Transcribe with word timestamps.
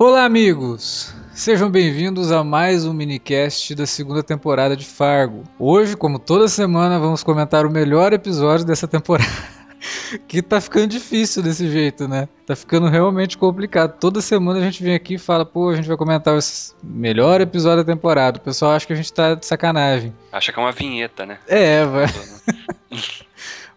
Olá, 0.00 0.24
amigos! 0.24 1.12
Sejam 1.34 1.68
bem-vindos 1.68 2.30
a 2.30 2.44
mais 2.44 2.86
um 2.86 2.92
minicast 2.92 3.74
da 3.74 3.84
segunda 3.84 4.22
temporada 4.22 4.76
de 4.76 4.86
Fargo. 4.86 5.42
Hoje, 5.58 5.96
como 5.96 6.20
toda 6.20 6.46
semana, 6.46 7.00
vamos 7.00 7.24
comentar 7.24 7.66
o 7.66 7.70
melhor 7.70 8.12
episódio 8.12 8.64
dessa 8.64 8.86
temporada. 8.86 9.28
que 10.28 10.40
tá 10.40 10.60
ficando 10.60 10.86
difícil 10.86 11.42
desse 11.42 11.68
jeito, 11.68 12.06
né? 12.06 12.28
Tá 12.46 12.54
ficando 12.54 12.86
realmente 12.86 13.36
complicado. 13.36 13.98
Toda 13.98 14.20
semana 14.20 14.60
a 14.60 14.62
gente 14.62 14.84
vem 14.84 14.94
aqui 14.94 15.14
e 15.14 15.18
fala, 15.18 15.44
pô, 15.44 15.68
a 15.68 15.74
gente 15.74 15.88
vai 15.88 15.96
comentar 15.96 16.32
o 16.32 16.40
melhor 16.80 17.40
episódio 17.40 17.84
da 17.84 17.92
temporada. 17.92 18.38
O 18.38 18.42
pessoal 18.42 18.76
acha 18.76 18.86
que 18.86 18.92
a 18.92 18.96
gente 18.96 19.12
tá 19.12 19.34
de 19.34 19.46
sacanagem. 19.46 20.14
Acha 20.30 20.52
que 20.52 20.60
é 20.60 20.62
uma 20.62 20.70
vinheta, 20.70 21.26
né? 21.26 21.38
É, 21.48 21.82
vai. 21.84 22.06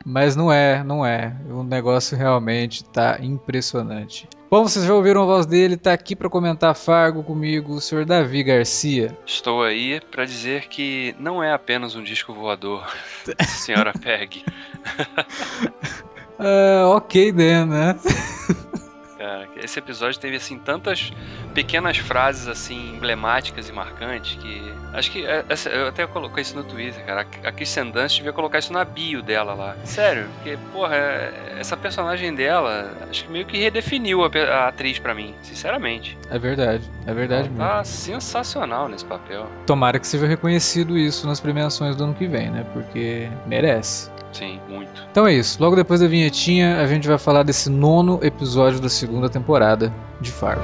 Mas 0.05 0.35
não 0.35 0.51
é, 0.51 0.83
não 0.83 1.05
é. 1.05 1.35
O 1.49 1.63
negócio 1.63 2.17
realmente 2.17 2.83
tá 2.83 3.17
impressionante. 3.21 4.27
Bom, 4.49 4.63
vocês 4.63 4.83
já 4.83 4.93
ouviram 4.93 5.23
a 5.23 5.25
voz 5.25 5.45
dele, 5.45 5.77
tá 5.77 5.93
aqui 5.93 6.13
para 6.13 6.29
comentar 6.29 6.75
Fargo 6.75 7.23
comigo, 7.23 7.75
o 7.75 7.79
senhor 7.79 8.03
Davi 8.03 8.43
Garcia. 8.43 9.17
Estou 9.25 9.63
aí 9.63 10.01
para 10.11 10.25
dizer 10.25 10.67
que 10.67 11.15
não 11.17 11.41
é 11.41 11.53
apenas 11.53 11.95
um 11.95 12.03
disco 12.03 12.33
voador, 12.33 12.85
senhora 13.47 13.93
Peg. 13.93 14.43
uh, 16.37 16.89
ok, 16.89 17.31
Dan, 17.31 17.67
né? 17.67 17.99
cara. 19.21 19.47
Esse 19.55 19.77
episódio 19.77 20.19
teve 20.19 20.35
assim 20.37 20.57
tantas 20.57 21.13
pequenas 21.53 21.97
frases 21.97 22.47
assim 22.47 22.95
emblemáticas 22.95 23.69
e 23.69 23.71
marcantes 23.71 24.35
que 24.41 24.73
acho 24.93 25.11
que 25.11 25.25
é, 25.25 25.45
eu 25.73 25.87
até 25.87 26.07
coloquei 26.07 26.41
isso 26.41 26.55
no 26.55 26.63
Twitter, 26.63 27.05
cara. 27.05 27.25
A 27.43 27.51
Kristen 27.51 27.91
Dunst 27.91 28.17
devia 28.17 28.33
colocar 28.33 28.59
isso 28.59 28.73
na 28.73 28.83
bio 28.83 29.21
dela 29.21 29.53
lá. 29.53 29.75
Sério, 29.83 30.27
porque 30.35 30.57
porra, 30.73 30.95
é, 30.95 31.57
essa 31.59 31.77
personagem 31.77 32.33
dela, 32.33 32.91
acho 33.09 33.25
que 33.25 33.31
meio 33.31 33.45
que 33.45 33.57
redefiniu 33.57 34.23
a, 34.23 34.27
a 34.27 34.67
atriz 34.67 34.97
para 34.97 35.13
mim, 35.13 35.35
sinceramente. 35.41 36.17
É 36.29 36.39
verdade, 36.39 36.89
é 37.05 37.13
verdade 37.13 37.47
Ela 37.47 37.57
mesmo. 37.57 37.57
Tá 37.57 37.83
sensacional 37.83 38.87
nesse 38.87 39.05
papel. 39.05 39.47
Tomara 39.65 39.99
que 39.99 40.07
seja 40.07 40.25
reconhecido 40.25 40.97
isso 40.97 41.27
nas 41.27 41.39
premiações 41.39 41.95
do 41.95 42.05
ano 42.05 42.13
que 42.13 42.27
vem, 42.27 42.49
né? 42.49 42.65
Porque 42.73 43.29
merece. 43.45 44.09
Sim, 44.31 44.59
muito. 44.69 44.91
Então 45.11 45.27
é 45.27 45.33
isso. 45.33 45.61
Logo 45.61 45.75
depois 45.75 45.99
da 45.99 46.07
vinhetinha, 46.07 46.79
a 46.79 46.87
gente 46.87 47.07
vai 47.07 47.17
falar 47.17 47.43
desse 47.43 47.69
nono 47.69 48.19
episódio 48.21 48.79
da 48.79 48.89
segunda 48.89 49.29
temporada 49.29 49.93
de 50.19 50.31
Fargo. 50.31 50.63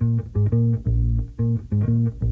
thank 0.00 0.24
you 2.22 2.29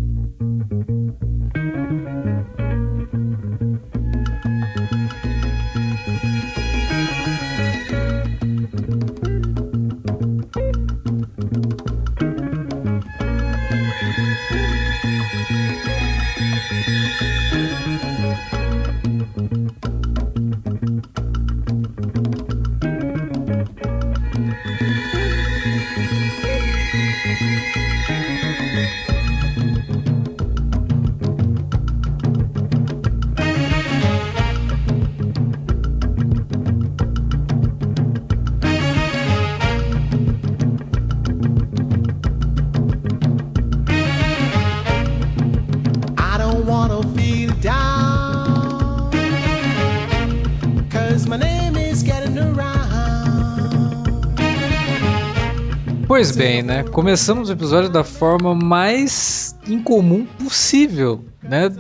Pois 56.19 56.35
bem, 56.35 56.65
né? 56.65 56.83
Começamos 56.83 57.49
o 57.49 57.53
episódio 57.53 57.89
da 57.89 58.03
forma 58.03 58.53
mais 58.53 59.57
incomum 59.69 60.27
possível, 60.27 61.25
né? 61.41 61.71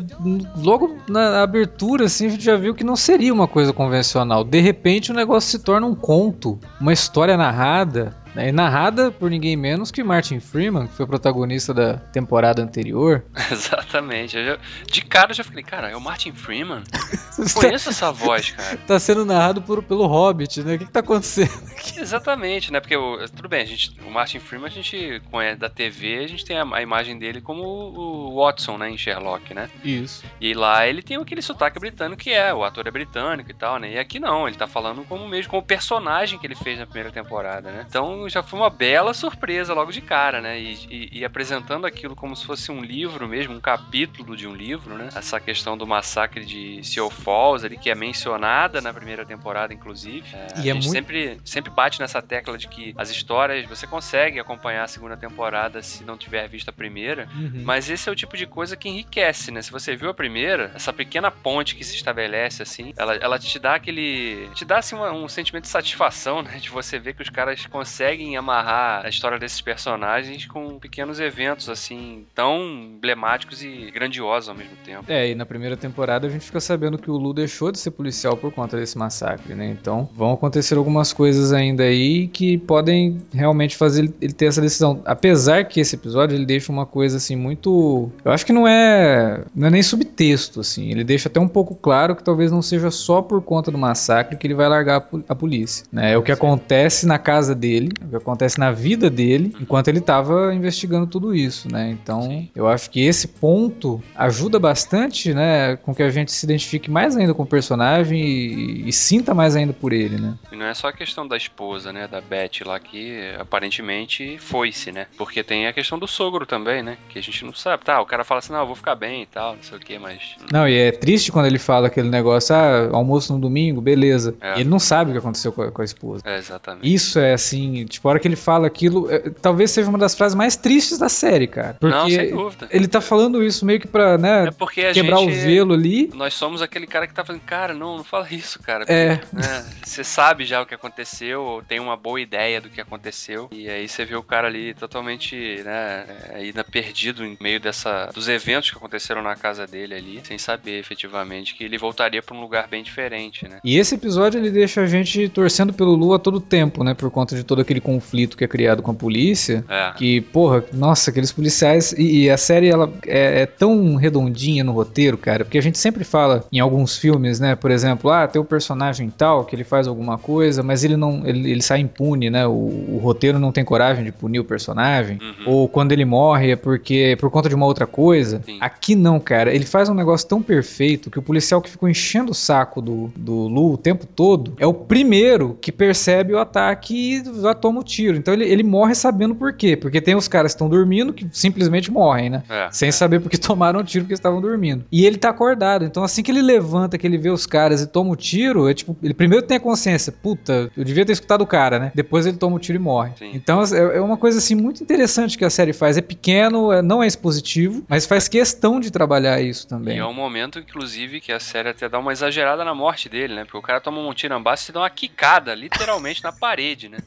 Logo 0.56 0.96
na 1.08 1.42
abertura, 1.42 2.04
assim, 2.04 2.26
a 2.26 2.28
gente 2.28 2.44
já 2.44 2.56
viu 2.56 2.72
que 2.72 2.84
não 2.84 2.94
seria 2.94 3.34
uma 3.34 3.48
coisa 3.48 3.72
convencional. 3.72 4.44
De 4.44 4.60
repente, 4.60 5.10
o 5.10 5.14
negócio 5.14 5.50
se 5.50 5.58
torna 5.58 5.88
um 5.88 5.94
conto, 5.94 6.56
uma 6.80 6.92
história 6.92 7.36
narrada, 7.36 8.16
né? 8.38 8.48
E 8.48 8.52
narrada 8.52 9.10
por 9.10 9.28
ninguém 9.30 9.56
menos 9.56 9.90
que 9.90 10.02
Martin 10.04 10.38
Freeman, 10.40 10.86
que 10.86 10.94
foi 10.94 11.04
o 11.04 11.08
protagonista 11.08 11.74
da 11.74 11.94
temporada 11.94 12.62
anterior. 12.62 13.24
Exatamente. 13.50 14.32
Já- 14.44 14.58
de 14.90 15.02
cara 15.02 15.32
eu 15.32 15.34
já 15.34 15.44
falei, 15.44 15.64
cara, 15.64 15.90
é 15.90 15.96
o 15.96 16.00
Martin 16.00 16.32
Freeman? 16.32 16.82
Conheço 17.54 17.88
essa 17.90 18.10
voz, 18.12 18.50
cara. 18.50 18.78
Tá 18.86 18.98
sendo 18.98 19.24
narrado 19.24 19.60
por, 19.60 19.82
pelo 19.82 20.06
Hobbit, 20.06 20.62
né? 20.62 20.74
O 20.74 20.78
que, 20.78 20.86
que 20.86 20.92
tá 20.92 21.00
acontecendo 21.00 21.50
aqui? 21.72 22.00
Exatamente, 22.00 22.72
né? 22.72 22.80
Porque 22.80 22.96
o- 22.96 23.18
tudo 23.28 23.48
bem, 23.48 23.62
a 23.62 23.66
gente, 23.66 23.92
o 24.06 24.10
Martin 24.10 24.38
Freeman 24.38 24.68
a 24.68 24.70
gente 24.70 25.20
conhece 25.30 25.58
da 25.58 25.68
TV, 25.68 26.24
a 26.24 26.28
gente 26.28 26.44
tem 26.44 26.56
a, 26.58 26.64
a 26.72 26.82
imagem 26.82 27.18
dele 27.18 27.40
como 27.40 27.62
o, 27.62 28.30
o 28.34 28.44
Watson, 28.44 28.78
né, 28.78 28.88
em 28.90 28.96
Sherlock, 28.96 29.52
né? 29.52 29.68
Isso. 29.84 30.24
E 30.40 30.54
lá 30.54 30.86
ele 30.86 31.02
tem 31.02 31.16
aquele 31.16 31.42
sotaque 31.42 31.78
britânico 31.78 32.22
que 32.22 32.30
é, 32.30 32.52
o 32.54 32.62
ator 32.64 32.86
é 32.86 32.90
britânico 32.90 33.50
e 33.50 33.54
tal, 33.54 33.78
né? 33.78 33.92
E 33.92 33.98
aqui 33.98 34.18
não, 34.20 34.46
ele 34.46 34.56
tá 34.56 34.66
falando 34.66 35.04
como 35.04 35.26
mesmo 35.28 35.50
como 35.50 35.62
o 35.62 35.64
personagem 35.66 36.38
que 36.38 36.46
ele 36.46 36.54
fez 36.54 36.78
na 36.78 36.86
primeira 36.86 37.10
temporada, 37.10 37.70
né? 37.70 37.84
Então 37.88 38.27
já 38.28 38.42
foi 38.42 38.58
uma 38.58 38.70
bela 38.70 39.12
surpresa 39.14 39.74
logo 39.74 39.90
de 39.92 40.00
cara, 40.00 40.40
né? 40.40 40.58
E, 40.60 40.74
e- 40.90 41.08
e 41.20 41.24
apresentando 41.24 41.86
aquilo 41.86 42.14
como 42.16 42.34
se 42.36 42.44
fosse 42.44 42.70
um 42.70 42.82
livro 42.82 43.26
mesmo, 43.28 43.54
um 43.54 43.60
capítulo 43.60 44.36
de 44.36 44.46
um 44.46 44.54
livro, 44.54 44.96
né? 44.96 45.08
Essa 45.14 45.38
questão 45.40 45.76
do 45.76 45.86
massacre 45.86 46.44
de 46.44 46.80
Seal 46.84 47.10
Falls 47.10 47.64
ali, 47.64 47.76
que 47.76 47.90
é 47.90 47.94
mencionada 47.94 48.80
na 48.80 48.92
primeira 48.92 49.24
temporada, 49.24 49.72
inclusive. 49.72 50.26
É, 50.34 50.46
E 50.60 50.70
a 50.70 50.70
é 50.70 50.74
gente 50.74 50.84
muito- 50.84 50.90
sempre, 50.92 51.40
sempre 51.44 51.70
bate 51.70 52.00
nessa 52.00 52.20
tecla 52.20 52.56
de 52.58 52.68
que 52.68 52.94
as 52.96 53.10
histórias, 53.10 53.66
você 53.68 53.86
consegue 53.86 54.38
acompanhar 54.38 54.84
a 54.84 54.88
segunda 54.88 55.16
temporada 55.16 55.82
se 55.82 56.04
não 56.04 56.16
tiver 56.18 56.48
visto 56.48 56.68
a 56.68 56.72
primeira, 56.72 57.28
Uhum. 57.34 57.62
mas 57.64 57.88
esse 57.90 58.08
é 58.08 58.12
o 58.12 58.16
tipo 58.16 58.36
de 58.36 58.46
coisa 58.46 58.76
que 58.76 58.88
enriquece, 58.88 59.50
né? 59.50 59.62
Se 59.62 59.70
você 59.70 59.94
viu 59.96 60.10
a 60.10 60.14
primeira, 60.14 60.72
essa 60.74 60.92
pequena 60.92 61.30
ponte 61.30 61.74
que 61.74 61.84
se 61.84 61.94
estabelece, 61.96 62.62
assim, 62.62 62.92
ela, 62.96 63.14
ela 63.16 63.38
te 63.38 63.58
dá 63.58 63.74
aquele. 63.74 64.48
te 64.54 64.64
dá, 64.64 64.78
assim, 64.78 64.96
um 64.96 65.28
sentimento 65.28 65.64
de 65.64 65.70
satisfação, 65.70 66.42
né? 66.42 66.56
De 66.58 66.70
você 66.70 66.98
ver 66.98 67.14
que 67.14 67.22
os 67.22 67.28
caras 67.28 67.64
conseguem 67.66 68.07
amarrar 68.36 69.04
a 69.04 69.08
história 69.08 69.38
desses 69.38 69.60
personagens 69.60 70.46
com 70.46 70.78
pequenos 70.78 71.20
eventos, 71.20 71.68
assim, 71.68 72.24
tão 72.34 72.58
emblemáticos 72.96 73.62
e 73.62 73.90
grandiosos 73.92 74.48
ao 74.48 74.54
mesmo 74.54 74.76
tempo. 74.84 75.04
É, 75.08 75.30
e 75.30 75.34
na 75.34 75.44
primeira 75.44 75.76
temporada 75.76 76.26
a 76.26 76.30
gente 76.30 76.44
fica 76.44 76.60
sabendo 76.60 76.96
que 76.98 77.10
o 77.10 77.16
Lu 77.16 77.34
deixou 77.34 77.70
de 77.70 77.78
ser 77.78 77.90
policial 77.90 78.36
por 78.36 78.50
conta 78.52 78.76
desse 78.78 78.96
massacre, 78.96 79.54
né? 79.54 79.66
Então 79.78 80.08
vão 80.16 80.32
acontecer 80.32 80.76
algumas 80.76 81.12
coisas 81.12 81.52
ainda 81.52 81.82
aí 81.82 82.28
que 82.28 82.56
podem 82.58 83.18
realmente 83.32 83.76
fazer 83.76 84.10
ele- 84.20 84.32
ter 84.32 84.46
essa 84.46 84.60
decisão. 84.60 85.02
Apesar 85.04 85.64
que 85.64 85.80
esse 85.80 85.94
episódio 85.96 86.34
ele 86.34 86.46
deixa 86.46 86.72
uma 86.72 86.86
coisa 86.86 87.16
assim 87.18 87.36
muito. 87.36 88.10
Eu 88.24 88.32
acho 88.32 88.46
que 88.46 88.52
não 88.52 88.66
é. 88.66 89.42
Não 89.54 89.66
é 89.68 89.70
nem 89.70 89.82
subtexto, 89.82 90.60
assim. 90.60 90.90
Ele 90.90 91.04
deixa 91.04 91.28
até 91.28 91.38
um 91.40 91.48
pouco 91.48 91.74
claro 91.74 92.14
que 92.16 92.22
talvez 92.22 92.50
não 92.50 92.62
seja 92.62 92.90
só 92.90 93.20
por 93.20 93.42
conta 93.42 93.70
do 93.70 93.78
massacre 93.78 94.36
que 94.36 94.46
ele 94.46 94.54
vai 94.54 94.68
largar 94.68 94.96
a, 94.96 95.00
po- 95.00 95.24
a 95.28 95.34
polícia. 95.34 95.84
Né? 95.92 96.12
É 96.12 96.18
o 96.18 96.22
que 96.22 96.32
acontece 96.32 97.06
na 97.06 97.18
casa 97.18 97.54
dele, 97.54 97.90
o 98.02 98.08
que 98.08 98.16
acontece 98.16 98.58
na 98.58 98.70
vida 98.70 99.10
dele, 99.10 99.54
enquanto 99.60 99.88
ele 99.88 99.98
estava 99.98 100.54
investigando 100.54 101.06
tudo 101.06 101.34
isso, 101.34 101.70
né? 101.70 101.90
Então 101.90 102.22
Sim. 102.22 102.48
eu 102.54 102.68
acho 102.68 102.90
que 102.90 103.00
esse 103.00 103.28
ponto 103.28 104.02
ajuda 104.16 104.58
bastante, 104.58 105.34
né, 105.34 105.76
com 105.76 105.94
que 105.94 106.02
a 106.02 106.10
gente 106.10 106.32
se 106.32 106.44
identifique 106.44 106.90
mais 106.90 107.16
ainda 107.16 107.34
com 107.34 107.42
o 107.42 107.46
personagem 107.46 108.20
e, 108.20 108.88
e 108.88 108.92
sinta 108.92 109.34
mais 109.34 109.56
ainda 109.56 109.72
por 109.72 109.92
ele, 109.92 110.18
né? 110.18 110.36
E 110.52 110.56
não 110.56 110.66
é 110.66 110.74
só 110.74 110.88
a 110.88 110.92
questão 110.92 111.26
da 111.26 111.36
esposa, 111.36 111.92
né? 111.92 112.06
Da 112.08 112.20
Beth 112.20 112.64
lá, 112.64 112.78
que 112.78 113.34
aparentemente 113.38 114.38
foi-se, 114.38 114.92
né? 114.92 115.06
Porque 115.16 115.42
tem 115.42 115.66
a 115.66 115.72
questão 115.72 115.98
do 115.98 116.06
sogro 116.06 116.46
também, 116.46 116.82
né? 116.82 116.98
Que 117.08 117.18
a 117.18 117.22
gente 117.22 117.44
não 117.44 117.54
sabe. 117.54 117.84
Tá, 117.84 118.00
o 118.00 118.06
cara 118.06 118.24
fala 118.24 118.40
assim, 118.40 118.52
não, 118.52 118.60
eu 118.60 118.66
vou 118.66 118.76
ficar 118.76 118.94
bem 118.94 119.22
e 119.22 119.26
tal, 119.26 119.56
não 119.56 119.62
sei 119.62 119.78
o 119.78 119.80
que, 119.80 119.98
mas. 119.98 120.36
Não, 120.52 120.68
e 120.68 120.76
é 120.76 120.92
triste 120.92 121.32
quando 121.32 121.46
ele 121.46 121.58
fala 121.58 121.88
aquele 121.88 122.08
negócio, 122.08 122.54
ah, 122.54 122.88
almoço 122.92 123.32
no 123.32 123.38
domingo, 123.38 123.80
beleza. 123.80 124.34
É. 124.40 124.58
E 124.58 124.60
ele 124.60 124.68
não 124.68 124.78
sabe 124.78 125.10
o 125.10 125.12
que 125.14 125.18
aconteceu 125.18 125.52
com 125.52 125.62
a, 125.62 125.70
com 125.70 125.82
a 125.82 125.84
esposa. 125.84 126.22
É, 126.24 126.38
exatamente. 126.38 126.92
Isso 126.92 127.18
é 127.18 127.32
assim, 127.32 127.84
tipo, 127.88 128.06
a 128.08 128.10
hora 128.12 128.20
que 128.20 128.28
ele 128.28 128.36
fala 128.36 128.66
aquilo, 128.66 129.10
é, 129.10 129.30
talvez 129.42 129.70
seja 129.70 129.88
uma 129.88 129.98
das 129.98 130.14
frases 130.14 130.34
mais 130.34 130.56
tristes 130.56 130.98
da 130.98 131.08
série, 131.08 131.46
cara. 131.46 131.76
Porque 131.80 131.94
Não, 131.96 132.08
sem 132.08 132.30
dúvida. 132.30 132.68
ele 132.70 132.86
tá 132.88 133.00
falando 133.00 133.42
isso 133.42 133.64
meio 133.64 133.80
que 133.80 133.86
pra, 133.88 134.18
né, 134.18 134.48
É 134.48 134.92
quebrar 134.92 135.18
gente. 135.18 135.32
o 135.32 135.40
velo 135.40 135.74
ali. 135.74 136.10
Nós 136.14 136.34
somos 136.34 136.62
aquele 136.62 136.86
cara 136.86 137.06
que 137.06 137.14
tá 137.14 137.24
falando, 137.24 137.42
cara, 137.42 137.74
não, 137.74 137.96
não 137.98 138.04
fala 138.04 138.26
isso, 138.30 138.60
cara. 138.60 138.84
É. 138.88 139.20
né, 139.32 139.64
Você 139.84 140.04
sabe 140.04 140.44
já 140.44 140.60
o 140.62 140.66
que 140.66 140.74
aconteceu, 140.74 141.42
ou 141.42 141.62
tem 141.62 141.80
uma 141.80 141.96
boa 141.96 142.20
ideia 142.20 142.60
do 142.60 142.68
que 142.68 142.80
aconteceu. 142.80 143.48
E 143.52 143.68
aí 143.68 143.88
você 143.88 144.04
vê 144.04 144.16
o 144.16 144.22
cara 144.22 144.46
ali 144.48 144.74
totalmente, 144.74 145.34
né, 145.64 146.04
é, 146.32 146.36
ainda 146.36 146.64
perdido 146.64 147.24
em 147.24 147.36
meio 147.40 147.60
dessa, 147.60 148.06
dos 148.14 148.28
eventos 148.28 148.70
que 148.70 148.76
aconteceram 148.76 149.22
na 149.22 149.34
casa 149.36 149.66
dele 149.66 149.94
ali, 149.94 150.20
sem 150.24 150.38
saber 150.38 150.78
efetivamente 150.78 151.54
que 151.54 151.64
ele 151.64 151.78
voltaria 151.78 152.22
pra 152.22 152.36
um 152.36 152.40
lugar 152.40 152.68
bem 152.68 152.82
diferente, 152.82 153.48
né? 153.48 153.58
E 153.64 153.78
esse 153.78 153.94
episódio 153.94 154.38
ele 154.38 154.50
deixa 154.50 154.82
a 154.82 154.86
gente 154.86 155.28
torcendo 155.28 155.72
pelo 155.72 155.94
Lu 155.94 156.14
a 156.14 156.18
todo 156.18 156.40
tempo, 156.40 156.82
né, 156.84 156.94
por 156.94 157.10
conta 157.10 157.34
de 157.36 157.44
todo 157.44 157.60
aquele 157.60 157.77
conflito 157.80 158.36
que 158.36 158.44
é 158.44 158.48
criado 158.48 158.82
com 158.82 158.90
a 158.90 158.94
polícia. 158.94 159.64
É. 159.68 159.92
Que, 159.96 160.20
porra, 160.20 160.64
nossa, 160.72 161.10
aqueles 161.10 161.32
policiais. 161.32 161.92
E, 161.92 162.24
e 162.24 162.30
a 162.30 162.36
série, 162.36 162.68
ela 162.68 162.92
é, 163.06 163.42
é 163.42 163.46
tão 163.46 163.96
redondinha 163.96 164.64
no 164.64 164.72
roteiro, 164.72 165.16
cara. 165.16 165.44
Porque 165.44 165.58
a 165.58 165.62
gente 165.62 165.78
sempre 165.78 166.04
fala 166.04 166.44
em 166.52 166.60
alguns 166.60 166.96
filmes, 166.96 167.40
né? 167.40 167.54
Por 167.54 167.70
exemplo, 167.70 168.10
ah, 168.10 168.26
tem 168.26 168.40
o 168.40 168.44
personagem 168.44 169.10
tal 169.10 169.44
que 169.44 169.54
ele 169.54 169.64
faz 169.64 169.86
alguma 169.86 170.18
coisa, 170.18 170.62
mas 170.62 170.84
ele 170.84 170.96
não. 170.96 171.26
Ele, 171.26 171.50
ele 171.50 171.62
sai 171.62 171.80
impune, 171.80 172.30
né? 172.30 172.46
O, 172.46 172.52
o 172.52 173.00
roteiro 173.02 173.38
não 173.38 173.52
tem 173.52 173.64
coragem 173.64 174.04
de 174.04 174.12
punir 174.12 174.40
o 174.40 174.44
personagem. 174.44 175.18
Uhum. 175.20 175.52
Ou 175.52 175.68
quando 175.68 175.92
ele 175.92 176.04
morre 176.04 176.52
é 176.52 176.56
porque. 176.56 177.16
por 177.20 177.30
conta 177.30 177.48
de 177.48 177.54
uma 177.54 177.66
outra 177.66 177.86
coisa. 177.86 178.42
Sim. 178.44 178.58
Aqui 178.60 178.94
não, 178.94 179.20
cara. 179.20 179.54
Ele 179.54 179.64
faz 179.64 179.88
um 179.88 179.94
negócio 179.94 180.26
tão 180.26 180.42
perfeito 180.42 181.10
que 181.10 181.18
o 181.18 181.22
policial 181.22 181.60
que 181.60 181.70
ficou 181.70 181.88
enchendo 181.88 182.32
o 182.32 182.34
saco 182.34 182.80
do, 182.80 183.12
do 183.16 183.46
Lu 183.48 183.72
o 183.72 183.76
tempo 183.76 184.06
todo 184.06 184.54
é 184.58 184.66
o 184.66 184.74
primeiro 184.74 185.56
que 185.60 185.70
percebe 185.70 186.32
o 186.32 186.38
ataque 186.38 186.94
e 186.94 187.40
já 187.42 187.54
toma 187.68 187.80
o 187.80 187.84
tiro. 187.84 188.16
Então 188.16 188.32
ele, 188.34 188.44
ele 188.44 188.62
morre 188.62 188.94
sabendo 188.94 189.34
por 189.34 189.52
quê. 189.52 189.76
Porque 189.76 190.00
tem 190.00 190.14
os 190.14 190.26
caras 190.28 190.52
que 190.52 190.56
estão 190.56 190.68
dormindo 190.68 191.12
que 191.12 191.26
simplesmente 191.32 191.90
morrem, 191.90 192.30
né? 192.30 192.42
É. 192.48 192.68
Sem 192.70 192.90
saber 192.90 193.20
porque 193.20 193.36
tomaram 193.38 193.80
o 193.80 193.84
tiro 193.84 194.04
porque 194.04 194.14
estavam 194.14 194.40
dormindo. 194.40 194.84
E 194.90 195.04
ele 195.06 195.16
tá 195.18 195.30
acordado. 195.30 195.84
Então 195.84 196.02
assim 196.02 196.22
que 196.22 196.30
ele 196.30 196.42
levanta, 196.42 196.96
que 196.98 197.06
ele 197.06 197.18
vê 197.18 197.30
os 197.30 197.46
caras 197.46 197.80
e 197.82 197.86
toma 197.86 198.10
o 198.10 198.16
tiro, 198.16 198.68
é 198.68 198.74
tipo, 198.74 198.96
ele 199.02 199.14
primeiro 199.14 199.44
tem 199.46 199.56
a 199.56 199.60
consciência, 199.60 200.10
puta, 200.12 200.70
eu 200.76 200.84
devia 200.84 201.04
ter 201.04 201.12
escutado 201.12 201.42
o 201.42 201.46
cara, 201.46 201.78
né? 201.78 201.92
Depois 201.94 202.26
ele 202.26 202.36
toma 202.36 202.56
o 202.56 202.58
tiro 202.58 202.76
e 202.76 202.80
morre. 202.80 203.12
Sim. 203.18 203.30
Então 203.34 203.62
é, 203.62 203.96
é 203.96 204.00
uma 204.00 204.16
coisa 204.16 204.38
assim 204.38 204.54
muito 204.54 204.82
interessante 204.82 205.36
que 205.36 205.44
a 205.44 205.50
série 205.50 205.72
faz. 205.72 205.96
É 205.96 206.00
pequeno, 206.00 206.72
é- 206.72 206.82
não 206.82 207.02
é 207.02 207.06
expositivo, 207.06 207.84
mas 207.88 208.06
faz 208.06 208.28
questão 208.28 208.80
de 208.80 208.90
trabalhar 208.90 209.40
isso 209.40 209.66
E 209.66 209.68
também. 209.68 209.98
é 209.98 210.04
um 210.06 210.14
momento, 210.14 210.58
inclusive, 210.58 211.20
que 211.20 211.32
a 211.32 211.40
série 211.40 211.68
até 211.68 211.88
dá 211.88 211.98
uma 211.98 212.12
exagerada 212.12 212.64
na 212.64 212.74
morte 212.74 213.08
dele, 213.08 213.34
né? 213.34 213.44
Porque 213.44 213.58
o 213.58 213.62
cara 213.62 213.80
toma 213.80 213.98
um 214.00 214.12
tirambaço 214.14 214.70
e 214.70 214.74
dá 214.74 214.80
uma 214.80 214.90
quicada, 214.90 215.54
literalmente, 215.54 216.22
na 216.22 216.32
parede, 216.32 216.88
né? 216.88 216.98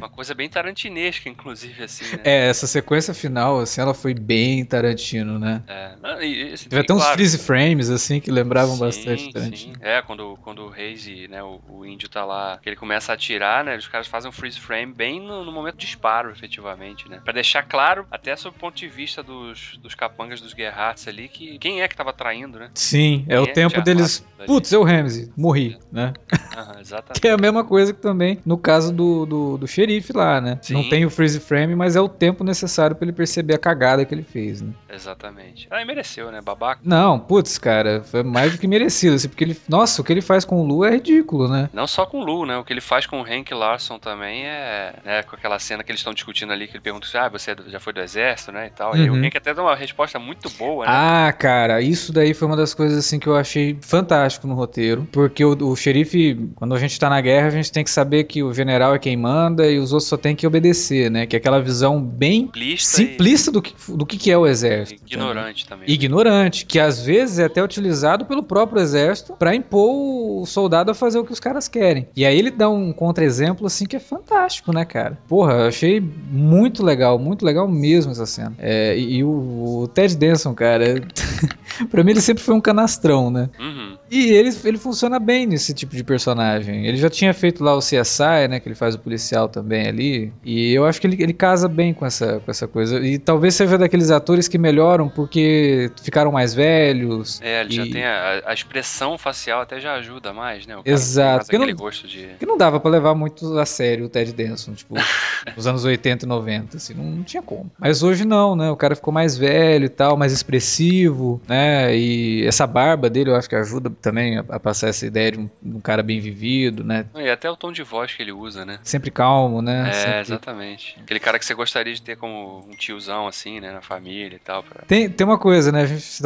Uma 0.00 0.07
coisa 0.08 0.34
bem 0.34 0.48
tarantinesca, 0.48 1.28
inclusive, 1.28 1.82
assim, 1.84 2.04
né? 2.04 2.22
É, 2.24 2.48
essa 2.48 2.66
sequência 2.66 3.12
final, 3.14 3.60
assim, 3.60 3.80
ela 3.80 3.94
foi 3.94 4.14
bem 4.14 4.64
Tarantino, 4.64 5.38
né? 5.38 5.62
É. 5.66 5.96
Não, 6.00 6.22
e- 6.22 6.54
e- 6.54 6.58
Teve 6.58 6.80
até 6.82 6.92
uns 6.92 6.98
claro, 7.02 7.14
freeze 7.14 7.38
frames, 7.38 7.90
assim, 7.90 8.20
que 8.20 8.30
lembravam 8.30 8.74
sim, 8.74 8.80
bastante 8.80 9.22
sim. 9.22 9.32
Tarantino. 9.32 9.78
É, 9.80 10.02
quando, 10.02 10.36
quando 10.42 10.62
o 10.64 10.68
Reis 10.68 11.06
né, 11.28 11.42
o, 11.42 11.60
o 11.68 11.86
índio 11.86 12.08
tá 12.08 12.24
lá, 12.24 12.58
que 12.62 12.68
ele 12.68 12.76
começa 12.76 13.12
a 13.12 13.14
atirar, 13.14 13.64
né? 13.64 13.76
Os 13.76 13.88
caras 13.88 14.06
fazem 14.06 14.28
um 14.28 14.32
freeze 14.32 14.58
frame 14.58 14.92
bem 14.92 15.20
no, 15.20 15.44
no 15.44 15.52
momento 15.52 15.76
do 15.76 15.80
disparo, 15.80 16.30
efetivamente, 16.30 17.08
né? 17.08 17.20
Pra 17.24 17.32
deixar 17.32 17.62
claro, 17.62 18.06
até 18.10 18.36
sob 18.36 18.56
o 18.56 18.60
ponto 18.60 18.76
de 18.76 18.88
vista 18.88 19.22
dos, 19.22 19.78
dos 19.82 19.94
capangas 19.94 20.40
dos 20.40 20.52
Gerhards 20.52 21.06
ali, 21.08 21.28
que 21.28 21.58
quem 21.58 21.82
é 21.82 21.88
que 21.88 21.96
tava 21.96 22.12
traindo, 22.12 22.58
né? 22.58 22.70
Sim, 22.74 23.24
é 23.28 23.38
o 23.40 23.44
Quem 23.44 23.54
tempo 23.54 23.80
deles. 23.80 24.24
Putz, 24.46 24.72
eu 24.72 24.82
Ramsey, 24.82 25.30
morri, 25.36 25.76
né? 25.90 26.12
Aham, 26.54 26.80
exatamente. 26.80 27.18
Que 27.20 27.28
é 27.28 27.32
a 27.32 27.36
mesma 27.36 27.64
coisa 27.64 27.92
que 27.92 28.00
também 28.00 28.38
no 28.44 28.56
caso 28.56 28.92
do, 28.92 29.26
do, 29.26 29.58
do 29.58 29.66
xerife 29.66 29.97
lá, 30.14 30.40
né? 30.40 30.58
Sim. 30.62 30.74
Não 30.74 30.88
tem 30.88 31.04
o 31.04 31.10
freeze 31.10 31.40
frame, 31.40 31.74
mas 31.74 31.96
é 31.96 32.00
o 32.00 32.08
tempo 32.08 32.42
necessário 32.44 32.94
pra 32.96 33.04
ele 33.04 33.12
perceber 33.12 33.54
a 33.54 33.58
cagada 33.58 34.04
que 34.04 34.14
ele 34.14 34.22
fez, 34.22 34.60
né? 34.62 34.70
Exatamente. 34.92 35.66
Ah, 35.70 35.80
e 35.80 35.84
mereceu, 35.84 36.30
né? 36.30 36.40
Babaca. 36.40 36.80
Não, 36.84 37.18
putz, 37.18 37.58
cara, 37.58 38.02
foi 38.04 38.22
mais 38.22 38.52
do 38.52 38.58
que 38.58 38.66
merecido, 38.66 39.14
assim, 39.16 39.28
porque 39.28 39.44
ele. 39.44 39.56
Nossa, 39.68 40.00
o 40.00 40.04
que 40.04 40.12
ele 40.12 40.20
faz 40.20 40.44
com 40.44 40.60
o 40.60 40.66
Lu 40.66 40.84
é 40.84 40.90
ridículo, 40.90 41.48
né? 41.48 41.68
Não 41.72 41.86
só 41.86 42.04
com 42.06 42.20
o 42.20 42.24
Lu, 42.24 42.46
né? 42.46 42.56
O 42.56 42.64
que 42.64 42.72
ele 42.72 42.80
faz 42.80 43.06
com 43.06 43.20
o 43.20 43.24
Hank 43.24 43.52
Larson 43.54 43.98
também 43.98 44.44
é, 44.44 44.94
né, 45.04 45.22
com 45.22 45.34
aquela 45.36 45.58
cena 45.58 45.82
que 45.82 45.90
eles 45.90 46.00
estão 46.00 46.12
discutindo 46.14 46.52
ali, 46.52 46.66
que 46.66 46.74
ele 46.74 46.82
pergunta 46.82 47.06
se, 47.06 47.16
ah, 47.16 47.28
você 47.28 47.54
já 47.68 47.80
foi 47.80 47.92
do 47.92 48.00
exército, 48.00 48.52
né, 48.52 48.66
e 48.66 48.70
tal. 48.70 48.96
E 48.96 49.02
aí 49.02 49.10
o 49.10 49.14
Uhum. 49.14 49.24
Hank 49.24 49.36
até 49.36 49.52
dá 49.54 49.62
uma 49.62 49.74
resposta 49.74 50.18
muito 50.18 50.48
boa, 50.50 50.84
né? 50.86 50.92
Ah, 50.94 51.32
cara, 51.32 51.80
isso 51.80 52.12
daí 52.12 52.34
foi 52.34 52.46
uma 52.46 52.56
das 52.56 52.74
coisas 52.74 52.98
assim 52.98 53.18
que 53.18 53.26
eu 53.26 53.36
achei 53.36 53.76
fantástico 53.80 54.46
no 54.46 54.54
roteiro, 54.54 55.06
porque 55.12 55.44
o, 55.44 55.50
o 55.70 55.76
xerife, 55.76 56.50
quando 56.54 56.74
a 56.74 56.78
gente 56.78 56.98
tá 56.98 57.08
na 57.08 57.20
guerra, 57.20 57.48
a 57.48 57.50
gente 57.50 57.72
tem 57.72 57.82
que 57.84 57.90
saber 57.90 58.24
que 58.24 58.42
o 58.42 58.52
general 58.52 58.94
é 58.94 58.98
quem 58.98 59.16
manda 59.16 59.66
e 59.70 59.78
os 59.78 59.87
outros 59.92 60.08
só 60.08 60.16
tem 60.16 60.34
que 60.34 60.46
obedecer, 60.46 61.10
né? 61.10 61.26
Que 61.26 61.36
é 61.36 61.38
aquela 61.38 61.60
visão 61.60 62.00
bem 62.02 62.42
Simplista, 62.46 62.96
simplista 62.96 63.50
do 63.50 63.60
que, 63.60 63.74
do 63.88 64.06
que 64.06 64.30
é 64.30 64.38
o 64.38 64.46
e 64.46 64.50
exército. 64.50 65.02
ignorante 65.06 65.66
também. 65.66 65.90
ignorante, 65.90 66.64
que 66.66 66.78
às 66.78 67.02
vezes 67.02 67.38
é 67.38 67.44
até 67.44 67.62
utilizado 67.62 68.24
pelo 68.24 68.42
próprio 68.42 68.80
exército 68.80 69.34
pra 69.34 69.54
impor 69.54 70.40
o 70.42 70.46
soldado 70.46 70.90
a 70.90 70.94
fazer 70.94 71.18
o 71.18 71.24
que 71.24 71.32
os 71.32 71.40
caras 71.40 71.68
querem. 71.68 72.06
E 72.16 72.24
aí 72.24 72.38
ele 72.38 72.50
dá 72.50 72.68
um 72.68 72.92
contra-exemplo 72.92 73.66
assim 73.66 73.84
que 73.86 73.96
é 73.96 74.00
fantástico, 74.00 74.72
né, 74.72 74.84
cara? 74.84 75.18
Porra, 75.28 75.52
eu 75.54 75.66
achei 75.68 76.00
muito 76.00 76.82
legal, 76.84 77.18
muito 77.18 77.44
legal 77.44 77.66
mesmo 77.68 78.12
essa 78.12 78.26
cena. 78.26 78.54
É, 78.58 78.96
e 78.96 79.18
e 79.18 79.24
o, 79.24 79.80
o 79.82 79.88
Ted 79.88 80.16
Danson, 80.16 80.54
cara, 80.54 81.02
pra 81.90 82.04
mim 82.04 82.12
ele 82.12 82.20
sempre 82.20 82.42
foi 82.42 82.54
um 82.54 82.60
canastrão, 82.60 83.30
né? 83.30 83.50
Uhum. 83.58 83.97
E 84.10 84.30
ele, 84.30 84.50
ele 84.64 84.78
funciona 84.78 85.18
bem 85.18 85.46
nesse 85.46 85.74
tipo 85.74 85.94
de 85.94 86.02
personagem. 86.04 86.86
Ele 86.86 86.96
já 86.96 87.10
tinha 87.10 87.32
feito 87.34 87.62
lá 87.62 87.74
o 87.74 87.80
CSI, 87.80 88.48
né? 88.48 88.60
Que 88.60 88.68
ele 88.68 88.74
faz 88.74 88.94
o 88.94 88.98
policial 88.98 89.48
também 89.48 89.86
ali. 89.86 90.32
E 90.44 90.72
eu 90.72 90.86
acho 90.86 91.00
que 91.00 91.06
ele, 91.06 91.22
ele 91.22 91.32
casa 91.32 91.68
bem 91.68 91.92
com 91.92 92.06
essa, 92.06 92.40
com 92.40 92.50
essa 92.50 92.66
coisa. 92.66 92.98
E 93.00 93.18
talvez 93.18 93.54
seja 93.54 93.76
daqueles 93.76 94.10
atores 94.10 94.48
que 94.48 94.56
melhoram 94.58 95.08
porque 95.08 95.90
ficaram 96.02 96.32
mais 96.32 96.54
velhos. 96.54 97.40
É, 97.42 97.60
ele 97.60 97.74
já 97.74 97.84
E- 97.86 97.90
tem 97.90 98.04
a, 98.04 98.42
a 98.46 98.54
expressão 98.54 99.18
facial 99.18 99.60
até 99.60 99.80
já 99.80 99.94
ajuda 99.94 100.32
mais, 100.32 100.66
né? 100.66 100.76
Exato, 100.84 101.36
mais 101.36 101.46
porque 101.46 101.58
não- 101.58 101.76
gosto 101.76 102.06
de... 102.06 102.28
Que 102.38 102.46
não 102.46 102.56
dava 102.56 102.80
pra 102.80 102.90
levar 102.90 103.14
muito 103.14 103.58
a 103.58 103.66
sério 103.66 104.06
o 104.06 104.08
Ted 104.08 104.32
Danson, 104.32 104.72
tipo, 104.72 104.94
nos 105.56 105.66
anos 105.66 105.84
80 105.84 106.24
e 106.24 106.28
90, 106.28 106.76
assim, 106.76 106.94
não, 106.94 107.04
não 107.04 107.22
tinha 107.22 107.42
como. 107.42 107.70
Mas 107.78 108.02
hoje 108.02 108.24
não, 108.24 108.56
né? 108.56 108.70
O 108.70 108.76
cara 108.76 108.96
ficou 108.96 109.12
mais 109.12 109.36
velho 109.36 109.84
e 109.84 109.88
tal, 109.88 110.16
mais 110.16 110.32
expressivo, 110.32 111.40
né? 111.48 111.96
E 111.96 112.46
essa 112.46 112.66
barba 112.66 113.08
dele 113.10 113.30
eu 113.30 113.36
acho 113.36 113.48
que 113.48 113.54
ajuda 113.56 113.90
também 114.00 114.38
a, 114.38 114.42
passar 114.58 114.88
essa 114.88 115.06
ideia 115.06 115.32
de 115.32 115.38
um, 115.38 115.48
um 115.64 115.80
cara 115.80 116.02
bem 116.02 116.20
vivido, 116.20 116.84
né? 116.84 117.06
E 117.14 117.28
até 117.28 117.50
o 117.50 117.56
tom 117.56 117.72
de 117.72 117.82
voz 117.82 118.14
que 118.14 118.22
ele 118.22 118.32
usa, 118.32 118.64
né? 118.64 118.78
Sempre 118.82 119.10
calmo, 119.10 119.60
né? 119.62 119.88
É, 119.88 119.92
Sempre- 119.92 120.20
exatamente. 120.20 120.96
Aquele 121.02 121.20
cara 121.20 121.38
que 121.38 121.44
você 121.44 121.54
gostaria 121.54 121.94
de 121.94 122.02
ter 122.02 122.16
como 122.16 122.64
um 122.68 122.76
tiozão, 122.76 123.26
assim, 123.26 123.60
né? 123.60 123.72
Na 123.72 123.80
família 123.80 124.36
e 124.36 124.38
tal. 124.38 124.62
Pra... 124.62 124.82
Tem, 124.86 125.08
tem 125.08 125.26
uma 125.26 125.38
coisa, 125.38 125.72
né? 125.72 125.82
A 125.82 125.86
gente 125.86 126.22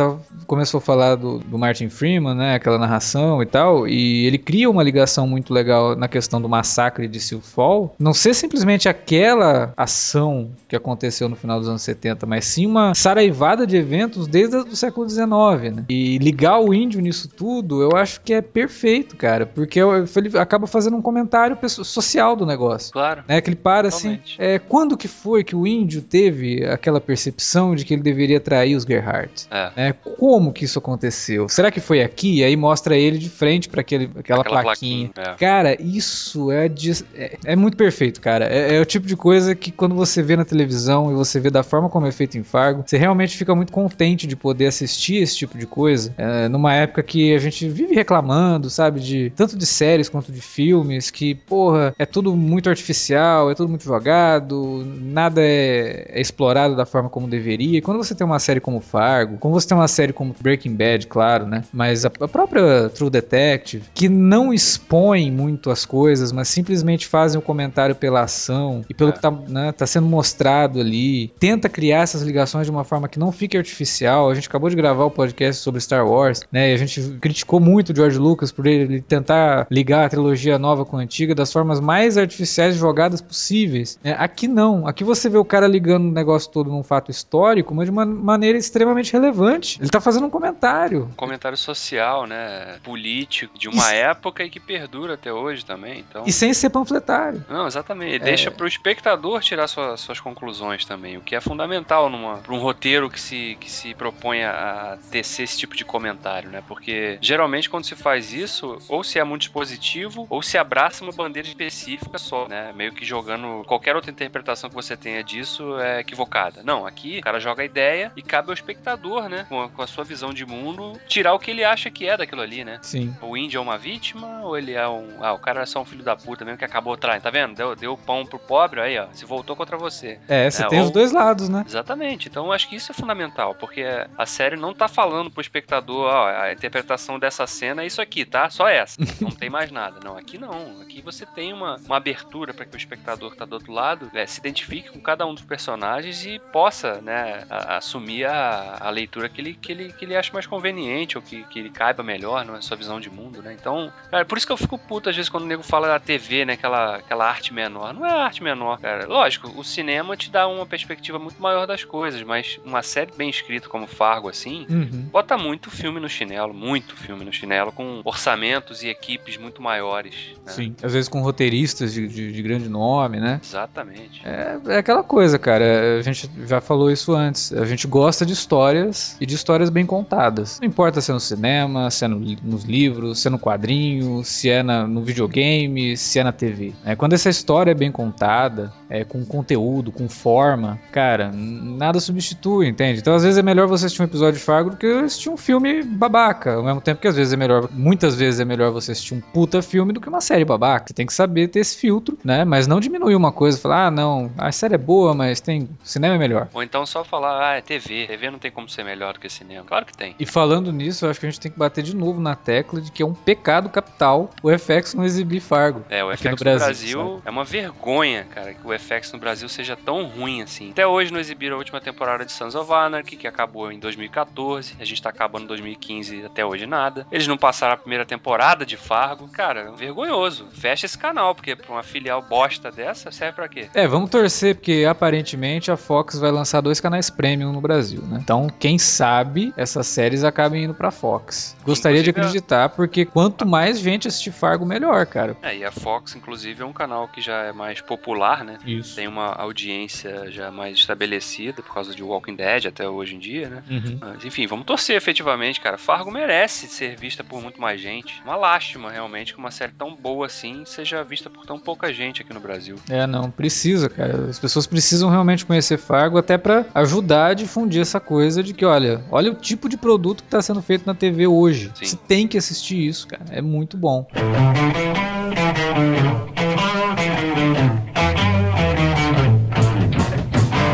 começou 0.46 0.78
a 0.78 0.80
falar 0.80 1.16
do, 1.16 1.38
do 1.38 1.58
Martin 1.58 1.88
Freeman, 1.88 2.34
né? 2.34 2.54
Aquela 2.54 2.78
narração 2.78 3.42
e 3.42 3.46
tal. 3.46 3.86
E 3.88 4.26
ele 4.26 4.38
cria 4.38 4.68
uma 4.70 4.82
ligação 4.82 5.26
muito 5.26 5.52
legal 5.52 5.96
na 5.96 6.08
questão 6.08 6.40
do 6.40 6.48
massacre 6.48 7.08
de 7.08 7.20
Sioux 7.20 7.46
Fall. 7.52 7.94
Não 7.98 8.12
ser 8.14 8.34
simplesmente 8.34 8.88
aquela 8.88 9.72
ação 9.76 10.50
que 10.68 10.76
aconteceu 10.76 11.28
no 11.28 11.36
final 11.36 11.58
dos 11.58 11.68
anos 11.68 11.82
70, 11.82 12.26
mas 12.26 12.44
sim 12.44 12.66
uma 12.66 12.94
saraivada 12.94 13.66
de 13.66 13.76
eventos 13.76 14.26
desde 14.26 14.56
o 14.56 14.76
século 14.76 15.08
XIX, 15.08 15.76
né? 15.76 15.84
E 15.88 16.18
ligar 16.18 16.58
o 16.58 16.72
índio 16.74 17.00
nisso 17.00 17.28
tudo, 17.28 17.61
eu 17.70 17.96
acho 17.96 18.20
que 18.20 18.32
é 18.34 18.40
perfeito, 18.40 19.16
cara. 19.16 19.46
Porque 19.46 19.78
ele 19.80 20.38
acaba 20.38 20.66
fazendo 20.66 20.96
um 20.96 21.02
comentário 21.02 21.56
social 21.68 22.34
do 22.36 22.44
negócio 22.46 22.92
Claro. 22.92 23.24
né? 23.28 23.40
Que 23.40 23.50
ele 23.50 23.56
para 23.56 23.88
assim. 23.88 24.16
Totalmente. 24.16 24.36
É, 24.38 24.58
quando 24.58 24.96
que 24.96 25.08
foi 25.08 25.44
que 25.44 25.54
o 25.54 25.66
índio 25.66 26.02
teve 26.02 26.64
aquela 26.66 27.00
percepção 27.00 27.74
de 27.74 27.84
que 27.84 27.94
ele 27.94 28.02
deveria 28.02 28.40
trair 28.40 28.74
os 28.76 28.84
Gerhardt? 28.84 29.46
É. 29.50 29.72
É, 29.88 29.92
como 29.92 30.52
que 30.52 30.64
isso 30.64 30.78
aconteceu? 30.78 31.48
Será 31.48 31.70
que 31.70 31.80
foi 31.80 32.02
aqui? 32.02 32.38
E 32.38 32.44
aí 32.44 32.56
mostra 32.56 32.96
ele 32.96 33.18
de 33.18 33.28
frente 33.28 33.68
para 33.68 33.80
aquela 33.80 34.04
Aquela 34.18 34.44
plaquinha. 34.44 35.08
plaquinha, 35.08 35.34
é. 35.34 35.34
Cara, 35.38 35.76
isso 35.82 36.50
é, 36.50 36.68
de- 36.68 37.04
é, 37.14 37.36
é 37.44 37.56
muito 37.56 37.76
perfeito, 37.76 38.20
cara. 38.20 38.46
É, 38.46 38.76
é 38.76 38.80
o 38.80 38.84
tipo 38.84 39.06
de 39.06 39.16
coisa 39.16 39.54
que 39.54 39.70
quando 39.70 39.94
você 39.94 40.22
vê 40.22 40.36
na 40.36 40.44
televisão 40.44 41.10
e 41.10 41.14
você 41.14 41.38
vê 41.40 41.50
da 41.50 41.62
forma 41.62 41.88
como 41.88 42.06
é 42.06 42.12
feito 42.12 42.36
em 42.38 42.42
Fargo, 42.42 42.82
você 42.86 42.96
realmente 42.96 43.36
fica 43.36 43.54
muito 43.54 43.72
contente 43.72 44.26
de 44.26 44.36
poder 44.36 44.66
assistir 44.66 45.16
esse 45.16 45.36
tipo 45.36 45.56
de 45.58 45.66
coisa. 45.66 46.12
é, 46.18 46.48
numa 46.48 46.72
época 46.74 47.02
que 47.02 47.34
a 47.34 47.38
gente 47.38 47.51
gente 47.52 47.68
vive 47.68 47.94
reclamando, 47.94 48.68
sabe? 48.70 49.00
De 49.00 49.30
tanto 49.36 49.56
de 49.56 49.66
séries 49.66 50.08
quanto 50.08 50.32
de 50.32 50.40
filmes, 50.40 51.10
que, 51.10 51.34
porra, 51.34 51.94
é 51.98 52.06
tudo 52.06 52.34
muito 52.36 52.68
artificial, 52.68 53.50
é 53.50 53.54
tudo 53.54 53.68
muito 53.68 53.84
jogado, 53.84 54.84
nada 55.00 55.40
é, 55.42 56.06
é 56.08 56.20
explorado 56.20 56.74
da 56.76 56.86
forma 56.86 57.08
como 57.08 57.28
deveria. 57.28 57.78
E 57.78 57.82
quando 57.82 57.98
você 57.98 58.14
tem 58.14 58.26
uma 58.26 58.38
série 58.38 58.60
como 58.60 58.80
Fargo, 58.80 59.38
como 59.38 59.54
você 59.54 59.68
tem 59.68 59.76
uma 59.76 59.88
série 59.88 60.12
como 60.12 60.34
Breaking 60.40 60.74
Bad, 60.74 61.06
claro, 61.06 61.46
né? 61.46 61.62
Mas 61.72 62.04
a, 62.04 62.10
a 62.20 62.28
própria 62.28 62.88
True 62.88 63.10
Detective, 63.10 63.84
que 63.94 64.08
não 64.08 64.52
expõe 64.52 65.30
muito 65.30 65.70
as 65.70 65.84
coisas, 65.84 66.32
mas 66.32 66.48
simplesmente 66.48 67.06
fazem 67.06 67.38
o 67.38 67.42
comentário 67.42 67.94
pela 67.94 68.22
ação 68.22 68.84
e 68.88 68.94
pelo 68.94 69.10
É. 69.10 69.12
que 69.12 69.20
tá, 69.20 69.30
né, 69.30 69.72
tá 69.72 69.86
sendo 69.86 70.06
mostrado 70.06 70.80
ali, 70.80 71.28
tenta 71.38 71.68
criar 71.68 72.02
essas 72.02 72.22
ligações 72.22 72.66
de 72.66 72.70
uma 72.70 72.84
forma 72.84 73.08
que 73.08 73.18
não 73.18 73.30
fique 73.30 73.56
artificial. 73.56 74.30
A 74.30 74.34
gente 74.34 74.48
acabou 74.48 74.70
de 74.70 74.76
gravar 74.76 75.04
o 75.04 75.10
podcast 75.10 75.62
sobre 75.62 75.80
Star 75.80 76.06
Wars, 76.06 76.42
né? 76.50 76.70
E 76.70 76.74
a 76.74 76.76
gente 76.76 77.00
criticou 77.20 77.41
muito 77.60 77.92
o 77.92 77.96
George 77.96 78.18
Lucas 78.18 78.50
por 78.52 78.66
ele 78.66 79.00
tentar 79.00 79.66
ligar 79.70 80.06
a 80.06 80.08
trilogia 80.08 80.58
nova 80.58 80.84
com 80.84 80.96
a 80.96 81.00
antiga 81.00 81.34
das 81.34 81.52
formas 81.52 81.80
mais 81.80 82.16
artificiais 82.16 82.74
e 82.74 82.78
jogadas 82.78 83.20
possíveis. 83.20 83.98
né? 84.02 84.14
Aqui 84.18 84.46
não. 84.48 84.86
Aqui 84.86 85.04
você 85.04 85.28
vê 85.28 85.38
o 85.38 85.44
cara 85.44 85.66
ligando 85.66 86.06
o 86.08 86.12
negócio 86.12 86.50
todo 86.50 86.70
num 86.70 86.82
fato 86.82 87.10
histórico, 87.10 87.74
mas 87.74 87.86
de 87.86 87.90
uma 87.90 88.04
maneira 88.06 88.56
extremamente 88.58 89.12
relevante. 89.12 89.78
Ele 89.80 89.90
tá 89.90 90.00
fazendo 90.00 90.26
um 90.26 90.30
comentário. 90.30 91.08
Um 91.12 91.16
comentário 91.16 91.56
social, 91.58 92.26
né? 92.26 92.76
Político, 92.82 93.58
de 93.58 93.68
uma 93.68 93.92
época 93.92 94.44
e 94.44 94.50
que 94.50 94.60
perdura 94.60 95.14
até 95.14 95.32
hoje 95.32 95.64
também. 95.64 96.04
Então. 96.08 96.24
E 96.26 96.32
sem 96.32 96.52
ser 96.54 96.70
panfletário. 96.70 97.44
Não, 97.48 97.66
exatamente. 97.66 98.16
É. 98.16 98.18
deixa 98.18 98.50
pro 98.50 98.66
espectador 98.66 99.40
tirar 99.40 99.66
sua- 99.68 99.96
suas 99.96 100.20
conclusões 100.20 100.84
também, 100.84 101.16
o 101.16 101.20
que 101.20 101.34
é 101.34 101.40
fundamental 101.40 102.08
numa, 102.10 102.38
pra 102.38 102.52
um 102.54 102.58
roteiro 102.58 103.08
que 103.10 103.20
se, 103.20 103.56
que 103.60 103.70
se 103.70 103.94
propõe 103.94 104.42
a 104.44 104.98
tecer 105.10 105.42
esse 105.44 105.58
tipo 105.58 105.76
de 105.76 105.84
comentário, 105.84 106.50
né? 106.50 106.62
Porque 106.66 107.18
geralmente 107.32 107.70
quando 107.70 107.84
se 107.86 107.96
faz 107.96 108.30
isso, 108.30 108.76
ou 108.90 109.02
se 109.02 109.18
é 109.18 109.24
muito 109.24 109.42
expositivo, 109.42 110.26
ou 110.28 110.42
se 110.42 110.58
abraça 110.58 111.02
uma 111.02 111.12
bandeira 111.14 111.48
específica 111.48 112.18
só, 112.18 112.46
né? 112.46 112.72
Meio 112.76 112.92
que 112.92 113.06
jogando 113.06 113.64
qualquer 113.66 113.96
outra 113.96 114.10
interpretação 114.10 114.68
que 114.68 114.76
você 114.76 114.96
tenha 114.98 115.24
disso 115.24 115.78
é 115.80 116.00
equivocada. 116.00 116.62
Não, 116.62 116.86
aqui 116.86 117.18
o 117.20 117.22
cara 117.22 117.40
joga 117.40 117.62
a 117.62 117.64
ideia 117.64 118.12
e 118.14 118.20
cabe 118.22 118.48
ao 118.48 118.54
espectador, 118.54 119.30
né? 119.30 119.46
Com 119.48 119.62
a, 119.62 119.68
com 119.70 119.80
a 119.80 119.86
sua 119.86 120.04
visão 120.04 120.30
de 120.30 120.44
mundo, 120.44 120.92
tirar 121.08 121.32
o 121.32 121.38
que 121.38 121.50
ele 121.50 121.64
acha 121.64 121.90
que 121.90 122.06
é 122.06 122.16
daquilo 122.18 122.42
ali, 122.42 122.64
né? 122.64 122.78
Sim. 122.82 123.16
O 123.22 123.34
índio 123.34 123.56
é 123.56 123.60
uma 123.62 123.78
vítima 123.78 124.42
ou 124.42 124.58
ele 124.58 124.72
é 124.74 124.86
um. 124.86 125.08
Ah, 125.24 125.32
o 125.32 125.38
cara 125.38 125.62
é 125.62 125.66
só 125.66 125.80
um 125.80 125.86
filho 125.86 126.04
da 126.04 126.14
puta 126.14 126.44
mesmo 126.44 126.58
que 126.58 126.64
acabou 126.66 126.94
traindo. 126.98 127.22
Tá 127.22 127.30
vendo? 127.30 127.54
Deu, 127.54 127.74
deu 127.74 127.96
pão 127.96 128.26
pro 128.26 128.38
pobre, 128.38 128.78
aí, 128.80 128.98
ó. 128.98 129.06
Se 129.12 129.24
voltou 129.24 129.56
contra 129.56 129.78
você. 129.78 130.18
É, 130.28 130.50
você 130.50 130.64
É, 130.64 130.68
tem 130.68 130.80
ou- 130.80 130.84
os 130.84 130.90
dois 130.90 131.12
lados, 131.12 131.48
né? 131.48 131.64
Exatamente. 131.66 132.28
Então 132.28 132.52
acho 132.52 132.68
que 132.68 132.76
isso 132.76 132.92
é 132.92 132.94
fundamental, 132.94 133.54
porque 133.54 133.84
a 134.18 134.26
série 134.26 134.56
não 134.56 134.74
tá 134.74 134.86
falando 134.88 135.30
pro 135.30 135.40
espectador, 135.40 136.06
ó, 136.12 136.26
a 136.26 136.52
interpretação 136.52 137.11
dessa 137.18 137.46
cena 137.46 137.82
é 137.82 137.86
isso 137.86 138.00
aqui, 138.00 138.24
tá? 138.24 138.48
Só 138.50 138.68
essa. 138.68 138.96
Não 139.20 139.30
tem 139.30 139.48
mais 139.50 139.70
nada. 139.70 140.00
Não, 140.04 140.16
aqui 140.16 140.38
não. 140.38 140.80
Aqui 140.80 141.00
você 141.02 141.24
tem 141.26 141.52
uma, 141.52 141.76
uma 141.86 141.96
abertura 141.96 142.52
para 142.54 142.64
que 142.64 142.74
o 142.74 142.76
espectador 142.76 143.30
que 143.30 143.36
tá 143.36 143.44
do 143.44 143.54
outro 143.54 143.72
lado 143.72 144.10
é, 144.14 144.26
se 144.26 144.38
identifique 144.40 144.90
com 144.90 145.00
cada 145.00 145.26
um 145.26 145.34
dos 145.34 145.42
personagens 145.44 146.24
e 146.26 146.38
possa, 146.52 147.00
né, 147.00 147.44
a- 147.50 147.76
assumir 147.76 148.24
a, 148.26 148.78
a 148.80 148.90
leitura 148.90 149.28
que 149.28 149.40
ele, 149.40 149.54
que, 149.54 149.72
ele, 149.72 149.92
que 149.92 150.04
ele 150.04 150.16
acha 150.16 150.32
mais 150.32 150.46
conveniente 150.46 151.16
ou 151.16 151.22
que, 151.22 151.44
que 151.44 151.58
ele 151.58 151.70
caiba 151.70 152.02
melhor 152.02 152.44
na 152.44 152.60
sua 152.60 152.76
visão 152.76 153.00
de 153.00 153.10
mundo, 153.10 153.42
né? 153.42 153.52
Então, 153.58 153.92
cara, 154.10 154.24
por 154.24 154.36
isso 154.38 154.46
que 154.46 154.52
eu 154.52 154.56
fico 154.56 154.78
puto 154.78 155.08
às 155.10 155.16
vezes 155.16 155.28
quando 155.28 155.44
o 155.44 155.46
nego 155.46 155.62
fala 155.62 155.88
da 155.88 155.98
TV, 156.00 156.44
né, 156.44 156.54
aquela, 156.54 156.96
aquela 156.96 157.28
arte 157.28 157.52
menor. 157.52 157.92
Não 157.94 158.04
é 158.06 158.10
arte 158.22 158.42
menor, 158.42 158.80
cara. 158.80 159.06
Lógico, 159.06 159.48
o 159.58 159.64
cinema 159.64 160.16
te 160.16 160.30
dá 160.30 160.46
uma 160.48 160.66
perspectiva 160.66 161.18
muito 161.18 161.40
maior 161.40 161.66
das 161.66 161.84
coisas, 161.84 162.22
mas 162.22 162.58
uma 162.64 162.82
série 162.82 163.12
bem 163.16 163.28
escrita 163.30 163.68
como 163.68 163.86
Fargo, 163.86 164.28
assim, 164.28 164.66
Uhum. 164.68 165.08
bota 165.10 165.36
muito 165.36 165.70
filme 165.70 165.98
no 166.00 166.08
chinelo, 166.08 166.52
muito 166.54 166.96
filme 166.96 167.01
no 167.08 167.32
chinelo, 167.32 167.72
com 167.72 168.00
orçamentos 168.04 168.82
e 168.82 168.88
equipes 168.88 169.36
muito 169.36 169.60
maiores. 169.62 170.14
né? 170.46 170.52
Sim. 170.52 170.76
Às 170.82 170.92
vezes 170.92 171.08
com 171.08 171.20
roteiristas 171.20 171.92
de, 171.92 172.06
de- 172.08 172.32
de 172.32 172.42
grande 172.42 172.68
nome, 172.68 173.18
né? 173.20 173.40
Exatamente. 173.42 174.22
É, 174.24 174.58
é 174.68 174.76
aquela 174.78 175.02
coisa, 175.02 175.38
cara. 175.38 175.98
A 175.98 176.02
gente 176.02 176.30
já 176.46 176.60
falou 176.60 176.90
isso 176.90 177.12
antes. 177.14 177.52
A 177.52 177.64
gente 177.64 177.86
gosta 177.86 178.24
de 178.26 178.32
histórias 178.32 179.16
e 179.20 179.26
de 179.26 179.34
histórias 179.34 179.70
bem 179.70 179.84
contadas. 179.86 180.58
Não 180.60 180.68
importa 180.68 181.00
se 181.00 181.10
é 181.10 181.14
no 181.14 181.20
cinema, 181.20 181.90
se 181.90 182.04
é 182.04 182.08
no 182.08 182.20
nos 182.42 182.64
livros, 182.64 183.20
se 183.20 183.28
é 183.28 183.30
no 183.30 183.38
quadrinho, 183.38 184.22
se 184.24 184.48
é 184.48 184.62
na- 184.62 184.86
no 184.86 185.02
videogame, 185.02 185.96
se 185.96 186.18
é 186.18 186.24
na 186.24 186.32
TV. 186.32 186.72
É, 186.84 186.94
quando 186.94 187.12
essa 187.14 187.28
história 187.28 187.70
é 187.70 187.74
bem 187.74 187.90
contada, 187.90 188.72
é, 188.88 189.04
com 189.04 189.24
conteúdo, 189.24 189.90
com 189.90 190.08
forma, 190.08 190.78
cara, 190.92 191.30
nada 191.32 191.98
substitui, 192.00 192.68
entende? 192.68 193.00
Então 193.00 193.14
às 193.14 193.22
vezes 193.22 193.38
é 193.38 193.42
melhor 193.42 193.66
você 193.66 193.86
assistir 193.86 194.02
um 194.02 194.04
episódio 194.06 194.38
de 194.38 194.44
Fargo 194.44 194.70
do 194.70 194.76
que 194.76 194.86
assistir 194.86 195.30
um 195.30 195.36
filme 195.36 195.82
babaca. 195.82 196.54
Ao 196.54 196.62
mesmo 196.62 196.80
tempo 196.80 196.91
que 197.00 197.08
às 197.08 197.16
vezes 197.16 197.32
é 197.32 197.36
melhor, 197.36 197.68
muitas 197.70 198.14
vezes 198.14 198.40
é 198.40 198.44
melhor 198.44 198.70
você 198.70 198.92
assistir 198.92 199.14
um 199.14 199.20
puta 199.20 199.62
filme 199.62 199.92
do 199.92 200.00
que 200.00 200.08
uma 200.08 200.20
série 200.20 200.44
babaca. 200.44 200.86
Você 200.88 200.94
tem 200.94 201.06
que 201.06 201.12
saber 201.12 201.48
ter 201.48 201.60
esse 201.60 201.76
filtro, 201.76 202.18
né? 202.24 202.44
Mas 202.44 202.66
não 202.66 202.80
diminuir 202.80 203.14
uma 203.14 203.32
coisa, 203.32 203.58
falar, 203.58 203.86
ah, 203.86 203.90
não, 203.90 204.30
a 204.36 204.52
série 204.52 204.74
é 204.74 204.78
boa, 204.78 205.14
mas 205.14 205.40
tem 205.40 205.68
cinema 205.82 206.14
é 206.14 206.18
melhor. 206.18 206.48
Ou 206.52 206.62
então 206.62 206.84
só 206.86 207.04
falar, 207.04 207.52
ah, 207.52 207.56
é 207.56 207.60
TV. 207.60 208.06
TV 208.06 208.30
não 208.30 208.38
tem 208.38 208.50
como 208.50 208.68
ser 208.68 208.84
melhor 208.84 209.14
do 209.14 209.20
que 209.20 209.28
cinema. 209.28 209.64
Claro 209.64 209.86
que 209.86 209.96
tem. 209.96 210.14
E 210.18 210.26
falando 210.26 210.72
nisso, 210.72 211.06
eu 211.06 211.10
acho 211.10 211.20
que 211.20 211.26
a 211.26 211.30
gente 211.30 211.40
tem 211.40 211.50
que 211.50 211.58
bater 211.58 211.82
de 211.82 211.94
novo 211.94 212.20
na 212.20 212.34
tecla 212.34 212.80
de 212.80 212.90
que 212.90 213.02
é 213.02 213.06
um 213.06 213.14
pecado 213.14 213.68
capital 213.68 214.30
o 214.42 214.50
FX 214.50 214.94
não 214.94 215.04
exibir 215.04 215.40
Fargo. 215.40 215.84
É, 215.88 216.04
o 216.04 216.10
FX 216.16 216.24
no 216.24 216.30
no 216.30 216.36
Brasil, 216.36 216.98
Brasil, 216.98 217.22
é 217.24 217.30
uma 217.30 217.44
vergonha, 217.44 218.24
cara, 218.24 218.54
que 218.54 218.66
o 218.66 218.78
FX 218.78 219.12
no 219.12 219.18
Brasil 219.18 219.48
seja 219.48 219.76
tão 219.76 220.06
ruim 220.06 220.42
assim. 220.42 220.70
Até 220.70 220.86
hoje 220.86 221.12
não 221.12 221.20
exibiram 221.20 221.56
a 221.56 221.58
última 221.58 221.80
temporada 221.80 222.24
de 222.24 222.32
Sons 222.32 222.54
of 222.54 222.72
Anarchy, 222.72 223.16
que 223.16 223.26
acabou 223.26 223.70
em 223.70 223.78
2014. 223.78 224.76
A 224.78 224.84
gente 224.84 225.00
tá 225.00 225.10
acabando 225.10 225.44
em 225.44 225.48
2015 225.48 226.24
até 226.24 226.44
hoje 226.44 226.66
nada. 226.66 226.81
Eles 227.10 227.26
não 227.26 227.36
passaram 227.36 227.74
a 227.74 227.76
primeira 227.76 228.04
temporada 228.04 228.64
de 228.66 228.76
Fargo. 228.76 229.28
Cara, 229.28 229.70
vergonhoso. 229.72 230.46
Fecha 230.52 230.86
esse 230.86 230.96
canal, 230.98 231.34
porque 231.34 231.54
pra 231.56 231.72
uma 231.72 231.82
filial 231.82 232.22
bosta 232.22 232.70
dessa, 232.70 233.10
serve 233.10 233.34
pra 233.36 233.48
quê? 233.48 233.68
É, 233.74 233.86
vamos 233.86 234.10
torcer, 234.10 234.54
porque 234.56 234.84
aparentemente 234.88 235.70
a 235.70 235.76
Fox 235.76 236.18
vai 236.18 236.30
lançar 236.30 236.60
dois 236.60 236.80
canais 236.80 237.10
premium 237.10 237.52
no 237.52 237.60
Brasil, 237.60 238.02
né? 238.02 238.18
Então, 238.22 238.48
quem 238.58 238.78
sabe 238.78 239.52
essas 239.56 239.86
séries 239.86 240.24
acabem 240.24 240.64
indo 240.64 240.74
pra 240.74 240.90
Fox. 240.90 241.56
Gostaria 241.64 242.02
de 242.02 242.10
Inclusive, 242.10 242.26
a- 242.38 242.40
acreditar, 242.40 242.68
porque 242.70 243.04
quanto 243.04 243.46
mais 243.46 243.78
gente 243.78 244.08
assistir 244.08 244.32
Fargo, 244.32 244.64
melhor, 244.64 245.06
cara. 245.06 245.36
É, 245.42 245.56
e 245.56 245.64
a 245.64 245.70
Fox, 245.70 246.14
inclusive, 246.16 246.62
é 246.62 246.66
um 246.66 246.72
canal 246.72 247.08
que 247.08 247.20
já 247.20 247.44
é 247.44 247.52
mais 247.52 247.80
popular, 247.80 248.44
né? 248.44 248.58
Isso. 248.66 248.96
Tem 248.96 249.06
uma 249.06 249.32
audiência 249.34 250.30
já 250.30 250.50
mais 250.50 250.76
estabelecida 250.76 251.62
por 251.62 251.72
causa 251.74 251.94
de 251.94 252.02
Walking 252.02 252.34
Dead 252.36 252.66
até 252.66 252.88
hoje 252.88 253.14
em 253.14 253.18
dia, 253.18 253.48
né? 253.48 253.62
Uhum. 253.70 253.98
Mas, 254.00 254.24
enfim, 254.24 254.46
vamos 254.46 254.64
torcer 254.64 254.96
efetivamente, 254.96 255.60
cara. 255.60 255.76
Fargo 255.78 256.10
merece 256.10 256.66
ser 256.72 256.96
vista 256.96 257.22
por 257.22 257.40
muito 257.40 257.60
mais 257.60 257.80
gente. 257.80 258.20
Uma 258.24 258.36
lástima, 258.36 258.90
realmente, 258.90 259.32
que 259.32 259.38
uma 259.38 259.50
série 259.50 259.72
tão 259.72 259.94
boa 259.94 260.26
assim 260.26 260.64
seja 260.64 261.04
vista 261.04 261.28
por 261.28 261.44
tão 261.44 261.58
pouca 261.58 261.92
gente 261.92 262.22
aqui 262.22 262.32
no 262.32 262.40
Brasil. 262.40 262.76
É, 262.88 263.06
não, 263.06 263.30
precisa, 263.30 263.88
cara. 263.88 264.28
As 264.28 264.38
pessoas 264.38 264.66
precisam 264.66 265.10
realmente 265.10 265.44
conhecer 265.44 265.76
Fargo 265.76 266.18
até 266.18 266.38
pra 266.38 266.64
ajudar 266.74 267.26
a 267.26 267.34
difundir 267.34 267.82
essa 267.82 268.00
coisa 268.00 268.42
de 268.42 268.54
que, 268.54 268.64
olha, 268.64 269.04
olha 269.10 269.30
o 269.30 269.34
tipo 269.34 269.68
de 269.68 269.76
produto 269.76 270.24
que 270.24 270.30
tá 270.30 270.40
sendo 270.40 270.62
feito 270.62 270.86
na 270.86 270.94
TV 270.94 271.26
hoje. 271.26 271.70
Sim. 271.74 271.84
Você 271.84 271.96
tem 271.96 272.26
que 272.26 272.38
assistir 272.38 272.86
isso, 272.86 273.06
cara. 273.06 273.24
É 273.30 273.42
muito 273.42 273.76
bom. 273.76 274.06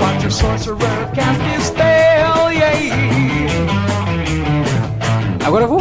Watch 0.01 0.23
your 0.23 0.31
sorcerer 0.31 0.98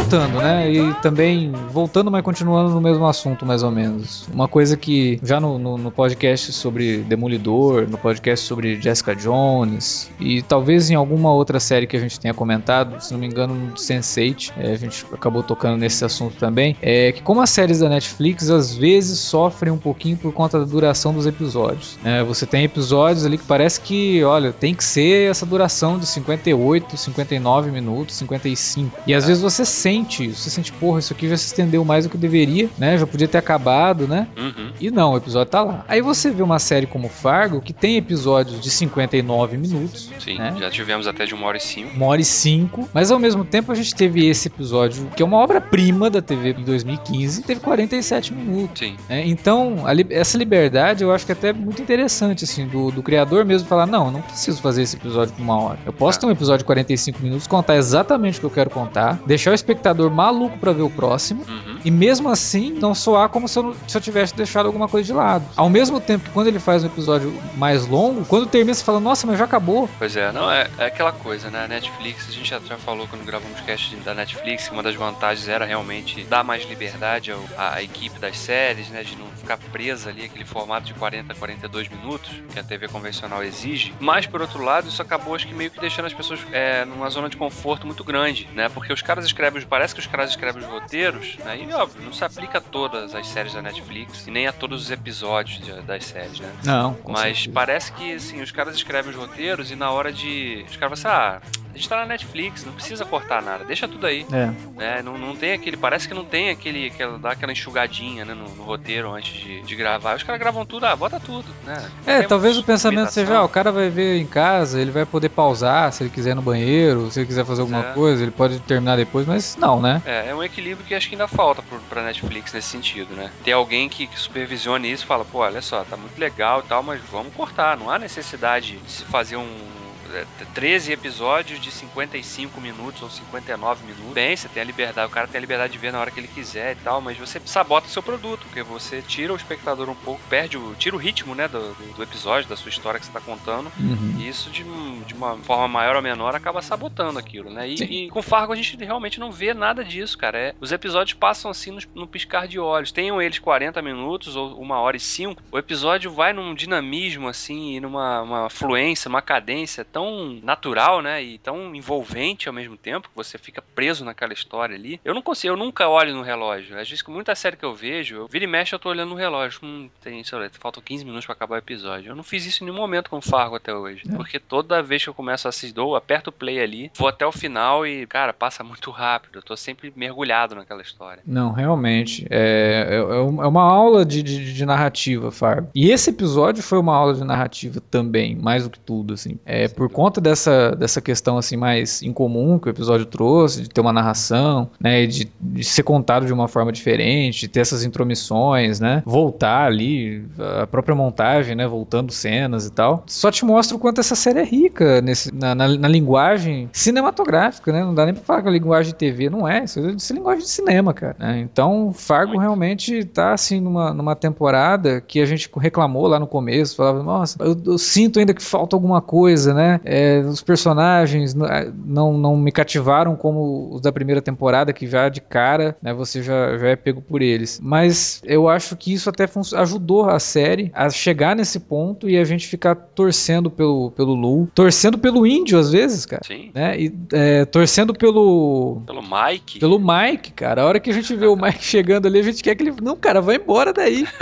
voltando, 0.08 0.38
né? 0.38 0.72
E 0.72 0.94
também 1.02 1.52
voltando, 1.70 2.10
mas 2.10 2.22
continuando 2.22 2.70
no 2.70 2.80
mesmo 2.80 3.06
assunto, 3.06 3.44
mais 3.44 3.62
ou 3.62 3.70
menos. 3.70 4.26
Uma 4.32 4.48
coisa 4.48 4.74
que 4.74 5.20
já 5.22 5.38
no, 5.38 5.58
no, 5.58 5.76
no 5.76 5.90
podcast 5.90 6.50
sobre 6.50 6.98
Demolidor, 6.98 7.86
no 7.86 7.98
podcast 7.98 8.46
sobre 8.46 8.80
Jessica 8.80 9.14
Jones, 9.14 10.10
e 10.18 10.40
talvez 10.40 10.90
em 10.90 10.94
alguma 10.94 11.30
outra 11.30 11.60
série 11.60 11.86
que 11.86 11.94
a 11.94 12.00
gente 12.00 12.18
tenha 12.18 12.32
comentado, 12.32 12.98
se 13.02 13.12
não 13.12 13.20
me 13.20 13.26
engano, 13.26 13.54
no 13.54 13.74
Sense8, 13.74 14.52
é, 14.56 14.72
a 14.72 14.76
gente 14.76 15.04
acabou 15.12 15.42
tocando 15.42 15.76
nesse 15.76 16.02
assunto 16.02 16.36
também, 16.36 16.74
é 16.80 17.12
que 17.12 17.22
como 17.22 17.42
as 17.42 17.50
séries 17.50 17.80
da 17.80 17.90
Netflix 17.90 18.48
às 18.48 18.74
vezes 18.74 19.18
sofrem 19.18 19.70
um 19.70 19.78
pouquinho 19.78 20.16
por 20.16 20.32
conta 20.32 20.58
da 20.58 20.64
duração 20.64 21.12
dos 21.12 21.26
episódios. 21.26 21.98
né? 22.02 22.24
você 22.24 22.46
tem 22.46 22.64
episódios 22.64 23.26
ali 23.26 23.36
que 23.36 23.44
parece 23.44 23.78
que, 23.80 24.24
olha, 24.24 24.52
tem 24.52 24.74
que 24.74 24.82
ser 24.82 25.30
essa 25.30 25.44
duração 25.44 25.98
de 25.98 26.06
58, 26.06 26.96
59 26.96 27.70
minutos, 27.70 28.16
55. 28.16 29.00
E 29.06 29.12
às 29.12 29.26
vezes 29.26 29.42
você 29.42 29.66
sente 29.66 29.97
isso, 30.06 30.42
você 30.42 30.50
sente, 30.50 30.72
porra, 30.72 30.98
isso 31.00 31.12
aqui 31.12 31.28
já 31.28 31.36
se 31.36 31.46
estendeu 31.46 31.84
mais 31.84 32.04
do 32.04 32.10
que 32.10 32.16
deveria, 32.16 32.68
né? 32.78 32.96
Já 32.98 33.06
podia 33.06 33.28
ter 33.28 33.38
acabado, 33.38 34.06
né? 34.06 34.26
Uhum. 34.36 34.70
E 34.80 34.90
não, 34.90 35.12
o 35.12 35.16
episódio 35.16 35.50
tá 35.50 35.62
lá. 35.62 35.84
Aí 35.88 36.00
você 36.02 36.30
vê 36.30 36.42
uma 36.42 36.58
série 36.58 36.86
como 36.86 37.08
Fargo, 37.08 37.60
que 37.60 37.72
tem 37.72 37.96
episódios 37.96 38.60
de 38.60 38.70
59 38.70 39.56
minutos, 39.56 40.10
Sim, 40.18 40.38
né? 40.38 40.54
já 40.58 40.70
tivemos 40.70 41.06
até 41.06 41.24
de 41.26 41.34
uma 41.34 41.46
hora 41.46 41.56
e 41.56 41.60
cinco. 41.60 41.94
uma 41.96 42.06
hora 42.06 42.20
e 42.20 42.24
cinco, 42.24 42.88
mas 42.92 43.10
ao 43.10 43.18
mesmo 43.18 43.44
tempo 43.44 43.72
a 43.72 43.74
gente 43.74 43.94
teve 43.94 44.26
esse 44.26 44.48
episódio, 44.48 45.08
que 45.16 45.22
é 45.22 45.26
uma 45.26 45.36
obra-prima 45.38 46.08
da 46.10 46.20
TV 46.22 46.54
em 46.58 46.64
2015, 46.64 47.42
teve 47.42 47.60
47 47.60 48.32
minutos. 48.34 48.78
Sim. 48.78 48.96
né? 49.08 49.26
Então, 49.26 49.84
li- 49.94 50.06
essa 50.10 50.36
liberdade 50.38 51.02
eu 51.02 51.12
acho 51.12 51.24
que 51.26 51.32
até 51.32 51.48
é 51.48 51.52
muito 51.52 51.80
interessante, 51.80 52.44
assim, 52.44 52.66
do, 52.66 52.90
do 52.90 53.02
criador 53.02 53.44
mesmo 53.44 53.68
falar: 53.68 53.86
não, 53.86 54.06
eu 54.06 54.12
não 54.12 54.22
preciso 54.22 54.60
fazer 54.60 54.82
esse 54.82 54.96
episódio 54.96 55.34
com 55.34 55.42
uma 55.42 55.58
hora. 55.60 55.78
Eu 55.86 55.92
posso 55.92 56.18
É. 56.18 56.20
ter 56.20 56.26
um 56.26 56.30
episódio 56.30 56.58
de 56.58 56.64
45 56.64 57.22
minutos, 57.22 57.46
contar 57.46 57.76
exatamente 57.76 58.38
o 58.38 58.40
que 58.40 58.46
eu 58.46 58.50
quero 58.50 58.70
contar, 58.70 59.18
deixar 59.26 59.50
o 59.50 59.54
espectador 59.54 59.87
espectador 59.88 60.10
maluco 60.10 60.58
pra 60.58 60.72
ver 60.72 60.82
o 60.82 60.90
próximo. 60.90 61.44
Uhum. 61.48 61.78
E 61.84 61.90
mesmo 61.90 62.28
assim, 62.28 62.72
não 62.72 62.94
soar 62.94 63.28
como 63.28 63.48
se 63.48 63.58
eu, 63.58 63.74
se 63.86 63.96
eu 63.96 64.00
tivesse 64.00 64.34
deixado 64.34 64.66
alguma 64.66 64.88
coisa 64.88 65.06
de 65.06 65.12
lado. 65.12 65.44
Ao 65.56 65.70
mesmo 65.70 66.00
tempo 66.00 66.24
que 66.24 66.30
quando 66.30 66.48
ele 66.48 66.58
faz 66.58 66.84
um 66.84 66.86
episódio 66.86 67.32
mais 67.56 67.86
longo, 67.86 68.24
quando 68.24 68.46
termina, 68.46 68.74
você 68.74 68.84
fala, 68.84 69.00
nossa, 69.00 69.26
mas 69.26 69.38
já 69.38 69.44
acabou. 69.44 69.88
Pois 69.98 70.16
é, 70.16 70.30
não, 70.32 70.50
é, 70.50 70.68
é 70.78 70.86
aquela 70.86 71.12
coisa, 71.12 71.50
né? 71.50 71.64
A 71.64 71.68
Netflix, 71.68 72.28
a 72.28 72.32
gente 72.32 72.50
já, 72.50 72.60
já 72.60 72.76
falou 72.76 73.06
quando 73.08 73.24
gravamos 73.24 73.60
cast 73.60 73.94
da 73.96 74.14
Netflix, 74.14 74.68
que 74.68 74.74
uma 74.74 74.82
das 74.82 74.94
vantagens 74.94 75.48
era 75.48 75.64
realmente 75.64 76.24
dar 76.24 76.44
mais 76.44 76.68
liberdade 76.68 77.32
à, 77.56 77.74
à 77.74 77.82
equipe 77.82 78.18
das 78.18 78.36
séries, 78.38 78.88
né? 78.88 79.02
De 79.02 79.16
não 79.16 79.26
ficar 79.36 79.56
presa 79.72 80.10
ali, 80.10 80.24
aquele 80.24 80.44
formato 80.44 80.86
de 80.86 80.94
40, 80.94 81.34
42 81.34 81.88
minutos, 81.88 82.30
que 82.52 82.58
a 82.58 82.62
TV 82.62 82.88
convencional 82.88 83.42
exige. 83.42 83.94
Mas, 84.00 84.26
por 84.26 84.40
outro 84.40 84.62
lado, 84.62 84.88
isso 84.88 85.00
acabou, 85.00 85.34
acho 85.34 85.46
que 85.46 85.54
meio 85.54 85.70
que 85.70 85.80
deixando 85.80 86.06
as 86.06 86.14
pessoas 86.14 86.40
é, 86.52 86.84
numa 86.84 87.08
zona 87.08 87.28
de 87.28 87.36
conforto 87.36 87.86
muito 87.86 88.02
grande, 88.02 88.48
né? 88.54 88.68
Porque 88.68 88.92
os 88.92 89.02
caras 89.02 89.24
escrevem, 89.24 89.58
parece 89.78 89.94
que 89.94 90.00
os 90.00 90.06
caras 90.08 90.30
escrevem 90.30 90.60
os 90.60 90.68
roteiros, 90.68 91.36
né? 91.44 91.56
E, 91.56 91.72
óbvio, 91.72 92.02
não 92.02 92.12
se 92.12 92.24
aplica 92.24 92.58
a 92.58 92.60
todas 92.60 93.14
as 93.14 93.28
séries 93.28 93.52
da 93.54 93.62
Netflix 93.62 94.26
e 94.26 94.30
nem 94.30 94.48
a 94.48 94.52
todos 94.52 94.82
os 94.82 94.90
episódios 94.90 95.60
de- 95.64 95.82
das 95.82 96.04
séries, 96.04 96.40
né? 96.40 96.52
Não, 96.64 96.94
com 96.94 97.12
Mas 97.12 97.36
certeza. 97.38 97.54
parece 97.54 97.92
que, 97.92 98.12
assim, 98.12 98.42
os 98.42 98.50
caras 98.50 98.74
escrevem 98.74 99.10
os 99.12 99.16
roteiros 99.16 99.70
e 99.70 99.76
na 99.76 99.92
hora 99.92 100.12
de. 100.12 100.64
Os 100.68 100.76
caras 100.76 101.00
falam 101.00 101.16
assim, 101.30 101.40
ah, 101.46 101.67
a 101.78 101.80
gente 101.80 101.88
tá 101.88 101.96
na 101.96 102.06
Netflix, 102.06 102.64
não 102.64 102.72
precisa 102.72 103.04
cortar 103.04 103.40
nada, 103.40 103.64
deixa 103.64 103.86
tudo 103.86 104.06
aí. 104.06 104.26
É. 104.32 104.50
Né? 104.76 105.02
Não, 105.02 105.16
não 105.16 105.36
tem 105.36 105.52
aquele. 105.52 105.76
Parece 105.76 106.08
que 106.08 106.14
não 106.14 106.24
tem 106.24 106.50
aquele. 106.50 106.86
aquela, 106.86 107.18
dá 107.18 107.30
aquela 107.30 107.52
enxugadinha 107.52 108.24
né, 108.24 108.34
no, 108.34 108.48
no 108.56 108.64
roteiro 108.64 109.12
antes 109.12 109.32
de, 109.32 109.62
de 109.62 109.76
gravar. 109.76 110.16
Os 110.16 110.22
caras 110.24 110.40
gravam 110.40 110.66
tudo, 110.66 110.86
ah, 110.86 110.96
bota 110.96 111.20
tudo, 111.20 111.46
né? 111.64 111.88
É, 112.04 112.22
talvez 112.22 112.58
o 112.58 112.64
pensamento 112.64 113.10
seja, 113.10 113.36
ah, 113.36 113.44
o 113.44 113.48
cara 113.48 113.70
vai 113.70 113.88
ver 113.88 114.18
em 114.18 114.26
casa, 114.26 114.80
ele 114.80 114.90
vai 114.90 115.06
poder 115.06 115.28
pausar 115.28 115.92
se 115.92 116.02
ele 116.02 116.10
quiser 116.10 116.34
no 116.34 116.42
banheiro, 116.42 117.10
se 117.10 117.20
ele 117.20 117.26
quiser 117.26 117.44
fazer 117.44 117.60
alguma 117.60 117.90
é. 117.90 117.92
coisa, 117.92 118.22
ele 118.22 118.32
pode 118.32 118.58
terminar 118.60 118.96
depois, 118.96 119.26
mas 119.26 119.56
não, 119.56 119.80
né? 119.80 120.02
É, 120.04 120.28
é 120.30 120.34
um 120.34 120.42
equilíbrio 120.42 120.84
que 120.84 120.94
acho 120.94 121.08
que 121.08 121.14
ainda 121.14 121.28
falta 121.28 121.62
pro, 121.62 121.78
pra 121.88 122.02
Netflix 122.02 122.52
nesse 122.52 122.68
sentido, 122.68 123.14
né? 123.14 123.30
Ter 123.44 123.52
alguém 123.52 123.88
que, 123.88 124.06
que 124.08 124.18
supervisione 124.18 124.90
isso 124.90 125.04
e 125.04 125.06
fala, 125.06 125.24
pô, 125.24 125.38
olha 125.38 125.62
só, 125.62 125.84
tá 125.84 125.96
muito 125.96 126.18
legal 126.18 126.60
e 126.64 126.68
tal, 126.68 126.82
mas 126.82 127.00
vamos 127.10 127.32
cortar. 127.34 127.76
Não 127.76 127.90
há 127.90 127.98
necessidade 127.98 128.78
de 128.78 128.90
se 128.90 129.04
fazer 129.04 129.36
um. 129.36 129.78
É, 130.14 130.26
13 130.54 130.92
episódios 130.92 131.60
de 131.60 131.70
55 131.70 132.60
minutos 132.60 133.02
ou 133.02 133.10
59 133.10 133.84
minutos. 133.84 134.12
Bem, 134.12 134.36
você 134.36 134.48
tem 134.48 134.62
a 134.62 134.66
liberdade, 134.66 135.06
o 135.06 135.10
cara 135.14 135.26
tem 135.28 135.38
a 135.38 135.40
liberdade 135.40 135.72
de 135.72 135.78
ver 135.78 135.92
na 135.92 136.00
hora 136.00 136.10
que 136.10 136.20
ele 136.20 136.28
quiser 136.28 136.72
e 136.72 136.76
tal, 136.76 137.00
mas 137.00 137.16
você 137.18 137.40
sabota 137.44 137.86
o 137.86 137.90
seu 137.90 138.02
produto, 138.02 138.42
porque 138.44 138.62
você 138.62 139.02
tira 139.02 139.32
o 139.32 139.36
espectador 139.36 139.88
um 139.88 139.94
pouco, 139.94 140.20
perde 140.28 140.56
o. 140.56 140.74
tira 140.76 140.94
o 140.96 140.98
ritmo, 140.98 141.34
né, 141.34 141.48
do, 141.48 141.74
do- 141.74 142.02
episódio, 142.02 142.48
da 142.48 142.56
sua 142.56 142.70
história 142.70 142.98
que 142.98 143.06
você 143.06 143.12
tá 143.12 143.20
contando. 143.20 143.70
Uhum. 143.78 144.14
E 144.18 144.28
isso, 144.28 144.50
de, 144.50 144.64
de 145.04 145.14
uma 145.14 145.36
forma 145.38 145.68
maior 145.68 145.96
ou 145.96 146.02
menor, 146.02 146.34
acaba 146.34 146.62
sabotando 146.62 147.18
aquilo, 147.18 147.50
né? 147.50 147.68
E, 147.68 148.06
e 148.06 148.10
com 148.10 148.22
Fargo 148.22 148.52
a 148.52 148.56
gente 148.56 148.76
realmente 148.82 149.20
não 149.20 149.30
vê 149.30 149.52
nada 149.52 149.84
disso, 149.84 150.16
cara. 150.16 150.38
É, 150.38 150.54
os 150.60 150.72
episódios 150.72 151.18
passam 151.18 151.50
assim 151.50 151.70
no, 151.72 151.80
no 151.94 152.06
piscar 152.06 152.46
de 152.48 152.58
olhos. 152.58 152.92
Tenham 152.92 153.20
eles 153.20 153.38
40 153.38 153.82
minutos 153.82 154.36
ou 154.36 154.58
uma 154.60 154.78
hora 154.80 154.96
e 154.96 155.00
cinco. 155.00 155.42
O 155.52 155.58
episódio 155.58 156.10
vai 156.12 156.32
num 156.32 156.54
dinamismo, 156.54 157.28
assim, 157.28 157.74
e 157.76 157.80
numa 157.80 158.22
uma 158.22 158.50
fluência, 158.50 159.08
uma 159.08 159.20
cadência 159.22 159.84
tão 159.84 159.97
natural, 160.42 161.00
né? 161.00 161.22
E 161.22 161.38
tão 161.38 161.74
envolvente 161.74 162.48
ao 162.48 162.54
mesmo 162.54 162.76
tempo, 162.76 163.08
que 163.08 163.16
você 163.16 163.38
fica 163.38 163.62
preso 163.74 164.04
naquela 164.04 164.32
história 164.32 164.74
ali. 164.74 165.00
Eu 165.04 165.14
não 165.14 165.22
consigo, 165.22 165.54
eu 165.54 165.56
nunca 165.56 165.88
olho 165.88 166.14
no 166.14 166.22
relógio. 166.22 166.78
Às 166.78 166.88
vezes, 166.88 167.02
com 167.02 167.12
muita 167.12 167.34
série 167.34 167.56
que 167.56 167.64
eu 167.64 167.74
vejo, 167.74 168.16
eu 168.16 168.26
vira 168.26 168.44
e 168.44 168.48
mexe, 168.48 168.74
eu 168.74 168.78
tô 168.78 168.88
olhando 168.88 169.10
no 169.10 169.14
relógio. 169.14 169.60
Hum, 169.62 169.88
tem, 170.02 170.22
sei 170.24 170.38
lá, 170.38 170.48
faltam 170.58 170.82
15 170.82 171.04
minutos 171.04 171.26
pra 171.26 171.34
acabar 171.34 171.56
o 171.56 171.58
episódio. 171.58 172.10
Eu 172.10 172.16
não 172.16 172.22
fiz 172.24 172.44
isso 172.44 172.62
em 172.62 172.66
nenhum 172.66 172.78
momento 172.78 173.10
com 173.10 173.20
Fargo 173.20 173.56
até 173.56 173.74
hoje. 173.74 174.02
É. 174.08 174.16
Porque 174.16 174.38
toda 174.38 174.82
vez 174.82 175.02
que 175.02 175.08
eu 175.08 175.14
começo 175.14 175.46
a 175.46 175.50
assistir, 175.50 175.76
eu 175.76 175.94
aperto 175.94 176.30
o 176.30 176.32
play 176.32 176.60
ali, 176.60 176.90
vou 176.96 177.08
até 177.08 177.26
o 177.26 177.32
final 177.32 177.86
e, 177.86 178.06
cara, 178.06 178.32
passa 178.32 178.64
muito 178.64 178.90
rápido. 178.90 179.36
Eu 179.36 179.42
tô 179.42 179.56
sempre 179.56 179.92
mergulhado 179.94 180.54
naquela 180.54 180.82
história. 180.82 181.22
Não, 181.26 181.52
realmente. 181.52 182.26
É, 182.30 182.86
é, 182.88 182.94
é 182.96 183.38
é 183.42 183.46
uma 183.46 183.62
aula 183.62 184.04
de, 184.04 184.22
de, 184.22 184.52
de 184.52 184.66
narrativa, 184.66 185.30
Fargo. 185.30 185.68
E 185.74 185.90
esse 185.90 186.10
episódio 186.10 186.62
foi 186.62 186.78
uma 186.78 186.94
aula 186.94 187.14
de 187.14 187.24
narrativa 187.24 187.80
também, 187.90 188.34
mais 188.34 188.64
do 188.64 188.70
que 188.70 188.78
tudo, 188.78 189.14
assim. 189.14 189.38
É, 189.44 189.68
por 189.68 189.87
conta 189.88 190.20
dessa, 190.20 190.74
dessa 190.76 191.00
questão, 191.00 191.38
assim, 191.38 191.56
mais 191.56 192.02
incomum 192.02 192.58
que 192.58 192.68
o 192.68 192.70
episódio 192.70 193.06
trouxe, 193.06 193.62
de 193.62 193.68
ter 193.68 193.80
uma 193.80 193.92
narração, 193.92 194.70
né, 194.80 195.06
de, 195.06 195.30
de 195.40 195.64
ser 195.64 195.82
contado 195.82 196.26
de 196.26 196.32
uma 196.32 196.48
forma 196.48 196.72
diferente, 196.72 197.40
de 197.40 197.48
ter 197.48 197.60
essas 197.60 197.84
intromissões, 197.84 198.80
né, 198.80 199.02
voltar 199.04 199.66
ali, 199.66 200.24
a 200.62 200.66
própria 200.66 200.94
montagem, 200.94 201.54
né, 201.54 201.66
voltando 201.66 202.12
cenas 202.12 202.66
e 202.66 202.72
tal, 202.72 203.02
só 203.06 203.30
te 203.30 203.44
mostra 203.44 203.76
o 203.76 203.80
quanto 203.80 204.00
essa 204.00 204.14
série 204.14 204.40
é 204.40 204.44
rica 204.44 205.00
nesse, 205.00 205.34
na, 205.34 205.54
na, 205.54 205.68
na 205.68 205.88
linguagem 205.88 206.68
cinematográfica, 206.72 207.72
né, 207.72 207.82
não 207.84 207.94
dá 207.94 208.04
nem 208.04 208.14
pra 208.14 208.22
falar 208.22 208.42
que 208.42 208.48
a 208.48 208.52
linguagem 208.52 208.92
de 208.92 208.98
TV 208.98 209.30
não 209.30 209.46
é, 209.46 209.64
isso 209.64 209.80
é 209.80 209.90
isso 209.92 210.12
é 210.12 210.16
linguagem 210.16 210.44
de 210.44 210.50
cinema, 210.50 210.92
cara. 210.92 211.16
né? 211.18 211.40
Então, 211.40 211.92
Fargo 211.92 212.32
Muito. 212.32 212.42
realmente 212.42 213.04
tá, 213.04 213.32
assim, 213.32 213.60
numa, 213.60 213.92
numa 213.92 214.14
temporada 214.14 215.00
que 215.00 215.20
a 215.20 215.26
gente 215.26 215.50
reclamou 215.56 216.06
lá 216.06 216.18
no 216.18 216.26
começo, 216.26 216.76
falava, 216.76 217.02
nossa, 217.02 217.36
eu, 217.42 217.56
eu 217.64 217.78
sinto 217.78 218.18
ainda 218.18 218.34
que 218.34 218.42
falta 218.42 218.76
alguma 218.76 219.00
coisa, 219.00 219.54
né, 219.54 219.77
é, 219.84 220.20
os 220.20 220.42
personagens 220.42 221.34
ah, 221.40 221.70
não, 221.84 222.16
não 222.16 222.36
me 222.36 222.52
cativaram 222.52 223.16
como 223.16 223.74
os 223.74 223.80
da 223.80 223.92
primeira 223.92 224.20
temporada, 224.20 224.72
que 224.72 224.86
já 224.86 225.08
de 225.08 225.20
cara, 225.20 225.76
né, 225.82 225.92
você 225.92 226.22
já, 226.22 226.56
já 226.58 226.68
é 226.68 226.76
pego 226.76 227.00
por 227.00 227.22
eles. 227.22 227.60
Mas 227.62 228.20
eu 228.24 228.48
acho 228.48 228.76
que 228.76 228.92
isso 228.92 229.08
até 229.08 229.28
ajudou 229.56 230.08
a 230.08 230.18
série 230.18 230.70
a 230.74 230.90
chegar 230.90 231.36
nesse 231.36 231.60
ponto 231.60 232.08
e 232.08 232.16
a 232.16 232.24
gente 232.24 232.46
ficar 232.46 232.74
torcendo 232.74 233.50
pelo, 233.50 233.90
pelo 233.92 234.14
Lu, 234.14 234.48
torcendo 234.54 234.98
pelo 234.98 235.26
índio 235.26 235.58
às 235.58 235.70
vezes, 235.70 236.06
cara. 236.06 236.22
Sim. 236.24 236.50
Né? 236.54 236.80
E 236.80 236.94
é, 237.12 237.44
torcendo 237.44 237.94
pelo. 237.94 238.82
Pelo 238.86 239.02
Mike. 239.02 239.58
Pelo 239.58 239.78
Mike, 239.78 240.32
cara. 240.32 240.62
A 240.62 240.64
hora 240.66 240.80
que 240.80 240.90
a 240.90 240.94
gente 240.94 241.14
vê 241.14 241.26
o 241.26 241.36
Mike 241.36 241.62
chegando 241.64 242.06
ali, 242.06 242.20
a 242.20 242.22
gente 242.22 242.42
quer 242.42 242.54
que 242.54 242.62
ele. 242.62 242.74
Não, 242.82 242.96
cara, 242.96 243.20
vai 243.20 243.36
embora 243.36 243.72
daí. 243.72 244.06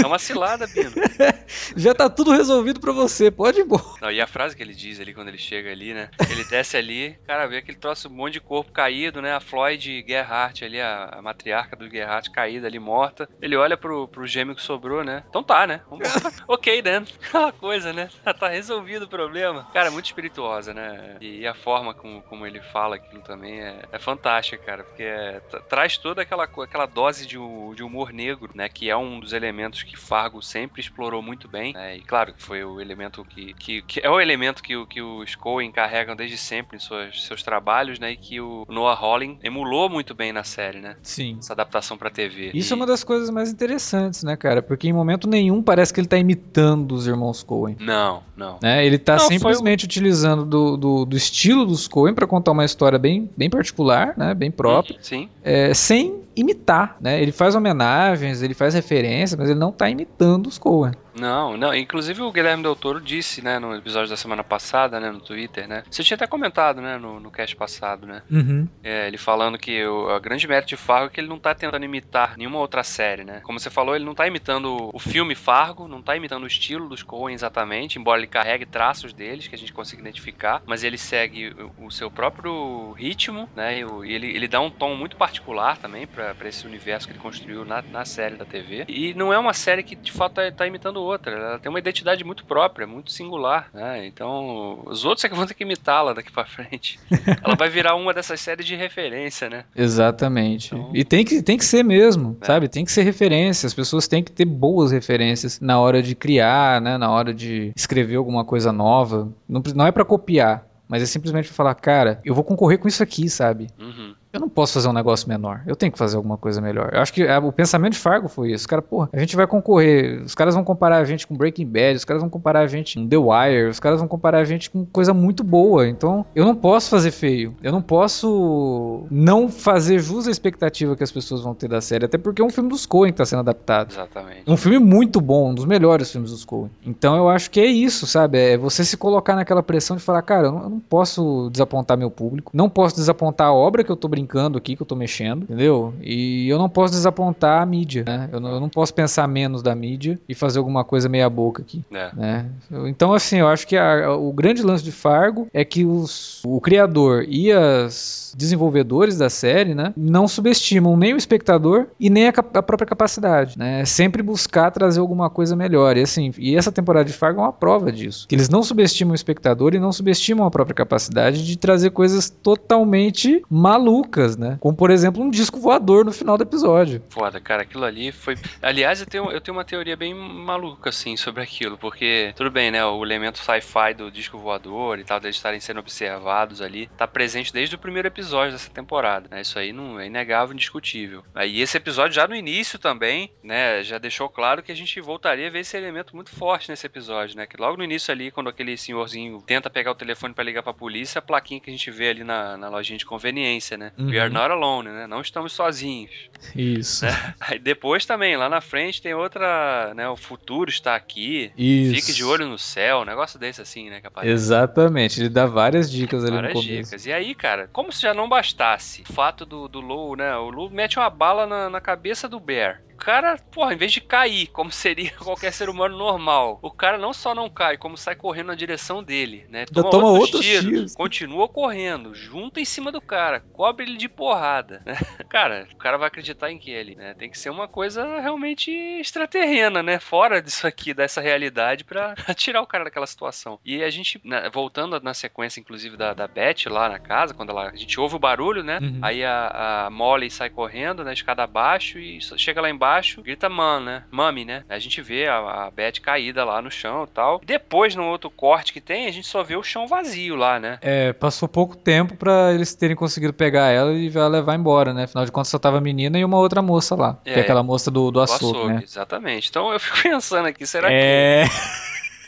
É 0.00 0.06
uma 0.06 0.18
cilada, 0.18 0.64
Bino. 0.68 0.92
Já 1.76 1.92
tá 1.92 2.08
tudo 2.08 2.30
resolvido 2.30 2.78
pra 2.78 2.92
você. 2.92 3.32
Pode 3.32 3.58
ir 3.58 3.64
embora. 3.64 3.82
Não, 4.00 4.10
e 4.12 4.20
a 4.20 4.28
frase 4.28 4.54
que 4.54 4.62
ele 4.62 4.67
diz 4.74 5.00
ali 5.00 5.12
quando 5.14 5.28
ele 5.28 5.38
chega 5.38 5.70
ali, 5.70 5.94
né? 5.94 6.08
Ele 6.30 6.44
desce 6.44 6.76
ali, 6.76 7.16
cara, 7.26 7.46
vê 7.46 7.58
aquele 7.58 7.76
troço, 7.78 8.08
um 8.08 8.12
monte 8.12 8.34
de 8.34 8.40
corpo 8.40 8.72
caído, 8.72 9.20
né? 9.22 9.32
A 9.34 9.40
Floyd 9.40 10.04
Gerhardt 10.06 10.64
ali, 10.64 10.80
a, 10.80 11.04
a 11.12 11.22
matriarca 11.22 11.76
do 11.76 11.88
Gerhardt 11.90 12.30
caída 12.30 12.66
ali, 12.66 12.78
morta. 12.78 13.28
Ele 13.40 13.56
olha 13.56 13.76
pro, 13.76 14.08
pro 14.08 14.26
gêmeo 14.26 14.54
que 14.54 14.62
sobrou, 14.62 15.02
né? 15.04 15.24
Então 15.28 15.42
tá, 15.42 15.66
né? 15.66 15.80
Vamos 15.88 16.08
ok, 16.48 16.82
né? 16.82 17.04
Aquela 17.28 17.52
coisa, 17.52 17.92
né? 17.92 18.08
Tá 18.38 18.48
resolvido 18.48 19.04
o 19.04 19.08
problema. 19.08 19.66
Cara, 19.72 19.90
muito 19.90 20.04
espirituosa, 20.06 20.72
né? 20.72 21.16
E, 21.20 21.46
a 21.46 21.54
forma 21.54 21.92
como, 21.94 22.22
como 22.22 22.46
ele 22.46 22.60
fala 22.60 22.96
aquilo 22.96 23.22
também 23.22 23.60
é, 23.60 23.82
é 23.90 23.98
fantástica, 23.98 24.62
cara. 24.64 24.84
Porque 24.84 25.02
é- 25.02 25.40
tra- 25.48 25.60
traz 25.62 25.98
toda 25.98 26.22
aquela, 26.22 26.44
aquela 26.44 26.86
dose 26.86 27.26
de, 27.26 27.36
de 27.74 27.82
humor 27.82 28.12
negro, 28.12 28.50
né? 28.54 28.68
Que 28.68 28.88
é 28.90 28.96
um 28.96 29.18
dos 29.18 29.32
elementos 29.32 29.82
que 29.82 29.96
Fargo 29.96 30.40
sempre 30.42 30.80
explorou 30.80 31.20
muito 31.22 31.48
bem. 31.48 31.72
né? 31.72 31.96
E 31.96 32.02
claro 32.02 32.32
que 32.32 32.42
foi 32.42 32.62
o 32.64 32.80
elemento 32.80 33.24
que, 33.24 33.54
que, 33.54 33.82
que 33.82 34.00
é 34.02 34.08
o 34.10 34.20
elemento 34.20 34.57
que, 34.60 34.76
o- 34.76 34.86
que 34.86 35.00
os 35.00 35.34
Coen 35.34 35.70
carregam 35.70 36.14
desde 36.16 36.36
sempre 36.36 36.76
em 36.76 36.80
suas, 36.80 37.22
seus 37.24 37.42
trabalhos, 37.42 37.98
né? 37.98 38.12
E 38.12 38.16
que 38.16 38.40
o 38.40 38.64
Noah 38.68 38.98
Hawley 39.00 39.38
emulou 39.42 39.88
muito 39.88 40.14
bem 40.14 40.32
na 40.32 40.44
série, 40.44 40.78
né? 40.80 40.96
Sim. 41.02 41.36
Essa 41.38 41.52
adaptação 41.52 41.96
pra 41.96 42.10
TV. 42.10 42.50
Isso 42.54 42.72
E- 42.72 42.74
é 42.74 42.76
uma 42.76 42.86
das 42.86 43.02
coisas 43.04 43.30
mais 43.30 43.50
interessantes, 43.50 44.22
né, 44.22 44.36
cara? 44.36 44.62
Porque 44.62 44.88
em 44.88 44.92
momento 44.92 45.28
nenhum 45.28 45.62
parece 45.62 45.92
que 45.92 46.00
ele 46.00 46.06
tá 46.08 46.16
imitando 46.18 46.92
os 46.92 47.06
irmãos 47.06 47.42
Coen. 47.42 47.76
Não, 47.80 48.22
não. 48.36 48.58
Né? 48.62 48.84
Ele 48.86 48.98
tá 48.98 49.14
Não, 49.14 49.20
foi 49.20 49.28
simplesmente 49.34 49.84
utilizando 49.84 50.44
do, 50.44 50.76
do, 50.76 51.04
do 51.04 51.16
estilo 51.16 51.64
dos 51.66 51.86
Coen 51.88 52.14
pra 52.14 52.26
contar 52.26 52.52
uma 52.52 52.64
história 52.64 52.98
bem, 52.98 53.28
bem 53.36 53.48
particular, 53.50 54.14
né? 54.16 54.34
Bem 54.34 54.50
própria, 54.50 54.96
Sim. 55.00 55.28
é, 55.42 55.72
sem 55.74 56.22
imitar, 56.36 56.96
né? 57.00 57.20
Ele 57.20 57.32
faz 57.32 57.54
homenagens, 57.56 58.42
ele 58.42 58.54
faz 58.54 58.72
referências, 58.72 59.36
mas 59.38 59.50
ele 59.50 59.58
não 59.58 59.72
tá 59.72 59.90
imitando 59.90 60.46
os 60.46 60.56
Coen. 60.56 60.92
Não, 61.18 61.56
não. 61.56 61.74
Inclusive 61.74 62.22
o 62.22 62.32
Guilherme 62.32 62.62
Del 62.62 62.76
Toro 62.76 63.00
disse, 63.00 63.42
né, 63.42 63.58
no 63.58 63.74
episódio 63.74 64.10
da 64.10 64.16
semana 64.16 64.42
passada, 64.42 64.98
né, 64.98 65.10
no 65.10 65.20
Twitter, 65.20 65.68
né? 65.68 65.82
Você 65.90 66.02
tinha 66.02 66.16
até 66.16 66.26
comentado, 66.26 66.80
né, 66.80 66.96
no, 66.98 67.20
no 67.20 67.30
cast 67.30 67.54
passado, 67.56 68.06
né? 68.06 68.22
Uhum. 68.30 68.68
É, 68.82 69.06
ele 69.06 69.18
falando 69.18 69.58
que 69.58 69.84
o 69.84 70.08
a 70.10 70.18
grande 70.18 70.46
mérito 70.48 70.68
de 70.68 70.76
Fargo 70.76 71.06
é 71.06 71.10
que 71.10 71.20
ele 71.20 71.28
não 71.28 71.38
tá 71.38 71.54
tentando 71.54 71.84
imitar 71.84 72.36
nenhuma 72.36 72.58
outra 72.58 72.82
série, 72.82 73.24
né? 73.24 73.40
Como 73.42 73.58
você 73.58 73.70
falou, 73.70 73.94
ele 73.94 74.04
não 74.04 74.14
tá 74.14 74.26
imitando 74.26 74.90
o 74.92 74.98
filme 74.98 75.34
Fargo, 75.34 75.86
não 75.86 76.00
tá 76.00 76.16
imitando 76.16 76.44
o 76.44 76.46
estilo 76.46 76.88
dos 76.88 77.02
Coen 77.02 77.34
exatamente, 77.34 77.98
embora 77.98 78.20
ele 78.20 78.26
carregue 78.26 78.64
traços 78.64 79.12
deles 79.12 79.46
que 79.46 79.54
a 79.54 79.58
gente 79.58 79.72
consiga 79.72 80.00
identificar, 80.00 80.62
mas 80.66 80.84
ele 80.84 80.96
segue 80.96 81.54
o, 81.78 81.86
o 81.86 81.90
seu 81.90 82.10
próprio 82.10 82.92
ritmo, 82.92 83.48
né? 83.54 83.80
E, 83.80 84.12
ele, 84.12 84.34
ele 84.34 84.48
dá 84.48 84.60
um 84.60 84.70
tom 84.70 84.94
muito 84.94 85.16
particular 85.16 85.76
também 85.76 86.06
pra 86.06 86.34
pra 86.34 86.48
esse 86.48 86.66
universo 86.66 87.06
que 87.06 87.12
ele 87.12 87.20
construiu 87.20 87.64
na, 87.64 87.82
na 87.82 88.04
série 88.04 88.36
da 88.36 88.44
TV. 88.44 88.84
E 88.88 89.12
não 89.14 89.32
é 89.32 89.38
uma 89.38 89.52
série 89.52 89.82
que 89.82 89.96
de 89.96 90.12
fato 90.12 90.34
tá, 90.34 90.50
tá 90.50 90.66
imitando 90.66 91.02
outra, 91.08 91.32
ela 91.32 91.58
tem 91.58 91.70
uma 91.70 91.78
identidade 91.78 92.22
muito 92.24 92.44
própria, 92.44 92.86
muito 92.86 93.10
singular, 93.12 93.68
né? 93.72 94.06
Então, 94.06 94.82
os 94.86 95.04
outros 95.04 95.24
é 95.24 95.28
que 95.28 95.34
vão 95.34 95.46
ter 95.46 95.54
que 95.54 95.64
imitá-la 95.64 96.12
daqui 96.12 96.30
pra 96.30 96.44
frente. 96.44 96.98
ela 97.44 97.54
vai 97.56 97.68
virar 97.68 97.94
uma 97.94 98.12
dessas 98.14 98.40
séries 98.40 98.66
de 98.66 98.74
referência, 98.76 99.48
né? 99.50 99.64
Exatamente. 99.74 100.74
Então- 100.74 100.90
E 100.94 101.04
tem 101.04 101.24
que, 101.24 101.42
tem 101.42 101.56
que 101.58 101.64
ser 101.64 101.82
mesmo, 101.82 102.36
É. 102.40 102.46
sabe? 102.46 102.68
Tem 102.68 102.84
que 102.84 102.92
ser 102.92 103.02
referência. 103.02 103.66
As 103.66 103.74
pessoas 103.74 104.06
têm 104.08 104.22
que 104.22 104.30
ter 104.32 104.44
boas 104.44 104.92
referências 104.92 105.60
na 105.60 105.78
hora 105.80 106.02
de 106.02 106.14
criar, 106.14 106.80
né? 106.80 106.96
Na 106.98 107.10
hora 107.10 107.34
de 107.34 107.72
escrever 107.76 108.16
alguma 108.16 108.44
coisa 108.44 108.72
nova. 108.72 109.28
Não, 109.48 109.62
não 109.74 109.86
é 109.86 109.92
pra 109.92 110.04
copiar, 110.04 110.66
mas 110.88 111.02
é 111.02 111.06
simplesmente 111.06 111.46
pra 111.48 111.54
falar, 111.54 111.74
cara, 111.74 112.20
eu 112.24 112.34
vou 112.34 112.44
concorrer 112.44 112.78
com 112.78 112.88
isso 112.88 113.02
aqui, 113.02 113.28
sabe? 113.28 113.66
Uhum. 113.78 114.07
Eu 114.38 114.42
não 114.42 114.48
posso 114.48 114.74
fazer 114.74 114.88
um 114.88 114.92
negócio 114.92 115.28
menor. 115.28 115.62
Eu 115.66 115.74
tenho 115.74 115.90
que 115.90 115.98
fazer 115.98 116.16
alguma 116.16 116.36
coisa 116.36 116.60
melhor. 116.60 116.90
Eu 116.92 117.00
acho 117.00 117.12
que 117.12 117.24
é, 117.24 117.36
o 117.38 117.50
pensamento 117.50 117.94
de 117.94 117.98
Fargo 117.98 118.28
foi 118.28 118.52
isso. 118.52 118.68
Cara, 118.68 118.80
porra, 118.80 119.08
a 119.12 119.18
gente 119.18 119.34
vai 119.34 119.48
concorrer. 119.48 120.22
Os 120.22 120.32
caras 120.32 120.54
vão 120.54 120.62
comparar 120.62 120.98
a 120.98 121.04
gente 121.04 121.26
com 121.26 121.36
Breaking 121.36 121.66
Bad, 121.66 121.96
os 121.96 122.04
caras 122.04 122.22
vão 122.22 122.30
comparar 122.30 122.60
a 122.60 122.66
gente 122.68 122.96
com 122.96 123.08
The 123.08 123.16
Wire, 123.16 123.68
os 123.68 123.80
caras 123.80 123.98
vão 123.98 124.06
comparar 124.06 124.38
a 124.38 124.44
gente 124.44 124.70
com 124.70 124.86
coisa 124.86 125.12
muito 125.12 125.42
boa. 125.42 125.88
Então, 125.88 126.24
eu 126.36 126.44
não 126.44 126.54
posso 126.54 126.88
fazer 126.88 127.10
feio. 127.10 127.52
Eu 127.60 127.72
não 127.72 127.82
posso 127.82 129.06
não 129.10 129.48
fazer 129.48 129.98
jus 129.98 130.28
à 130.28 130.30
expectativa 130.30 130.94
que 130.94 131.02
as 131.02 131.10
pessoas 131.10 131.42
vão 131.42 131.52
ter 131.52 131.66
da 131.66 131.80
série. 131.80 132.04
Até 132.04 132.16
porque 132.16 132.40
é 132.40 132.44
um 132.44 132.50
filme 132.50 132.70
dos 132.70 132.86
Coen 132.86 133.10
que 133.10 133.18
tá 133.18 133.26
sendo 133.26 133.40
adaptado. 133.40 133.90
Exatamente. 133.90 134.42
Um 134.46 134.56
filme 134.56 134.78
muito 134.78 135.20
bom, 135.20 135.50
um 135.50 135.54
dos 135.54 135.64
melhores 135.64 136.12
filmes 136.12 136.30
dos 136.30 136.44
Coen. 136.44 136.70
Então 136.86 137.16
eu 137.16 137.28
acho 137.28 137.50
que 137.50 137.58
é 137.58 137.66
isso, 137.66 138.06
sabe? 138.06 138.38
É 138.38 138.56
você 138.56 138.84
se 138.84 138.96
colocar 138.96 139.34
naquela 139.34 139.64
pressão 139.64 139.96
de 139.96 140.02
falar, 140.02 140.22
cara, 140.22 140.46
eu 140.46 140.52
não, 140.52 140.62
eu 140.62 140.70
não 140.70 140.80
posso 140.80 141.50
desapontar 141.50 141.98
meu 141.98 142.10
público, 142.10 142.52
não 142.54 142.68
posso 142.68 142.94
desapontar 142.94 143.48
a 143.48 143.52
obra 143.52 143.82
que 143.82 143.90
eu 143.90 143.96
tô 143.96 144.06
brincando 144.06 144.27
aqui, 144.56 144.76
que 144.76 144.82
eu 144.82 144.86
tô 144.86 144.94
mexendo, 144.96 145.42
entendeu? 145.44 145.94
E 146.02 146.48
eu 146.48 146.58
não 146.58 146.68
posso 146.68 146.92
desapontar 146.92 147.62
a 147.62 147.66
mídia, 147.66 148.04
né? 148.06 148.28
Eu 148.32 148.40
não, 148.40 148.50
eu 148.50 148.60
não 148.60 148.68
posso 148.68 148.92
pensar 148.92 149.26
menos 149.28 149.62
da 149.62 149.74
mídia 149.74 150.18
e 150.28 150.34
fazer 150.34 150.58
alguma 150.58 150.84
coisa 150.84 151.08
meia 151.08 151.28
boca 151.30 151.62
aqui, 151.62 151.84
É. 151.92 152.10
né? 152.14 152.46
Então, 152.86 153.12
assim, 153.14 153.38
eu 153.38 153.48
acho 153.48 153.66
que 153.66 153.76
a- 153.76 154.12
o 154.14 154.32
grande 154.32 154.62
lance 154.62 154.82
de 154.84 154.92
Fargo 154.92 155.48
é 155.52 155.64
que 155.64 155.84
os, 155.84 156.40
o 156.44 156.60
criador 156.60 157.24
e 157.28 157.50
as 157.52 158.32
desenvolvedores 158.36 159.16
da 159.18 159.30
série, 159.30 159.74
né, 159.74 159.92
não 159.96 160.28
subestimam 160.28 160.96
nem 160.96 161.14
o 161.14 161.16
espectador 161.16 161.86
e 161.98 162.08
nem 162.10 162.26
a, 162.28 162.30
a 162.30 162.62
própria 162.62 162.86
capacidade, 162.86 163.58
né? 163.58 163.80
É 163.80 163.84
sempre 163.84 164.22
buscar 164.22 164.70
trazer 164.70 165.00
alguma 165.00 165.28
coisa 165.30 165.54
melhor. 165.56 165.96
E 165.96 166.02
assim, 166.02 166.32
e 166.38 166.56
essa 166.56 166.70
temporada 166.72 167.04
de 167.04 167.12
Fargo 167.12 167.40
é 167.40 167.44
uma 167.44 167.52
prova 167.52 167.90
disso. 167.92 168.26
Que 168.28 168.34
eles 168.34 168.48
não 168.48 168.62
subestimam 168.62 169.12
o 169.12 169.14
espectador 169.14 169.74
e 169.74 169.78
não 169.78 169.92
subestimam 169.92 170.46
a 170.46 170.50
própria 170.50 170.74
capacidade 170.74 171.44
de 171.44 171.56
trazer 171.56 171.90
coisas 171.90 172.28
totalmente 172.30 173.42
malucas, 173.50 174.17
né? 174.36 174.58
Como 174.60 174.76
por 174.76 174.90
exemplo, 174.90 175.22
um 175.22 175.30
disco 175.30 175.60
voador 175.60 176.04
no 176.04 176.12
final 176.12 176.36
do 176.36 176.42
episódio. 176.42 177.02
Foda, 177.08 177.40
cara, 177.40 177.62
aquilo 177.62 177.84
ali 177.84 178.12
foi. 178.12 178.36
Aliás, 178.62 179.00
eu 179.00 179.06
tenho, 179.06 179.30
eu 179.30 179.40
tenho 179.40 179.56
uma 179.56 179.64
teoria 179.64 179.96
bem 179.96 180.14
maluca, 180.14 180.90
assim, 180.90 181.16
sobre 181.16 181.42
aquilo, 181.42 181.76
porque, 181.78 182.32
tudo 182.36 182.50
bem, 182.50 182.70
né? 182.70 182.84
O 182.84 183.04
elemento 183.04 183.38
sci-fi 183.38 183.94
do 183.96 184.10
disco 184.10 184.38
voador 184.38 184.98
e 184.98 185.04
tal, 185.04 185.20
deles 185.20 185.36
estarem 185.36 185.60
sendo 185.60 185.80
observados 185.80 186.60
ali, 186.60 186.88
tá 186.96 187.06
presente 187.06 187.52
desde 187.52 187.74
o 187.74 187.78
primeiro 187.78 188.08
episódio 188.08 188.52
dessa 188.52 188.70
temporada, 188.70 189.28
né? 189.30 189.40
Isso 189.40 189.58
aí 189.58 189.72
não 189.72 189.98
é 189.98 190.06
inegável, 190.06 190.54
indiscutível. 190.54 191.22
Aí 191.34 191.60
esse 191.60 191.76
episódio, 191.76 192.14
já 192.14 192.26
no 192.26 192.34
início 192.34 192.78
também, 192.78 193.30
né, 193.42 193.82
já 193.82 193.98
deixou 193.98 194.28
claro 194.28 194.62
que 194.62 194.72
a 194.72 194.76
gente 194.76 195.00
voltaria 195.00 195.48
a 195.48 195.50
ver 195.50 195.60
esse 195.60 195.76
elemento 195.76 196.14
muito 196.14 196.30
forte 196.30 196.68
nesse 196.70 196.86
episódio, 196.86 197.36
né? 197.36 197.46
Que 197.46 197.56
logo 197.56 197.76
no 197.76 197.84
início 197.84 198.12
ali, 198.12 198.30
quando 198.30 198.48
aquele 198.48 198.76
senhorzinho 198.76 199.42
tenta 199.42 199.70
pegar 199.70 199.90
o 199.90 199.94
telefone 199.94 200.34
pra 200.34 200.44
ligar 200.44 200.62
pra 200.62 200.72
polícia, 200.72 201.18
a 201.18 201.22
plaquinha 201.22 201.60
que 201.60 201.70
a 201.70 201.72
gente 201.72 201.90
vê 201.90 202.10
ali 202.10 202.24
na, 202.24 202.56
na 202.56 202.68
lojinha 202.68 202.98
de 202.98 203.06
conveniência, 203.06 203.76
né? 203.76 203.92
We 204.10 204.18
are 204.18 204.28
Uhum. 204.28 204.34
not 204.34 204.50
alone, 204.52 204.88
né? 204.88 205.06
Não 205.06 205.20
estamos 205.20 205.52
sozinhos. 205.52 206.12
Isso. 206.54 207.04
Aí 207.40 207.58
depois 207.58 208.06
também, 208.06 208.36
lá 208.36 208.48
na 208.48 208.60
frente 208.60 209.02
tem 209.02 209.14
outra, 209.14 209.92
né? 209.94 210.08
O 210.08 210.16
futuro 210.16 210.70
está 210.70 210.94
aqui. 210.94 211.52
Isso. 211.56 211.94
Fique 211.94 212.12
de 212.16 212.24
olho 212.24 212.46
no 212.48 212.58
céu, 212.58 213.00
um 213.00 213.04
negócio 213.04 213.38
desse 213.38 213.60
assim, 213.60 213.90
né? 213.90 214.00
Exatamente, 214.22 215.20
ele 215.20 215.28
dá 215.28 215.46
várias 215.46 215.90
dicas 215.90 216.24
ali 216.24 216.34
Várias 216.34 216.54
no 216.54 216.60
começo. 216.62 216.84
dicas. 216.90 217.06
E 217.06 217.12
aí, 217.12 217.34
cara, 217.34 217.68
como 217.72 217.92
se 217.92 218.02
já 218.02 218.14
não 218.14 218.28
bastasse 218.28 219.02
o 219.02 219.12
fato 219.12 219.44
do, 219.44 219.68
do 219.68 219.80
Lou, 219.80 220.16
né? 220.16 220.36
O 220.36 220.50
Lou 220.50 220.70
mete 220.70 220.98
uma 220.98 221.10
bala 221.10 221.46
na, 221.46 221.68
na 221.70 221.80
cabeça 221.80 222.28
do 222.28 222.38
Bear. 222.40 222.80
O 222.98 223.04
cara, 223.08 223.38
porra, 223.52 223.74
em 223.74 223.76
vez 223.76 223.92
de 223.92 224.00
cair, 224.00 224.48
como 224.48 224.72
seria 224.72 225.12
qualquer 225.22 225.52
ser 225.52 225.68
humano 225.68 225.96
normal, 225.96 226.58
o 226.60 226.70
cara 226.70 226.98
não 226.98 227.12
só 227.12 227.32
não 227.32 227.48
cai, 227.48 227.78
como 227.78 227.96
sai 227.96 228.16
correndo 228.16 228.48
na 228.48 228.56
direção 228.56 229.04
dele, 229.04 229.46
né? 229.48 229.64
Ainda 229.68 229.88
toma 229.88 230.08
outros 230.08 230.44
tiros, 230.44 230.64
tiros. 230.64 230.94
continua 230.96 231.48
correndo, 231.48 232.12
junta 232.12 232.60
em 232.60 232.64
cima 232.64 232.90
do 232.90 233.00
cara, 233.00 233.40
cobre 233.52 233.86
ele 233.86 233.96
de 233.96 234.08
porrada, 234.08 234.82
né? 234.84 234.96
Cara, 235.28 235.68
o 235.72 235.76
cara 235.76 235.98
vai 235.98 236.08
acreditar 236.08 236.50
em 236.50 236.58
que 236.58 236.70
ele, 236.70 236.94
né? 236.94 237.14
Tem 237.14 237.30
que 237.30 237.38
ser 237.38 237.50
uma 237.50 237.68
coisa 237.68 238.18
realmente 238.18 238.70
extraterrena, 238.70 239.82
né? 239.82 240.00
Fora 240.00 240.40
disso 240.40 240.66
aqui, 240.66 240.94
dessa 240.94 241.20
realidade, 241.20 241.84
pra 241.86 242.14
tirar 242.34 242.62
o 242.62 242.66
cara 242.66 242.84
daquela 242.84 243.06
situação. 243.06 243.60
E 243.64 243.82
a 243.82 243.90
gente, 243.90 244.20
né, 244.24 244.48
voltando 244.52 244.98
na 245.00 245.12
sequência, 245.12 245.60
inclusive, 245.60 245.96
da, 245.96 246.14
da 246.14 246.26
Beth 246.26 246.66
lá 246.66 246.88
na 246.88 246.98
casa, 246.98 247.34
quando 247.34 247.50
ela, 247.50 247.68
a 247.68 247.76
gente 247.76 248.00
ouve 248.00 248.16
o 248.16 248.18
barulho, 248.18 248.64
né? 248.64 248.78
Uhum. 248.80 248.98
Aí 249.02 249.22
a, 249.22 249.86
a 249.86 249.90
Molly 249.90 250.30
sai 250.30 250.48
correndo 250.48 251.04
na 251.04 251.12
escada 251.12 251.42
abaixo 251.42 251.98
e 251.98 252.18
chega 252.38 252.60
lá 252.60 252.70
embaixo, 252.70 252.87
grita 253.22 253.48
man, 253.48 253.80
né? 253.80 254.02
Mami, 254.10 254.44
né? 254.44 254.64
A 254.68 254.78
gente 254.78 255.00
vê 255.02 255.26
a, 255.26 255.38
a 255.66 255.70
Beth 255.70 256.00
caída 256.02 256.44
lá 256.44 256.60
no 256.62 256.70
chão 256.70 257.04
e 257.04 257.12
tal. 257.12 257.40
Depois, 257.44 257.94
no 257.94 258.04
outro 258.04 258.30
corte 258.30 258.72
que 258.72 258.80
tem, 258.80 259.06
a 259.06 259.10
gente 259.10 259.26
só 259.26 259.42
vê 259.42 259.56
o 259.56 259.62
chão 259.62 259.86
vazio 259.86 260.36
lá, 260.36 260.58
né? 260.58 260.78
É, 260.80 261.12
passou 261.12 261.48
pouco 261.48 261.76
tempo 261.76 262.16
pra 262.16 262.52
eles 262.54 262.74
terem 262.74 262.96
conseguido 262.96 263.32
pegar 263.32 263.66
ela 263.68 263.92
e 263.92 264.08
ela 264.14 264.28
levar 264.28 264.54
embora, 264.54 264.92
né? 264.94 265.04
Afinal 265.04 265.24
de 265.24 265.32
contas 265.32 265.48
só 265.48 265.58
tava 265.58 265.78
a 265.78 265.80
menina 265.80 266.18
e 266.18 266.24
uma 266.24 266.38
outra 266.38 266.62
moça 266.62 266.94
lá. 266.94 267.18
Que 267.24 267.30
é 267.30 267.38
É. 267.38 267.40
aquela 267.40 267.62
moça 267.62 267.90
do, 267.90 268.06
do 268.10 268.12
Do 268.12 268.22
açougue, 268.22 268.66
né? 268.74 268.80
exatamente. 268.82 269.48
Então 269.48 269.72
eu 269.72 269.78
fico 269.80 269.98
pensando 270.02 270.46
aqui, 270.46 270.66
será 270.66 270.88
que. 270.88 270.94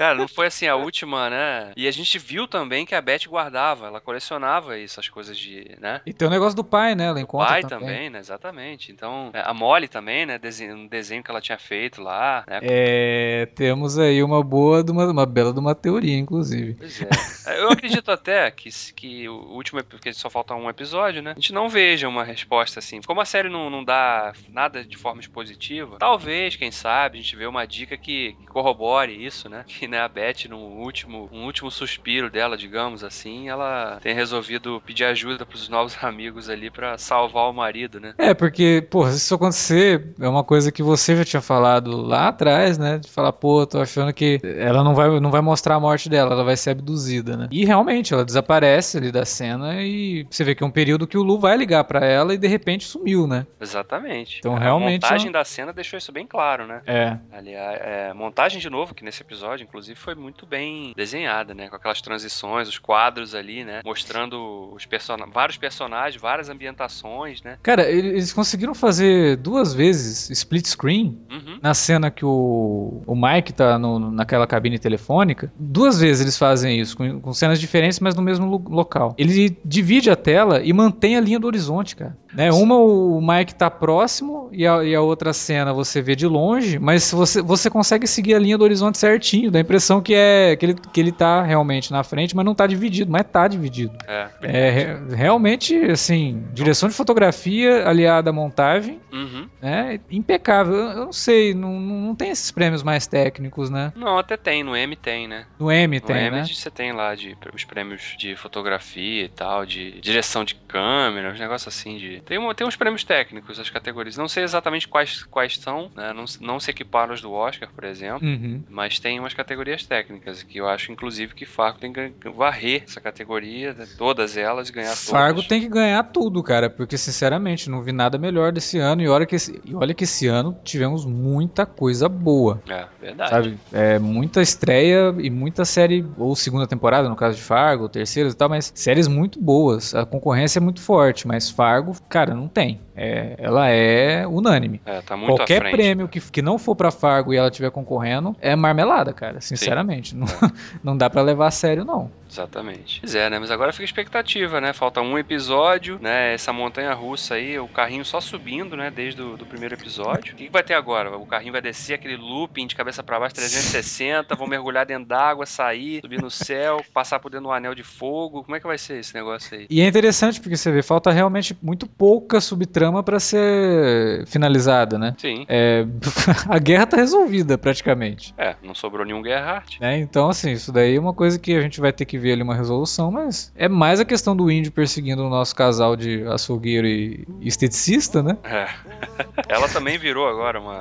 É. 0.00 0.10
Cara, 0.10 0.14
não 0.14 0.26
foi 0.26 0.46
assim 0.46 0.66
a 0.66 0.76
última, 0.76 1.28
né? 1.28 1.72
E 1.76 1.86
a 1.86 1.90
gente 1.90 2.18
viu 2.18 2.48
também 2.48 2.86
que 2.86 2.94
a 2.94 3.02
Beth 3.02 3.26
guardava, 3.28 3.86
ela 3.86 4.00
colecionava 4.00 4.78
essas 4.78 5.10
coisas 5.10 5.36
de, 5.36 5.76
né? 5.78 6.00
E 6.06 6.12
tem 6.12 6.26
o 6.26 6.30
negócio 6.30 6.56
do 6.56 6.64
pai, 6.64 6.94
né? 6.94 7.04
Ela 7.04 7.18
O 7.18 7.20
encontra 7.20 7.48
pai 7.48 7.62
também. 7.62 7.88
também, 7.88 8.10
né? 8.10 8.18
Exatamente. 8.18 8.90
Então, 8.90 9.30
é, 9.34 9.42
a 9.44 9.52
Molly 9.52 9.88
também, 9.88 10.24
né? 10.24 10.38
Desenho, 10.38 10.74
um 10.74 10.86
desenho 10.86 11.22
que 11.22 11.30
ela 11.30 11.40
tinha 11.40 11.58
feito 11.58 12.00
lá, 12.00 12.44
né? 12.48 12.60
É, 12.62 13.46
temos 13.54 13.98
aí 13.98 14.22
uma 14.22 14.42
boa, 14.42 14.82
uma, 14.90 15.06
uma 15.06 15.26
bela 15.26 15.52
de 15.52 15.58
uma 15.58 15.74
teoria, 15.74 16.16
inclusive. 16.16 16.74
Pois 16.74 17.02
é. 17.02 17.60
Eu 17.60 17.70
acredito 17.70 18.10
até 18.10 18.50
que, 18.50 18.70
que 18.94 19.28
o 19.28 19.34
último, 19.52 19.84
porque 19.84 20.14
só 20.14 20.30
falta 20.30 20.54
um 20.54 20.70
episódio, 20.70 21.20
né? 21.20 21.32
A 21.32 21.34
gente 21.34 21.52
não 21.52 21.68
veja 21.68 22.08
uma 22.08 22.24
resposta 22.24 22.78
assim. 22.78 23.02
Como 23.02 23.20
a 23.20 23.24
série 23.26 23.50
não, 23.50 23.68
não 23.68 23.84
dá 23.84 24.32
nada 24.48 24.82
de 24.82 24.96
forma 24.96 25.20
expositiva, 25.20 25.98
talvez, 25.98 26.56
quem 26.56 26.70
sabe, 26.70 27.18
a 27.18 27.20
gente 27.20 27.36
vê 27.36 27.46
uma 27.46 27.66
dica 27.66 27.98
que, 27.98 28.34
que 28.40 28.46
corrobore 28.46 29.12
isso, 29.12 29.48
né? 29.48 29.64
Que 29.66 29.89
né, 29.90 30.00
a 30.00 30.08
Beth, 30.08 30.48
no 30.48 30.56
último, 30.56 31.28
um 31.32 31.44
último 31.44 31.70
suspiro 31.70 32.30
dela, 32.30 32.56
digamos 32.56 33.04
assim, 33.04 33.48
ela 33.48 33.98
tem 34.02 34.14
resolvido 34.14 34.82
pedir 34.86 35.04
ajuda 35.04 35.44
pros 35.44 35.68
novos 35.68 35.96
amigos 36.02 36.48
ali 36.48 36.70
pra 36.70 36.96
salvar 36.96 37.50
o 37.50 37.52
marido, 37.52 38.00
né? 38.00 38.14
É, 38.16 38.32
porque, 38.32 38.86
porra, 38.90 39.10
se 39.10 39.18
isso 39.18 39.34
acontecer, 39.34 40.14
é 40.20 40.28
uma 40.28 40.44
coisa 40.44 40.72
que 40.72 40.82
você 40.82 41.16
já 41.16 41.24
tinha 41.24 41.42
falado 41.42 41.96
lá 41.96 42.28
atrás, 42.28 42.78
né? 42.78 42.98
De 42.98 43.10
falar, 43.10 43.32
pô, 43.32 43.66
tô 43.66 43.80
achando 43.80 44.12
que 44.12 44.40
ela 44.42 44.82
não 44.82 44.94
vai, 44.94 45.20
não 45.20 45.30
vai 45.30 45.40
mostrar 45.40 45.74
a 45.74 45.80
morte 45.80 46.08
dela, 46.08 46.32
ela 46.32 46.44
vai 46.44 46.56
ser 46.56 46.70
abduzida, 46.70 47.36
né? 47.36 47.48
E 47.50 47.64
realmente, 47.64 48.14
ela 48.14 48.24
desaparece 48.24 48.96
ali 48.96 49.10
da 49.10 49.24
cena 49.24 49.82
e 49.82 50.26
você 50.30 50.44
vê 50.44 50.54
que 50.54 50.62
é 50.62 50.66
um 50.66 50.70
período 50.70 51.06
que 51.06 51.18
o 51.18 51.22
Lu 51.22 51.38
vai 51.38 51.56
ligar 51.56 51.84
pra 51.84 52.04
ela 52.06 52.34
e 52.34 52.38
de 52.38 52.46
repente 52.46 52.84
sumiu, 52.84 53.26
né? 53.26 53.46
Exatamente. 53.60 54.38
Então, 54.38 54.56
a 54.56 54.60
realmente, 54.60 55.02
montagem 55.02 55.32
da 55.32 55.44
cena 55.44 55.72
deixou 55.72 55.98
isso 55.98 56.12
bem 56.12 56.26
claro, 56.26 56.66
né? 56.66 56.82
É. 56.86 57.16
Aliás, 57.32 57.80
é, 57.82 58.14
montagem 58.14 58.60
de 58.60 58.70
novo, 58.70 58.94
que 58.94 59.04
nesse 59.04 59.22
episódio, 59.22 59.64
inclusive, 59.64 59.79
foi 59.94 60.14
muito 60.14 60.46
bem 60.46 60.92
desenhada, 60.96 61.54
né? 61.54 61.68
Com 61.68 61.76
aquelas 61.76 62.00
transições, 62.00 62.68
os 62.68 62.78
quadros 62.78 63.34
ali, 63.34 63.64
né? 63.64 63.80
Mostrando 63.84 64.70
os 64.74 64.84
person 64.86 65.16
vários 65.32 65.56
personagens, 65.58 66.20
várias 66.20 66.48
ambientações, 66.48 67.42
né? 67.42 67.58
Cara, 67.62 67.88
ele- 67.90 68.08
eles 68.08 68.32
conseguiram 68.32 68.74
fazer 68.74 69.36
duas 69.36 69.74
vezes 69.74 70.30
split 70.30 70.66
screen 70.66 71.18
Uhum. 71.30 71.58
na 71.62 71.74
cena 71.74 72.10
que 72.10 72.24
o, 72.24 73.02
o 73.06 73.14
Mike 73.14 73.52
tá 73.52 73.78
no- 73.78 74.10
naquela 74.10 74.46
cabine 74.46 74.78
telefônica, 74.78 75.52
duas 75.58 76.00
vezes 76.00 76.22
eles 76.22 76.38
fazem 76.38 76.80
isso, 76.80 76.96
com, 76.96 77.20
com 77.20 77.32
cenas 77.32 77.60
diferentes, 77.60 78.00
mas 78.00 78.14
no 78.14 78.22
mesmo 78.22 78.46
lo- 78.46 78.64
local. 78.68 79.14
Ele 79.18 79.56
divide 79.64 80.10
a 80.10 80.16
tela 80.16 80.62
e 80.62 80.72
mantém 80.72 81.16
a 81.16 81.20
linha 81.20 81.38
do 81.38 81.46
horizonte, 81.46 81.96
cara. 81.96 82.16
Né? 82.32 82.50
Uma 82.52 82.76
o 82.76 83.20
Mike 83.20 83.54
tá 83.56 83.68
próximo 83.68 84.48
e 84.52 84.64
a, 84.66 84.84
e 84.84 84.94
a 84.94 85.00
outra 85.00 85.32
cena 85.32 85.72
você 85.72 86.00
vê 86.00 86.14
de 86.14 86.26
longe, 86.26 86.78
mas 86.78 87.10
você, 87.10 87.42
você 87.42 87.68
consegue 87.68 88.06
seguir 88.06 88.34
a 88.34 88.38
linha 88.38 88.56
do 88.56 88.62
horizonte 88.64 88.98
certinho, 88.98 89.50
dá 89.50 89.58
a 89.58 89.62
impressão 89.70 90.02
que, 90.02 90.12
é, 90.14 90.56
que, 90.56 90.66
ele, 90.66 90.74
que 90.74 90.98
ele 91.00 91.12
tá 91.12 91.42
realmente 91.44 91.92
na 91.92 92.02
frente, 92.02 92.34
mas 92.34 92.44
não 92.44 92.56
tá 92.56 92.66
dividido, 92.66 93.10
mas 93.10 93.24
tá 93.24 93.46
dividido. 93.46 93.96
É. 94.06 94.28
É 94.42 94.70
re- 94.70 95.14
realmente, 95.14 95.76
assim, 95.84 96.44
direção 96.52 96.88
de 96.88 96.94
fotografia 96.96 97.88
aliada 97.88 98.30
à 98.30 98.32
montagem, 98.32 99.00
Uhum. 99.12 99.48
né? 99.62 100.00
Impecável. 100.10 100.74
Eu, 100.74 100.88
eu 100.90 101.04
não 101.06 101.12
sei, 101.12 101.54
não, 101.54 101.78
não 101.78 102.14
tem 102.16 102.30
esses 102.30 102.50
prêmios 102.50 102.82
mais 102.82 103.06
técnicos, 103.06 103.70
né? 103.70 103.92
Não, 103.94 104.18
até 104.18 104.36
tem, 104.36 104.64
no 104.64 104.74
M 104.76 104.96
tem, 104.96 105.28
né? 105.28 105.46
No 105.58 105.70
M 105.70 106.00
No 106.00 106.06
tem, 106.06 106.16
M 106.16 106.30
né? 106.38 106.44
você 106.44 106.70
tem 106.70 106.90
lá 106.92 107.14
de, 107.14 107.36
os 107.54 107.64
prêmios 107.64 108.16
de 108.18 108.34
fotografia 108.34 109.24
e 109.24 109.28
tal, 109.28 109.64
de 109.64 110.00
direção 110.00 110.42
de 110.44 110.54
câmera, 110.56 111.30
uns 111.32 111.38
negócios 111.38 111.72
assim 111.72 111.96
de. 111.96 112.20
Tem, 112.22 112.38
um- 112.38 112.52
tem 112.54 112.66
uns 112.66 112.74
prêmios 112.76 113.04
técnicos, 113.04 113.60
as 113.60 113.70
categorias. 113.70 114.16
Não 114.16 114.26
sei 114.28 114.42
exatamente 114.42 114.88
quais, 114.88 115.22
quais 115.24 115.56
são, 115.58 115.90
né? 115.94 116.12
Não, 116.12 116.24
não 116.40 116.58
se 116.58 116.70
equiparam 116.72 117.12
aos 117.12 117.20
do 117.20 117.32
Oscar, 117.32 117.68
por 117.72 117.84
exemplo. 117.84 118.26
Uhum. 118.26 118.62
Mas 118.68 118.98
tem 118.98 119.20
umas 119.20 119.32
categorias 119.34 119.49
técnicas, 119.88 120.42
que 120.42 120.58
eu 120.58 120.68
acho, 120.68 120.92
inclusive, 120.92 121.34
que 121.34 121.46
Fargo 121.46 121.78
tem 121.78 121.92
que 121.92 122.12
varrer 122.30 122.82
essa 122.86 123.00
categoria, 123.00 123.72
né, 123.72 123.86
todas 123.96 124.36
elas, 124.36 124.68
e 124.68 124.72
ganhar 124.72 124.94
Fargo 124.94 125.36
todas. 125.36 125.48
tem 125.48 125.60
que 125.60 125.68
ganhar 125.68 126.02
tudo, 126.04 126.42
cara, 126.42 126.68
porque 126.70 126.96
sinceramente 126.96 127.68
não 127.68 127.82
vi 127.82 127.92
nada 127.92 128.18
melhor 128.18 128.52
desse 128.52 128.78
ano 128.78 129.02
e 129.02 129.08
olha 129.08 129.26
que 129.26 129.36
esse, 129.36 129.60
e 129.64 129.74
olha 129.74 129.94
que 129.94 130.04
esse 130.04 130.26
ano 130.26 130.56
tivemos 130.64 131.04
muita 131.04 131.66
coisa 131.66 132.08
boa. 132.08 132.62
É, 132.68 132.86
verdade. 133.00 133.30
Sabe? 133.30 133.58
É, 133.72 133.98
muita 133.98 134.40
estreia 134.40 135.14
e 135.18 135.30
muita 135.30 135.64
série, 135.64 136.04
ou 136.18 136.34
segunda 136.36 136.66
temporada, 136.66 137.08
no 137.08 137.16
caso 137.16 137.36
de 137.36 137.42
Fargo, 137.42 137.84
ou 137.84 137.88
terceiras 137.88 138.32
e 138.32 138.36
tal, 138.36 138.48
mas 138.48 138.72
séries 138.74 139.08
muito 139.08 139.40
boas. 139.40 139.94
A 139.94 140.04
concorrência 140.04 140.58
é 140.58 140.62
muito 140.62 140.80
forte, 140.80 141.26
mas 141.26 141.50
Fargo, 141.50 141.94
cara, 142.08 142.34
não 142.34 142.48
tem. 142.48 142.80
É, 142.94 143.34
ela 143.38 143.68
é 143.68 144.26
unânime. 144.26 144.80
É, 144.84 145.00
tá 145.00 145.16
muito 145.16 145.36
Qualquer 145.36 145.60
frente. 145.60 145.72
prêmio 145.74 146.06
que, 146.06 146.20
que 146.20 146.42
não 146.42 146.58
for 146.58 146.76
pra 146.76 146.90
Fargo 146.90 147.32
e 147.32 147.36
ela 147.36 147.48
estiver 147.48 147.70
concorrendo 147.70 148.36
é 148.40 148.54
marmelada, 148.54 149.12
cara, 149.12 149.39
sinceramente. 149.40 150.14
Não, 150.16 150.26
não 150.82 150.96
dá 150.96 151.08
pra 151.10 151.22
levar 151.22 151.48
a 151.48 151.50
sério, 151.50 151.84
não. 151.84 152.10
Exatamente. 152.30 153.00
Pois 153.00 153.14
é, 153.14 153.28
né? 153.28 153.38
Mas 153.38 153.50
agora 153.50 153.72
fica 153.72 153.84
a 153.84 153.86
expectativa, 153.86 154.60
né? 154.60 154.72
Falta 154.72 155.00
um 155.00 155.18
episódio, 155.18 155.98
né? 156.00 156.34
Essa 156.34 156.52
montanha 156.52 156.92
russa 156.94 157.34
aí, 157.34 157.58
o 157.58 157.68
carrinho 157.68 158.04
só 158.04 158.20
subindo, 158.20 158.76
né? 158.76 158.90
Desde 158.90 159.20
o 159.20 159.36
do 159.36 159.46
primeiro 159.46 159.74
episódio. 159.74 160.34
O 160.34 160.36
que, 160.36 160.46
que 160.46 160.52
vai 160.52 160.62
ter 160.62 160.74
agora? 160.74 161.16
O 161.16 161.26
carrinho 161.26 161.52
vai 161.52 161.60
descer 161.60 161.94
aquele 161.94 162.16
looping 162.16 162.66
de 162.66 162.74
cabeça 162.76 163.02
pra 163.02 163.18
baixo, 163.18 163.34
360, 163.34 164.34
vão 164.34 164.46
mergulhar 164.46 164.86
dentro 164.86 165.06
d'água, 165.06 165.46
sair, 165.46 166.00
subir 166.00 166.20
no 166.20 166.30
céu, 166.30 166.84
passar 166.92 167.18
por 167.18 167.30
dentro 167.30 167.46
do 167.46 167.52
anel 167.52 167.74
de 167.74 167.82
fogo. 167.82 168.44
Como 168.44 168.56
é 168.56 168.60
que 168.60 168.66
vai 168.66 168.78
ser 168.78 168.98
esse 168.98 169.14
negócio 169.14 169.56
aí? 169.56 169.66
E 169.68 169.80
é 169.80 169.86
interessante 169.86 170.40
porque 170.40 170.56
você 170.56 170.70
vê, 170.70 170.82
falta 170.82 171.10
realmente 171.10 171.56
muito 171.62 171.86
pouca 171.86 172.40
subtrama 172.40 173.02
pra 173.02 173.18
ser 173.18 174.26
finalizada, 174.26 174.98
né? 174.98 175.14
Sim. 175.18 175.44
É, 175.48 175.84
a 176.48 176.58
guerra 176.58 176.86
tá 176.86 176.96
resolvida 176.96 177.58
praticamente. 177.58 178.34
É, 178.38 178.54
não 178.62 178.74
sobrou 178.74 179.04
nenhum 179.04 179.24
Gerhardt. 179.24 179.80
né? 179.80 179.98
Então, 179.98 180.28
assim, 180.28 180.52
isso 180.52 180.72
daí 180.72 180.96
é 180.96 181.00
uma 181.00 181.14
coisa 181.14 181.38
que 181.38 181.54
a 181.54 181.60
gente 181.60 181.80
vai 181.80 181.92
ter 181.92 182.04
que 182.04 182.18
ver 182.20 182.32
ali 182.32 182.42
uma 182.42 182.54
resolução, 182.54 183.10
mas 183.10 183.52
é 183.56 183.68
mais 183.68 183.98
a 183.98 184.04
questão 184.04 184.36
do 184.36 184.50
índio 184.50 184.70
perseguindo 184.70 185.24
o 185.24 185.30
nosso 185.30 185.54
casal 185.56 185.96
de 185.96 186.24
açougueiro 186.26 186.86
e 186.86 187.26
esteticista, 187.40 188.22
né? 188.22 188.36
É. 188.44 188.68
Ela 189.48 189.68
também 189.68 189.98
virou 189.98 190.28
agora 190.28 190.60
uma. 190.60 190.80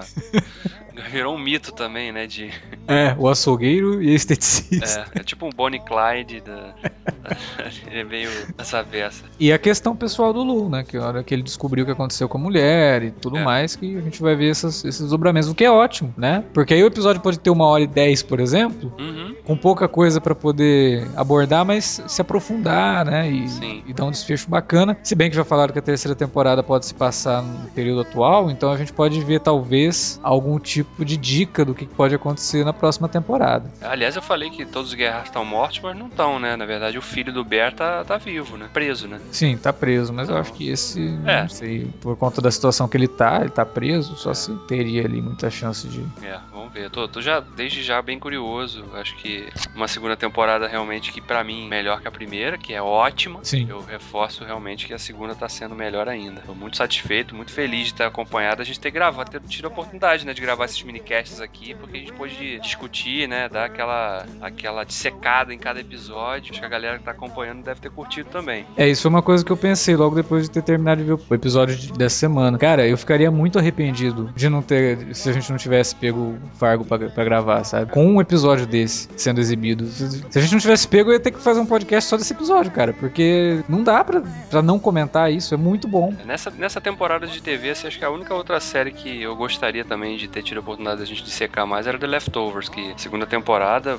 Virou 1.10 1.36
um 1.36 1.39
mito 1.39 1.71
também, 1.71 2.12
né? 2.12 2.28
De. 2.28 2.52
É, 2.89 3.15
o 3.17 3.28
açougueiro 3.30 4.02
e 4.02 4.13
esteticista. 4.15 5.06
É, 5.15 5.19
é 5.19 5.23
tipo 5.23 5.45
um 5.45 5.49
Bonnie 5.49 5.80
Clyde 5.80 6.41
da. 6.41 6.73
Ele 7.88 7.99
é 7.99 8.04
meio 8.04 8.30
essa 8.58 8.84
peça. 8.84 9.23
E 9.39 9.52
a 9.54 9.58
questão 9.60 9.95
pessoal 9.95 10.34
do 10.34 10.41
Lu, 10.43 10.69
né? 10.69 10.84
Que 10.84 10.97
a 10.97 11.06
hora 11.06 11.23
que 11.23 11.34
ele 11.34 11.43
descobriu 11.43 11.84
o 11.84 11.86
que 11.86 11.91
aconteceu 11.91 12.28
com 12.28 12.38
a 12.38 12.41
mulher 12.41 13.04
e 13.04 13.12
tudo 13.12 13.38
É. 13.38 13.43
mais, 13.43 13.75
que 13.75 13.97
a 13.97 14.02
gente 14.02 14.21
vai 14.21 14.36
ver 14.36 14.49
essas- 14.49 14.84
esses 14.84 15.02
desdobramentos, 15.02 15.49
o 15.49 15.56
que 15.56 15.63
é 15.63 15.71
ótimo, 15.71 16.13
né? 16.17 16.43
Porque 16.54 16.73
aí 16.73 16.84
o 16.84 16.88
episódio 16.88 17.21
pode 17.21 17.39
ter 17.39 17.49
uma 17.49 17.65
hora 17.65 17.84
e 17.84 17.88
dez, 17.88 18.23
por 18.23 18.39
exemplo, 18.39 18.91
Uhum. 18.99 19.36
com 19.45 19.56
pouca 19.56 19.88
coisa 19.88 20.19
pra 20.19 20.34
poder 20.34 21.08
abordar, 21.15 21.63
mas 21.65 22.02
se 22.08 22.21
aprofundar, 22.21 23.06
né? 23.06 23.30
E, 23.30 23.84
e 23.88 23.93
dar 23.93 24.06
um 24.06 24.12
desfecho 24.12 24.49
bacana. 24.49 24.97
Se 25.04 25.13
bem 25.15 25.30
que 25.30 25.36
já 25.36 25.43
falaram 25.45 25.71
que 25.71 25.80
a 25.80 25.84
terceira 25.84 26.15
temporada 26.15 26.63
pode 26.63 26.86
se 26.86 26.93
passar 26.93 27.41
no 27.43 27.69
período 27.69 28.02
atual, 28.02 28.49
então 28.49 28.71
a 28.71 28.78
gente 28.78 28.91
pode 28.93 29.19
ver 29.21 29.39
talvez 29.39 30.19
algum 30.23 30.58
tipo 30.60 31.06
de 31.06 31.15
dica 31.17 31.63
do 31.63 31.73
que 31.75 31.86
pode 31.86 32.15
acontecer 32.15 32.63
na 32.65 32.73
próxima 32.80 33.08
temporada. 33.10 33.70
Aliás, 33.82 34.15
eu 34.15 34.22
falei 34.22 34.50
que 34.50 34.65
todos 34.65 34.89
os 34.89 34.96
guerreiros 34.96 35.26
estão 35.28 35.44
mortos, 35.46 35.80
mas 35.82 35.96
não 35.98 36.08
estão, 36.08 36.39
né? 36.39 36.56
Na 36.56 36.65
verdade, 36.65 36.98
o 36.98 37.02
filho 37.02 37.32
do 37.34 37.44
Bear 37.44 37.74
tá, 37.74 38.04
tá 38.04 38.18
vivo, 38.18 38.58
né? 38.58 38.70
Preso, 38.74 39.08
né? 39.08 39.20
Sim, 39.32 39.58
tá 39.58 39.72
preso, 39.74 40.13
mas 40.13 40.30
eu 40.30 40.38
acho 40.38 40.54
que 40.54 40.70
esse, 40.70 41.08
É. 41.26 41.42
não 41.42 41.50
sei, 41.50 41.88
por 42.02 42.15
conta 42.18 42.42
da 42.42 42.50
situação 42.52 42.88
que 42.88 42.96
ele 42.98 43.08
tá, 43.08 43.39
ele 43.42 43.50
tá 43.50 43.65
preso, 43.65 44.15
só 44.15 44.34
se 44.34 44.54
teria 44.68 45.04
ali 45.06 45.22
muita 45.22 45.50
chance 45.50 45.88
de. 45.88 46.00
É, 46.26 46.39
vamos 46.52 46.72
ver. 46.74 46.86
Eu 46.86 46.89
tô, 46.89 47.08
tô 47.08 47.22
já, 47.22 47.39
desde 47.39 47.84
já 47.84 48.02
bem 48.02 48.18
curioso. 48.20 48.86
Acho 48.94 49.15
que 49.18 49.48
uma 49.76 49.88
segunda 49.88 50.15
temporada 50.15 50.68
realmente 50.68 51.12
que 51.12 51.22
pra 51.22 51.44
mim 51.44 51.68
melhor 51.68 52.02
que 52.02 52.08
a 52.08 52.12
primeira, 52.12 52.58
que 52.58 52.74
é 52.74 52.82
ótima. 52.82 53.39
Sim. 53.44 53.68
Eu 53.70 53.82
reforço 53.84 54.44
realmente 54.46 54.86
que 54.88 54.94
a 54.94 55.00
segunda 55.00 55.36
tá 55.36 55.50
sendo 55.50 55.76
melhor 55.76 56.08
ainda. 56.08 56.42
Tô 56.42 56.54
muito 56.54 56.78
satisfeito, 56.78 57.36
muito 57.36 57.52
feliz 57.52 57.88
de 57.88 57.94
ter 57.96 58.04
acompanhado, 58.04 58.62
a 58.62 58.65
gente 58.65 58.80
ter 58.80 58.92
gravado, 58.92 59.32
ter 59.32 59.42
tido 59.42 59.65
a 59.65 59.68
oportunidade, 59.68 60.26
né, 60.26 60.34
de 60.34 60.42
gravar 60.42 60.65
esses 60.65 60.82
minicasts 60.84 61.42
aqui, 61.42 61.74
porque 61.76 61.98
a 61.98 62.00
gente 62.00 62.13
pôde 62.13 62.60
discutir, 62.69 63.27
né, 63.27 63.49
dar 63.49 63.65
aquela, 63.65 64.25
aquela 64.41 64.84
dissecada 64.84 65.53
em 65.53 65.58
cada 65.58 65.79
episódio. 65.79 66.51
Acho 66.51 66.60
que 66.60 66.65
a 66.65 66.69
galera 66.69 66.97
que 66.99 67.03
tá 67.03 67.12
acompanhando 67.12 67.63
deve 67.63 67.79
ter 67.82 67.89
curtido 67.89 68.29
também. 68.29 68.65
É, 68.77 68.88
isso 68.88 69.01
foi 69.03 69.10
uma 69.10 69.21
coisa 69.21 69.43
que 69.43 69.51
eu 69.51 69.58
pensei 69.58 69.95
logo 69.95 70.15
depois 70.15 70.43
de 70.43 70.51
ter 70.51 70.62
terminado 70.62 71.01
de 71.01 71.08
ver 71.08 71.13
o 71.29 71.34
episódio 71.36 71.75
de- 71.75 71.91
dessa 71.93 72.15
semana. 72.17 72.58
Cara, 72.58 72.88
eu 72.88 72.97
ficaria 72.97 73.32
muito 73.32 73.58
arrependido 73.58 74.32
de 74.36 74.49
não 74.49 74.62
ter. 74.62 75.15
Se 75.15 75.29
a 75.29 75.34
gente 75.34 75.49
não 75.49 75.58
tivesse 75.58 75.95
pego 75.95 76.19
o 76.19 76.39
Fargo 76.58 76.86
pra, 76.86 76.97
pra 77.10 77.23
gravar, 77.23 77.63
sabe? 77.63 77.91
Com 77.91 78.05
um 78.05 78.21
episódio 78.21 78.65
desse 78.65 79.10
sendo 79.17 79.39
exibido. 79.39 79.86
Se 79.88 80.38
a 80.38 80.41
gente 80.41 80.51
não 80.53 80.60
tivesse 80.60 80.88
pego, 80.88 81.10
eu 81.10 81.13
ia 81.13 81.19
ter 81.19 81.32
que 81.32 81.39
fazer 81.39 81.60
um 81.60 81.65
podcast 81.65 82.10
só 82.10 82.17
desse 82.17 82.34
episódio, 82.34 82.71
cara. 82.71 82.93
Porque 82.93 83.62
não 83.67 83.84
dá 83.84 84.03
pra, 84.03 84.21
pra 84.49 84.62
não 84.62 84.77
comentar 84.79 85.32
isso. 85.32 85.53
É 85.53 85.58
muito 85.58 85.88
bom. 85.88 86.13
Nessa, 86.25 86.51
nessa 86.51 86.79
temporada 86.82 87.25
de 87.27 87.41
TV, 87.41 87.71
assim, 87.71 87.88
acho 87.88 87.97
que 87.97 88.05
a 88.05 88.10
única 88.12 88.34
outra 88.34 88.60
série 88.60 88.91
que 88.91 89.21
eu 89.21 89.36
gostaria 89.36 89.84
também 89.84 90.17
de 90.17 90.27
ter 90.27 90.43
tido 90.43 90.58
a 90.58 90.62
oportunidade 90.62 90.99
da 90.99 91.05
gente 91.05 91.23
dissecar 91.23 91.65
mais 91.65 91.88
era 91.88 91.97
The 91.97 92.08
Leftovers, 92.08 92.59
que 92.67 92.93
segunda 92.98 93.26
temporada, 93.26 93.98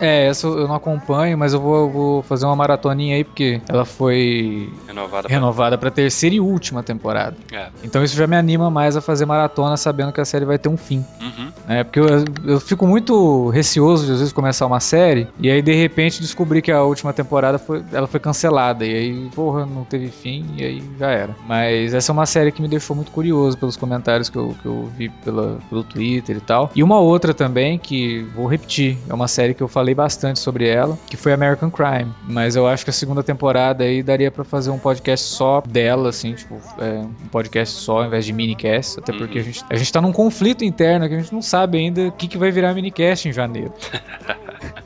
É, 0.00 0.26
essa 0.26 0.46
eu 0.46 0.66
não 0.66 0.74
acompanho, 0.74 1.36
mas 1.36 1.52
eu 1.52 1.60
vou, 1.60 1.76
eu 1.76 1.90
vou 1.90 2.22
fazer 2.22 2.46
uma 2.46 2.56
maratoninha 2.56 3.16
aí, 3.16 3.24
porque 3.24 3.60
ela 3.68 3.84
foi 3.84 4.72
renovada 4.86 5.28
pra... 5.28 5.36
renovada 5.36 5.78
pra 5.78 5.90
terceira 5.90 6.34
e 6.34 6.40
última 6.40 6.82
temporada. 6.82 7.36
É. 7.52 7.68
Então 7.84 8.02
isso 8.02 8.16
já 8.16 8.26
me 8.26 8.36
anima 8.36 8.70
mais 8.70 8.96
a 8.96 9.00
fazer 9.00 9.26
maratona 9.26 9.76
sabendo 9.76 10.12
que 10.12 10.20
a 10.20 10.24
série 10.24 10.44
vai 10.44 10.58
ter 10.58 10.68
um 10.68 10.76
fim. 10.76 11.04
Uhum. 11.20 11.52
né? 11.66 11.84
porque 11.84 12.00
eu, 12.00 12.06
eu 12.44 12.60
fico 12.60 12.86
muito 12.86 13.48
receoso 13.50 14.06
de 14.06 14.12
às 14.12 14.18
vezes 14.18 14.32
começar 14.32 14.66
uma 14.66 14.80
série 14.80 15.28
e 15.38 15.50
aí 15.50 15.60
de 15.60 15.74
repente 15.74 16.20
descobrir 16.20 16.62
que 16.62 16.72
a 16.72 16.82
última 16.82 17.12
temporada 17.12 17.58
foi, 17.58 17.84
ela 17.92 18.06
foi 18.06 18.20
cancelada 18.20 18.86
e 18.86 18.94
aí, 18.94 19.30
porra, 19.34 19.66
não 19.66 19.84
teve 19.84 20.08
fim 20.08 20.46
e 20.56 20.64
aí 20.64 20.82
já 20.98 21.10
era. 21.10 21.36
Mas 21.46 21.92
essa 21.92 22.10
é 22.10 22.12
uma 22.12 22.26
série 22.26 22.52
que 22.52 22.62
me 22.62 22.68
deixou 22.68 22.94
muito 22.96 23.10
curioso 23.10 23.58
pelos 23.58 23.76
comentários 23.76 24.28
que 24.28 24.36
eu, 24.36 24.54
que 24.60 24.66
eu 24.66 24.90
vi 24.96 25.08
pela, 25.08 25.58
pelo 25.68 25.82
Twitter 25.84 26.36
e 26.36 26.40
tal. 26.40 26.70
E 26.74 26.82
uma 26.82 26.98
outra 26.98 27.34
também 27.34 27.78
que 27.78 27.89
vou 28.34 28.46
repetir, 28.46 28.96
é 29.08 29.14
uma 29.14 29.28
série 29.28 29.54
que 29.54 29.62
eu 29.62 29.68
falei 29.68 29.94
bastante 29.94 30.38
sobre 30.38 30.68
ela, 30.68 30.98
que 31.08 31.16
foi 31.16 31.32
American 31.32 31.70
Crime. 31.70 32.12
Mas 32.28 32.56
eu 32.56 32.66
acho 32.66 32.84
que 32.84 32.90
a 32.90 32.92
segunda 32.92 33.22
temporada 33.22 33.84
aí 33.84 34.02
daria 34.02 34.30
pra 34.30 34.44
fazer 34.44 34.70
um 34.70 34.78
podcast 34.78 35.26
só 35.26 35.60
dela, 35.66 36.08
assim, 36.10 36.34
tipo, 36.34 36.60
é, 36.78 37.00
um 37.00 37.28
podcast 37.30 37.74
só 37.76 37.98
ao 37.98 38.06
invés 38.06 38.24
de 38.24 38.32
minicast, 38.32 38.98
até 39.00 39.12
porque 39.12 39.38
Uhum. 39.38 39.44
a 39.44 39.44
gente, 39.44 39.64
a 39.70 39.76
gente 39.76 39.92
tá 39.92 40.00
num 40.00 40.12
conflito 40.12 40.64
interno 40.64 41.08
que 41.08 41.14
a 41.14 41.18
gente 41.18 41.32
não 41.32 41.42
sabe 41.42 41.78
ainda 41.78 42.08
o 42.08 42.12
que, 42.12 42.26
que 42.28 42.38
vai 42.38 42.50
virar 42.50 42.74
minicast 42.74 43.28
em 43.28 43.32
janeiro. 43.32 43.72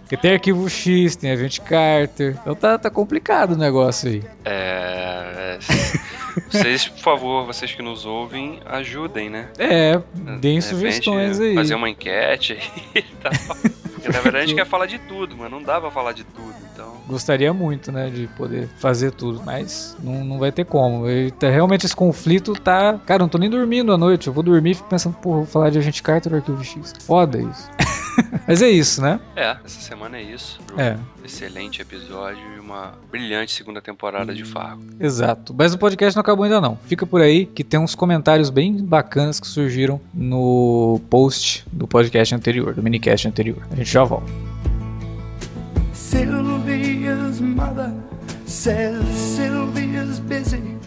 Porque 0.05 0.19
tem 0.19 0.33
arquivo 0.35 0.69
X, 0.69 1.17
tem 1.17 1.31
Agente 1.31 1.61
Carter. 1.63 2.37
Então 2.43 2.55
tá, 2.55 2.79
tá 2.79 2.91
complicado 2.91 3.53
o 3.53 3.57
negócio 3.57 4.09
aí. 4.11 4.23
É, 4.45 4.84
vocês, 6.51 6.89
por 6.89 7.01
favor, 7.01 7.47
vocês 7.47 7.73
que 7.73 7.83
nos 7.83 8.05
ouvem, 8.05 8.61
ajudem, 8.67 9.31
né? 9.31 9.49
É, 9.59 9.97
De 9.97 10.03
deem 10.39 10.55
repente, 10.57 10.63
sugestões 10.63 11.41
aí. 11.41 11.55
Fazer 11.55 11.75
uma 11.75 11.89
enquete 11.89 12.55
aí 12.55 12.63
e 12.95 13.03
tal. 13.03 13.33
Porque 13.95 14.09
na 14.09 14.21
verdade 14.21 14.37
a 14.45 14.47
gente 14.47 14.55
quer 14.57 14.67
falar 14.67 14.87
de 14.87 14.99
tudo, 14.99 15.37
mas 15.37 15.51
não 15.51 15.63
dá 15.63 15.81
pra 15.81 15.91
falar 15.91 16.13
de 16.13 16.25
tudo, 16.25 16.55
então. 16.73 16.95
Gostaria 17.07 17.53
muito, 17.53 17.93
né, 17.93 18.11
de 18.11 18.27
poder 18.37 18.69
fazer 18.79 19.11
tudo, 19.13 19.43
mas 19.45 19.97
não, 20.03 20.25
não 20.25 20.39
vai 20.39 20.51
ter 20.51 20.65
como. 20.65 21.09
E 21.09 21.31
tá- 21.33 21.49
realmente 21.51 21.87
esse 21.87 21.95
conflito 21.97 22.53
tá. 22.55 22.99
Cara, 23.07 23.21
eu 23.21 23.25
não 23.25 23.29
tô 23.29 23.39
nem 23.39 23.49
dormindo 23.51 23.93
à 23.93 23.99
noite. 23.99 24.27
Eu 24.27 24.33
vou 24.33 24.43
dormir 24.43 24.71
e 24.73 24.75
fico 24.75 24.89
pensando, 24.89 25.15
porra, 25.17 25.37
vou 25.39 25.47
falar 25.47 25.71
de 25.71 25.79
Agente 25.79 26.03
Carter 26.03 26.33
ou 26.33 26.39
Arquivo 26.39 26.65
X. 26.65 26.93
Foda 27.01 27.39
isso. 27.39 27.71
mas 28.47 28.63
é 28.63 28.69
isso, 28.69 29.03
né? 29.03 29.21
É, 29.37 29.57
essa 29.65 29.81
semana 29.81 30.17
é 30.19 30.23
isso. 30.23 30.59
Bruno. 30.67 30.81
É. 30.81 30.99
Excelente 31.25 31.81
episódio 31.81 32.43
e 32.57 32.61
uma 32.61 32.95
brilhante 33.11 33.53
segunda 33.53 33.81
temporada 33.81 34.35
de 34.35 34.45
Fargo. 34.45 34.83
Exato. 35.01 35.55
Mas 35.57 35.75
o 35.75 35.79
podcast 35.79 36.17
não 36.17 36.21
acabou 36.21 36.45
ainda 36.45 36.61
não. 36.61 36.77
Fica 36.87 37.07
por 37.07 37.21
aí 37.21 37.47
que 37.47 37.65
tem 37.65 37.81
uns 37.81 37.95
comentários 37.95 38.51
bem 38.51 38.77
bacanas 38.85 39.41
que 39.41 39.47
surgiram 39.47 40.01
no 40.13 41.01
post 41.09 41.65
do 41.73 41.87
podcast 41.87 42.35
anterior, 42.35 42.75
do 42.75 42.83
minicast 42.83 43.27
anterior. 43.27 43.67
A 43.71 43.77
gente 43.77 43.91
já 43.91 44.05
volta. 44.05 44.31
Sylvia's 45.93 47.41
mother 47.41 47.93
says 48.47 49.05
Sylvia's 49.09 50.21
busy, 50.21 50.79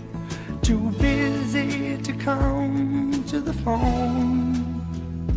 too 0.61 0.91
busy 0.99 1.97
to 1.97 2.13
come 2.13 3.23
to 3.27 3.41
the 3.41 3.53
phone. 3.53 3.96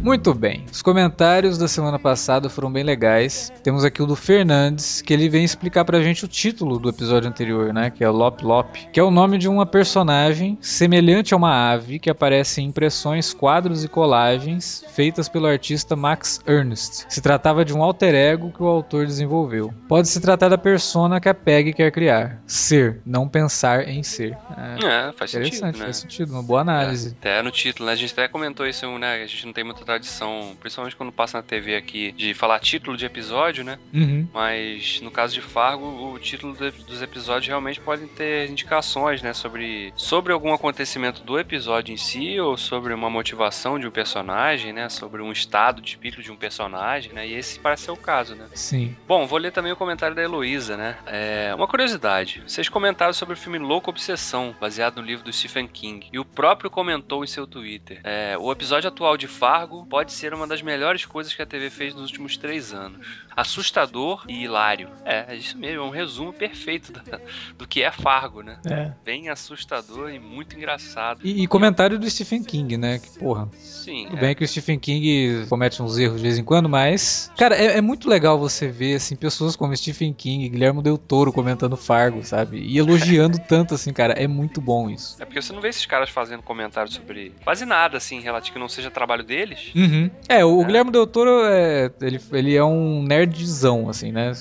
Muito 0.02 0.32
bem. 0.32 0.64
Os 0.72 0.80
comentários 0.80 1.58
da 1.58 1.68
semana 1.68 1.98
passada 1.98 2.48
foram 2.48 2.72
bem 2.72 2.82
legais. 2.82 3.52
Temos 3.62 3.84
aqui 3.84 4.02
o 4.02 4.06
do 4.06 4.16
Fernandes, 4.16 5.02
que 5.02 5.12
ele 5.12 5.28
vem 5.28 5.44
explicar 5.44 5.84
pra 5.84 6.00
gente 6.00 6.24
o 6.24 6.28
título 6.28 6.78
do 6.78 6.88
episódio 6.88 7.28
anterior, 7.28 7.70
né? 7.74 7.90
Que 7.90 8.02
é 8.02 8.08
o 8.08 8.12
Lop 8.12 8.40
Lop, 8.40 8.74
que 8.90 8.98
é 8.98 9.02
o 9.02 9.10
nome 9.10 9.36
de 9.36 9.46
uma 9.46 9.66
personagem 9.66 10.56
semelhante 10.58 11.34
a 11.34 11.36
uma 11.36 11.70
ave 11.72 11.98
que 11.98 12.08
aparece 12.08 12.62
em 12.62 12.66
impressões, 12.66 13.34
quadros 13.34 13.84
e 13.84 13.88
colagens 13.88 14.82
feitas 14.94 15.28
pelo 15.28 15.46
artista 15.46 15.94
Max 15.94 16.40
Ernst. 16.46 17.04
Se 17.10 17.20
tratava 17.20 17.62
de 17.62 17.74
um 17.74 17.82
alter 17.82 18.14
ego 18.14 18.50
que 18.50 18.62
o 18.62 18.66
autor 18.66 19.04
desenvolveu. 19.04 19.72
Pode 19.86 20.08
se 20.08 20.18
tratar 20.18 20.48
da 20.48 20.58
persona 20.58 21.20
que 21.20 21.28
a 21.28 21.34
Peg 21.34 21.74
quer 21.74 21.92
criar. 21.92 22.40
Ser, 22.46 23.02
não 23.04 23.28
pensar 23.28 23.86
em 23.86 24.02
ser. 24.02 24.36
É, 24.56 25.08
É, 25.08 25.12
faz 25.12 25.30
sentido, 25.30 25.46
interessante, 25.56 25.78
né? 25.78 25.84
faz 25.84 25.96
sentido. 25.98 26.32
Uma 26.32 26.42
boa 26.42 26.62
análise. 26.62 27.14
Até 27.20 27.42
no 27.42 27.50
título, 27.50 27.86
né? 27.86 27.92
A 27.92 27.96
gente 27.96 28.12
até 28.14 28.26
comentou 28.28 28.66
isso, 28.66 28.86
né? 28.98 29.22
A 29.22 29.26
gente 29.26 29.44
não 29.44 29.52
tem 29.52 29.62
muita 29.62 29.89
tradição, 29.90 30.56
principalmente 30.60 30.94
quando 30.94 31.10
passa 31.10 31.38
na 31.38 31.42
TV 31.42 31.74
aqui, 31.74 32.12
de 32.12 32.32
falar 32.32 32.60
título 32.60 32.96
de 32.96 33.04
episódio, 33.04 33.64
né? 33.64 33.76
Uhum. 33.92 34.28
Mas 34.32 35.00
no 35.00 35.10
caso 35.10 35.34
de 35.34 35.40
Fargo, 35.40 35.84
o 36.12 36.18
título 36.18 36.54
de- 36.56 36.84
dos 36.84 37.02
episódios 37.02 37.48
realmente 37.48 37.80
podem 37.80 38.06
ter 38.06 38.48
indicações, 38.48 39.20
né? 39.20 39.32
Sobre, 39.32 39.92
sobre 39.96 40.32
algum 40.32 40.52
acontecimento 40.54 41.22
do 41.24 41.38
episódio 41.40 41.92
em 41.92 41.96
si, 41.96 42.38
ou 42.38 42.56
sobre 42.56 42.94
uma 42.94 43.10
motivação 43.10 43.78
de 43.80 43.86
um 43.86 43.90
personagem, 43.90 44.72
né? 44.72 44.88
Sobre 44.88 45.20
um 45.22 45.32
estado 45.32 45.80
de 45.82 45.90
espírito 45.90 46.22
de 46.22 46.30
um 46.30 46.36
personagem, 46.36 47.12
né? 47.12 47.26
E 47.26 47.34
esse 47.34 47.58
parece 47.58 47.84
ser 47.84 47.90
o 47.90 47.96
caso, 47.96 48.34
né? 48.36 48.46
Sim. 48.54 48.96
Bom, 49.08 49.26
vou 49.26 49.38
ler 49.38 49.50
também 49.50 49.72
o 49.72 49.76
comentário 49.76 50.14
da 50.14 50.22
Heloísa, 50.22 50.76
né? 50.76 50.96
É, 51.06 51.52
uma 51.54 51.66
curiosidade. 51.66 52.42
Vocês 52.46 52.68
comentaram 52.68 53.12
sobre 53.12 53.34
o 53.34 53.36
filme 53.36 53.58
Louco 53.58 53.90
Obsessão, 53.90 54.54
baseado 54.60 54.96
no 55.00 55.02
livro 55.06 55.24
do 55.24 55.32
Stephen 55.32 55.66
King. 55.66 56.06
E 56.12 56.18
o 56.18 56.24
próprio 56.24 56.70
comentou 56.70 57.24
em 57.24 57.26
seu 57.26 57.46
Twitter. 57.46 58.00
É, 58.04 58.36
o 58.38 58.52
episódio 58.52 58.88
atual 58.88 59.16
de 59.16 59.26
Fargo 59.26 59.79
pode 59.86 60.12
ser 60.12 60.34
uma 60.34 60.46
das 60.46 60.62
melhores 60.62 61.04
coisas 61.04 61.34
que 61.34 61.42
a 61.42 61.46
TV 61.46 61.70
fez 61.70 61.94
nos 61.94 62.04
últimos 62.04 62.36
três 62.36 62.72
anos. 62.72 63.06
Assustador 63.36 64.24
e 64.28 64.44
hilário. 64.44 64.88
É, 65.04 65.26
é 65.32 65.36
isso 65.36 65.56
mesmo, 65.58 65.82
é 65.82 65.84
um 65.84 65.90
resumo 65.90 66.32
perfeito 66.32 66.92
da- 66.92 67.20
do 67.56 67.66
que 67.66 67.82
é 67.82 67.90
Fargo, 67.90 68.42
né? 68.42 68.58
É. 68.66 68.92
Bem 69.04 69.28
assustador 69.28 70.10
e 70.10 70.18
muito 70.18 70.56
engraçado. 70.56 71.20
E, 71.24 71.42
e 71.42 71.46
comentário 71.46 71.98
do 71.98 72.08
Stephen 72.08 72.42
King, 72.42 72.76
né? 72.76 72.98
Que, 72.98 73.18
porra, 73.18 73.48
Sim, 73.58 74.06
tudo 74.06 74.18
é. 74.18 74.20
bem 74.20 74.34
que 74.34 74.44
o 74.44 74.48
Stephen 74.48 74.78
King 74.78 75.46
comete 75.48 75.82
uns 75.82 75.98
erros 75.98 76.18
de 76.18 76.22
vez 76.22 76.38
em 76.38 76.44
quando, 76.44 76.68
mas. 76.68 77.30
Cara, 77.36 77.54
é, 77.56 77.78
é 77.78 77.80
muito 77.80 78.08
legal 78.08 78.38
você 78.38 78.68
ver, 78.68 78.94
assim, 78.96 79.16
pessoas 79.16 79.56
como 79.56 79.76
Stephen 79.76 80.12
King, 80.12 80.48
Guilherme 80.48 80.82
Del 80.82 80.98
Toro 80.98 81.32
comentando 81.32 81.76
Fargo, 81.76 82.24
sabe? 82.24 82.58
E 82.58 82.78
elogiando 82.78 83.38
tanto, 83.48 83.74
assim, 83.74 83.92
cara. 83.92 84.12
É 84.14 84.26
muito 84.26 84.60
bom 84.60 84.88
isso. 84.90 85.16
É 85.20 85.24
porque 85.24 85.40
você 85.40 85.52
não 85.52 85.60
vê 85.60 85.68
esses 85.68 85.86
caras 85.86 86.10
fazendo 86.10 86.42
comentários 86.42 86.94
sobre 86.94 87.32
quase 87.44 87.64
nada, 87.64 87.96
assim, 87.96 88.20
relativo 88.20 88.54
que 88.54 88.58
não 88.58 88.68
seja 88.68 88.90
trabalho 88.90 89.22
deles. 89.24 89.70
Uhum. 89.74 90.10
É, 90.28 90.44
o 90.44 90.60
É. 90.60 90.64
Guilherme 90.64 90.90
Del 90.90 91.06
Toro 91.06 91.44
é, 91.44 91.90
ele, 92.00 92.20
ele 92.32 92.54
é 92.56 92.64
um 92.64 93.02
nerdzão, 93.26 93.88
assim, 93.88 94.12
né? 94.12 94.32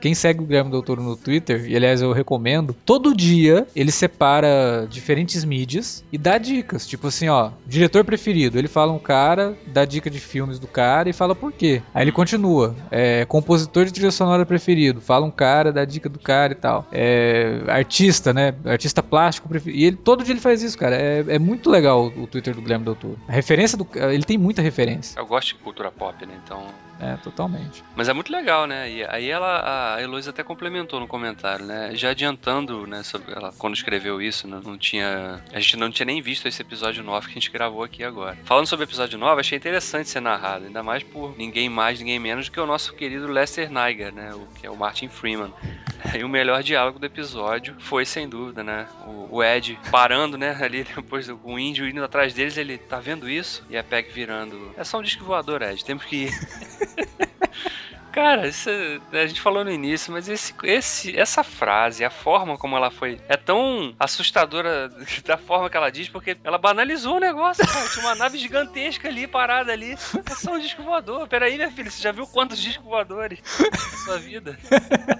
Quem 0.00 0.14
segue 0.14 0.42
o 0.42 0.46
Guilherme 0.46 0.70
Del 0.70 0.82
Toro 0.82 1.02
no 1.02 1.16
Twitter, 1.16 1.66
e 1.66 1.76
aliás 1.76 2.02
eu 2.02 2.12
recomendo, 2.12 2.74
todo 2.84 3.14
dia 3.14 3.66
ele 3.74 3.90
separa 3.90 4.86
diferentes 4.88 5.44
mídias 5.44 6.04
e 6.12 6.18
dá 6.18 6.38
dicas. 6.38 6.86
Tipo 6.86 7.08
assim, 7.08 7.28
ó, 7.28 7.50
diretor 7.66 8.04
preferido. 8.04 8.58
Ele 8.58 8.68
fala 8.68 8.92
um 8.92 8.98
cara, 8.98 9.56
dá 9.66 9.84
dica 9.84 10.10
de 10.10 10.20
filmes 10.20 10.58
do 10.58 10.66
cara 10.66 11.08
e 11.08 11.12
fala 11.12 11.34
por 11.34 11.52
quê. 11.52 11.82
Aí 11.94 12.04
ele 12.04 12.12
continua. 12.12 12.74
É, 12.90 13.24
compositor 13.24 13.84
de 13.84 13.92
trilha 13.92 14.10
sonora 14.10 14.44
preferido. 14.46 15.00
Fala 15.00 15.26
um 15.26 15.30
cara, 15.30 15.72
dá 15.72 15.84
dica 15.84 16.08
do 16.08 16.18
cara 16.18 16.52
e 16.52 16.56
tal. 16.56 16.86
É, 16.92 17.60
artista, 17.68 18.32
né? 18.32 18.54
Artista 18.64 19.02
plástico 19.02 19.48
preferido. 19.48 19.80
E 19.80 19.84
ele, 19.84 19.96
todo 19.96 20.24
dia 20.24 20.32
ele 20.32 20.40
faz 20.40 20.62
isso, 20.62 20.76
cara. 20.76 20.96
É, 20.96 21.24
é 21.28 21.38
muito 21.38 21.70
legal 21.70 22.06
o, 22.06 22.26
Twitter 22.26 22.54
do 22.54 22.62
Guilherme 22.62 22.84
Del 22.84 22.94
Toro. 22.94 23.18
A 23.28 23.32
referência 23.32 23.76
do. 23.76 23.86
Ele 23.94 24.24
tem 24.24 24.38
muita 24.38 24.62
referência. 24.62 25.18
Eu 25.18 25.26
gosto 25.26 25.48
de 25.48 25.54
cultura 25.56 25.90
pop, 25.90 26.24
né? 26.26 26.34
Então. 26.44 26.64
É, 27.00 27.16
totalmente. 27.16 27.82
Mas 27.96 28.08
é 28.08 28.12
muito 28.12 28.30
legal, 28.30 28.66
né? 28.66 28.90
E 28.90 29.04
aí 29.04 29.30
ela, 29.30 29.94
a 29.94 30.02
Heloísa 30.02 30.30
até 30.30 30.42
complementou 30.42 31.00
no 31.00 31.06
comentário, 31.06 31.64
né? 31.64 31.92
Já 31.94 32.10
adiantando, 32.10 32.86
né? 32.86 33.02
Sobre 33.02 33.32
ela, 33.32 33.52
quando 33.56 33.74
escreveu 33.74 34.20
isso, 34.20 34.46
né, 34.46 34.60
não 34.62 34.76
tinha. 34.76 35.42
A 35.52 35.58
gente 35.58 35.76
não 35.76 35.90
tinha 35.90 36.04
nem 36.04 36.20
visto 36.20 36.46
esse 36.46 36.60
episódio 36.60 37.02
novo 37.02 37.26
que 37.26 37.32
a 37.32 37.34
gente 37.34 37.50
gravou 37.50 37.82
aqui 37.82 38.04
agora. 38.04 38.36
Falando 38.44 38.66
sobre 38.66 38.84
o 38.84 38.88
episódio 38.88 39.18
novo, 39.18 39.40
achei 39.40 39.56
interessante 39.56 40.10
ser 40.10 40.20
narrado, 40.20 40.66
ainda 40.66 40.82
mais 40.82 41.02
por 41.02 41.36
ninguém 41.38 41.70
mais, 41.70 41.98
ninguém 41.98 42.18
menos 42.18 42.46
do 42.46 42.52
que 42.52 42.60
o 42.60 42.66
nosso 42.66 42.92
querido 42.92 43.26
Lester 43.26 43.70
Niger, 43.70 44.12
né? 44.12 44.34
O, 44.34 44.46
que 44.58 44.66
é 44.66 44.70
o 44.70 44.76
Martin 44.76 45.08
Freeman. 45.08 45.52
E 46.14 46.24
o 46.24 46.28
melhor 46.28 46.62
diálogo 46.62 46.98
do 46.98 47.04
episódio 47.06 47.76
foi, 47.78 48.06
sem 48.06 48.26
dúvida, 48.26 48.64
né? 48.64 48.88
O, 49.06 49.36
o 49.36 49.44
Ed 49.44 49.78
parando, 49.90 50.38
né? 50.38 50.56
Ali 50.60 50.82
depois 50.96 51.26
do 51.26 51.38
o 51.44 51.58
índio 51.58 51.86
indo 51.86 52.02
atrás 52.02 52.32
deles, 52.32 52.56
ele 52.56 52.78
tá 52.78 52.98
vendo 52.98 53.28
isso? 53.28 53.64
E 53.68 53.76
a 53.76 53.84
Peg 53.84 54.10
virando. 54.10 54.74
É 54.76 54.82
só 54.82 54.98
um 54.98 55.02
disco 55.02 55.24
voador, 55.24 55.62
Ed. 55.62 55.84
Temos 55.84 56.04
que 56.04 56.24
ir. 56.24 56.30
Cara, 58.12 58.48
isso, 58.48 58.68
é- 58.68 58.98
a 59.22 59.26
gente 59.26 59.40
falou 59.40 59.64
no 59.64 59.70
início, 59.70 60.12
mas 60.12 60.28
esse, 60.28 60.52
esse, 60.64 61.16
essa 61.16 61.44
frase, 61.44 62.04
a 62.04 62.10
forma 62.10 62.58
como 62.58 62.76
ela 62.76 62.90
foi, 62.90 63.20
é 63.28 63.36
tão 63.36 63.94
assustadora 64.00 64.88
da 65.24 65.36
forma 65.36 65.70
que 65.70 65.76
ela 65.76 65.90
diz, 65.90 66.08
porque 66.08 66.36
ela 66.42 66.58
banalizou 66.58 67.16
o 67.16 67.20
negócio, 67.20 67.64
cara. 67.66 67.88
Tinha 67.88 68.04
uma 68.04 68.14
nave 68.16 68.36
gigantesca 68.36 69.08
ali, 69.08 69.26
parada 69.28 69.72
ali. 69.72 69.92
É 69.92 70.34
só 70.34 70.54
um 70.54 70.58
disco 70.58 70.82
voador. 70.82 71.28
Peraí, 71.28 71.54
minha 71.54 71.70
filha, 71.70 71.90
você 71.90 72.02
já 72.02 72.10
viu 72.10 72.26
quantos 72.26 72.58
discos 72.58 72.84
voadores 72.84 73.38
na 73.60 73.98
sua 74.04 74.18
vida? 74.18 74.58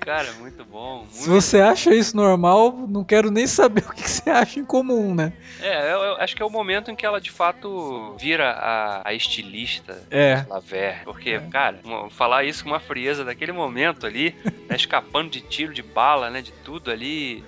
Cara, 0.00 0.32
muito 0.38 0.64
bom. 0.64 0.98
Muito... 0.98 1.12
Se 1.12 1.28
você 1.28 1.60
acha 1.60 1.94
isso 1.94 2.16
normal, 2.16 2.72
não 2.88 3.02
quero 3.04 3.30
nem 3.30 3.46
saber 3.46 3.84
o 3.88 3.92
que 3.92 4.08
você 4.08 4.30
acha 4.30 4.60
em 4.60 4.64
comum, 4.64 5.14
né? 5.14 5.32
É, 5.60 5.92
eu, 5.92 5.98
eu 5.98 6.16
acho 6.20 6.34
que 6.36 6.42
é 6.42 6.44
o 6.44 6.50
momento 6.50 6.90
em 6.90 6.96
que 6.96 7.04
ela 7.04 7.20
de 7.20 7.30
fato 7.30 8.14
vira 8.18 8.50
a, 8.52 9.08
a 9.08 9.14
estilista 9.14 9.98
É. 10.10 10.44
Laver. 10.48 11.02
Porque, 11.04 11.38
cara, 11.50 11.78
uma- 11.84 12.08
falar 12.10 12.44
isso 12.44 12.62
com 12.64 12.70
uma 12.70 12.80
frieza 12.80 13.24
daquele 13.24 13.52
momento 13.52 14.06
ali, 14.06 14.34
né, 14.68 14.76
escapando 14.76 15.30
de 15.30 15.40
tiro, 15.40 15.72
de 15.74 15.82
bala, 15.82 16.30
né, 16.30 16.40
de 16.42 16.52
tudo 16.64 16.90
ali, 16.90 17.44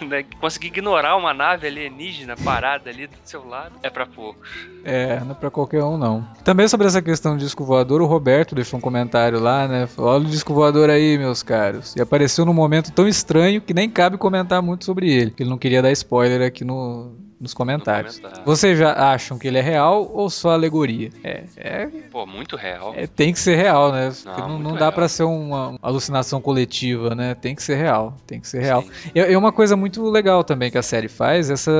né, 0.00 0.24
conseguir 0.40 0.68
ignorar 0.68 1.16
uma 1.16 1.32
nave 1.32 1.66
alienígena 1.66 2.34
parada 2.44 2.90
ali 2.90 3.06
do 3.06 3.16
seu 3.24 3.46
lado, 3.46 3.72
é 3.82 3.90
pra 3.90 4.06
poucos. 4.06 4.48
É, 4.84 5.20
não 5.20 5.32
é 5.32 5.34
pra 5.34 5.50
qualquer 5.50 5.84
um, 5.84 5.96
não. 5.98 6.26
Também 6.42 6.66
sobre 6.66 6.86
essa 6.86 7.02
questão 7.02 7.36
de 7.36 7.44
disco 7.44 7.64
voador, 7.64 8.00
o 8.00 8.06
Roberto 8.06 8.54
deixou 8.54 8.78
um 8.78 8.80
comentário 8.80 9.38
lá, 9.38 9.68
né? 9.68 9.86
Falou, 9.86 10.10
Olha 10.14 10.24
o 10.24 10.30
disco 10.30 10.54
voador 10.54 10.88
aí, 10.90 11.18
meus 11.30 11.42
caros. 11.42 11.94
E 11.96 12.00
apareceu 12.00 12.44
num 12.44 12.52
momento 12.52 12.92
tão 12.92 13.06
estranho 13.06 13.60
que 13.60 13.72
nem 13.72 13.88
cabe 13.88 14.18
comentar 14.18 14.60
muito 14.60 14.84
sobre 14.84 15.10
ele. 15.10 15.32
Ele 15.38 15.48
não 15.48 15.58
queria 15.58 15.80
dar 15.80 15.92
spoiler 15.92 16.42
aqui 16.42 16.64
no, 16.64 17.12
nos 17.40 17.54
comentários. 17.54 18.18
comentário. 18.18 18.44
Vocês 18.44 18.78
já 18.78 18.92
acham 18.92 19.38
que 19.38 19.48
ele 19.48 19.58
é 19.58 19.62
real 19.62 20.10
ou 20.12 20.28
só 20.28 20.50
alegoria? 20.50 21.10
É, 21.24 21.44
é, 21.56 21.86
Pô, 22.10 22.26
muito 22.26 22.56
real. 22.56 22.92
é, 22.96 23.06
tem 23.06 23.32
que 23.32 23.38
ser 23.40 23.56
real, 23.56 23.90
né? 23.92 24.12
Não, 24.24 24.48
não, 24.48 24.58
não 24.58 24.74
dá 24.76 24.92
pra 24.92 25.08
ser 25.08 25.22
uma, 25.24 25.76
alucinação 25.80 26.40
coletiva, 26.40 27.14
né? 27.14 27.34
Tem 27.34 27.54
que 27.54 27.62
ser 27.62 27.76
real, 27.76 28.14
tem 28.26 28.40
que 28.40 28.46
ser 28.48 28.60
real. 28.60 28.82
Sim. 28.82 29.10
E 29.14 29.20
é 29.20 29.38
uma 29.38 29.52
coisa 29.52 29.76
muito 29.76 30.02
legal 30.10 30.44
também 30.44 30.70
que 30.70 30.78
a 30.78 30.82
série 30.82 31.08
faz, 31.08 31.48
essa. 31.50 31.70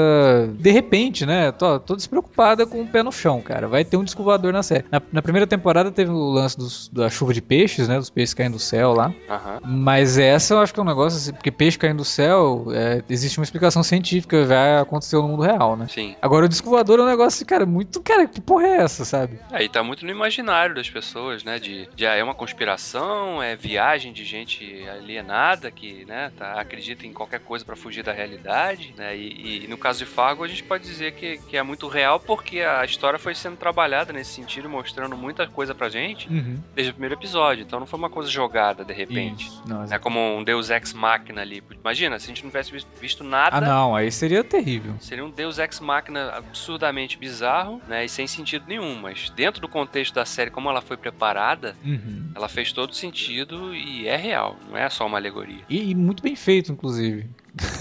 De 0.59 0.71
repente, 0.71 1.27
né? 1.27 1.53
Tô, 1.53 1.79
tô 1.79 1.97
despreocupada 1.97 2.67
com 2.67 2.81
o 2.83 2.87
pé 2.87 3.03
no 3.03 3.13
chão, 3.13 3.41
cara. 3.41 3.69
Vai 3.69 3.85
ter 3.85 3.97
um 3.97 4.05
disco 4.05 4.23
voador 4.23 4.53
na 4.53 4.63
série. 4.63 4.85
Na, 4.91 5.01
na 5.13 5.23
primeira 5.23 5.47
temporada 5.47 5.91
teve 5.91 6.11
o 6.11 6.31
lance 6.31 6.57
dos- 6.57 6.89
da 6.89 7.09
chuva 7.11 7.35
de 7.35 7.43
peixes, 7.43 7.89
né? 7.89 7.99
Dos 7.99 8.11
peixes 8.11 8.35
caindo 8.35 8.55
do 8.55 8.59
céu 8.59 8.93
lá. 8.93 9.13
Aham. 9.29 9.61
Mas 9.65 10.17
essa 10.19 10.55
eu 10.55 10.59
acho 10.61 10.73
que 10.73 10.81
é 10.81 10.83
um 10.83 10.87
negócio 10.87 11.19
assim, 11.19 11.33
porque 11.33 11.51
peixe 11.51 11.79
caindo 11.79 11.99
do 11.99 12.05
céu, 12.05 12.67
é, 12.73 13.03
existe 13.11 13.39
uma 13.39 13.45
explicação 13.45 13.83
científica, 13.83 14.47
já 14.47 14.81
aconteceu 14.81 15.21
no 15.23 15.29
mundo 15.29 15.43
real, 15.43 15.50
né? 15.77 15.87
Sim. 15.89 16.17
Agora 16.23 16.47
o 16.47 16.49
disco 16.49 16.69
voador 16.71 16.99
é 16.99 17.03
um 17.03 17.07
negócio, 17.07 17.45
cara, 17.47 17.65
muito. 17.67 18.01
Cara, 18.03 18.27
que 18.27 18.41
porra 18.41 18.67
é 18.67 18.77
essa, 18.79 19.05
sabe? 19.05 19.39
Aí 19.51 19.69
tá 19.69 19.83
muito 19.83 20.05
no 20.05 20.11
imaginário 20.11 20.75
das 20.75 20.89
pessoas, 20.89 21.43
né? 21.45 21.59
De, 21.59 21.89
de 21.95 22.07
ah, 22.07 22.15
é 22.15 22.23
uma 22.23 22.35
conspiração, 22.35 23.43
é 23.43 23.57
viagem 23.57 24.13
de 24.13 24.25
gente 24.25 24.87
alienada 24.89 25.71
que, 25.71 26.05
né, 26.07 26.31
tá, 26.37 26.61
acredita 26.61 27.07
em 27.07 27.13
qualquer 27.13 27.41
coisa 27.41 27.65
pra 27.65 27.77
fugir 27.77 28.03
da 28.03 28.13
realidade, 28.13 28.95
né? 28.97 29.17
E, 29.17 29.65
e 29.65 29.69
no 29.69 29.77
caso 29.77 29.99
de 29.99 30.07
Fargo 30.07 30.45
a 30.45 30.49
gente 30.49 30.63
pode 30.63 30.85
dizer 30.85 31.13
que, 31.13 31.39
que 31.39 31.57
é 31.57 31.63
muito 31.63 31.89
real 31.89 32.21
porque 32.21 32.61
a 32.61 32.85
história 32.85 33.19
foi 33.19 33.35
sendo 33.35 33.57
trabalhada 33.57 34.13
nesse 34.13 34.33
sentido, 34.35 34.69
mostrando 34.69 35.17
muita 35.17 35.47
coisa 35.47 35.75
pra 35.75 35.89
gente 35.89 36.29
Uhum. 36.31 36.59
desde 36.75 36.91
o 36.91 36.95
primeiro 36.95 37.15
episódio. 37.15 37.63
Então 37.63 37.81
não 37.81 37.87
foi 37.87 37.99
uma 37.99 38.11
coisa 38.11 38.29
jogada 38.31 38.85
de 38.85 38.93
repente. 38.93 39.47
Isso. 39.47 39.63
Não, 39.67 39.85
É 39.85 39.99
como 39.99 40.19
um 40.37 40.45
Deus 40.45 40.71
Ex 40.71 40.93
Machina 40.93 41.41
ali. 41.41 41.63
Imagina, 41.81 42.19
se 42.19 42.27
a 42.27 42.29
gente 42.29 42.43
não 42.45 42.51
tivesse 42.51 42.71
visto, 42.73 42.89
visto 43.01 43.25
nada. 43.25 43.57
Ah, 43.57 43.61
não, 43.61 43.97
aí 43.97 44.11
seria 44.13 44.45
terrível. 44.45 44.95
Seria 45.01 45.25
um 45.25 45.31
Deus 45.41 45.59
Ex 45.59 45.81
Machina 45.81 46.33
absurdamente 46.37 47.17
bizarro, 47.17 47.81
né? 47.89 48.05
E 48.05 48.09
sem 48.11 48.27
sentido 48.27 48.67
nenhum. 48.69 48.97
Mas 49.01 49.31
dentro 49.31 49.59
do 49.63 49.69
contexto 49.69 50.15
da 50.15 50.27
série, 50.27 50.51
como 50.51 50.69
ela 50.69 50.83
foi 50.83 50.99
preparada, 50.99 51.75
Uhum. 51.83 52.31
ela 52.35 52.47
fez 52.47 52.73
todo 52.73 52.95
sentido 52.95 53.75
e 53.75 54.07
é 54.07 54.17
real. 54.17 54.57
Não 54.69 54.77
é 54.77 54.89
só 54.91 55.07
uma 55.07 55.17
alegoria. 55.17 55.63
E, 55.69 55.91
e 55.91 55.95
muito 55.95 56.23
bem 56.23 56.37
feito, 56.37 56.71
inclusive. 56.71 57.27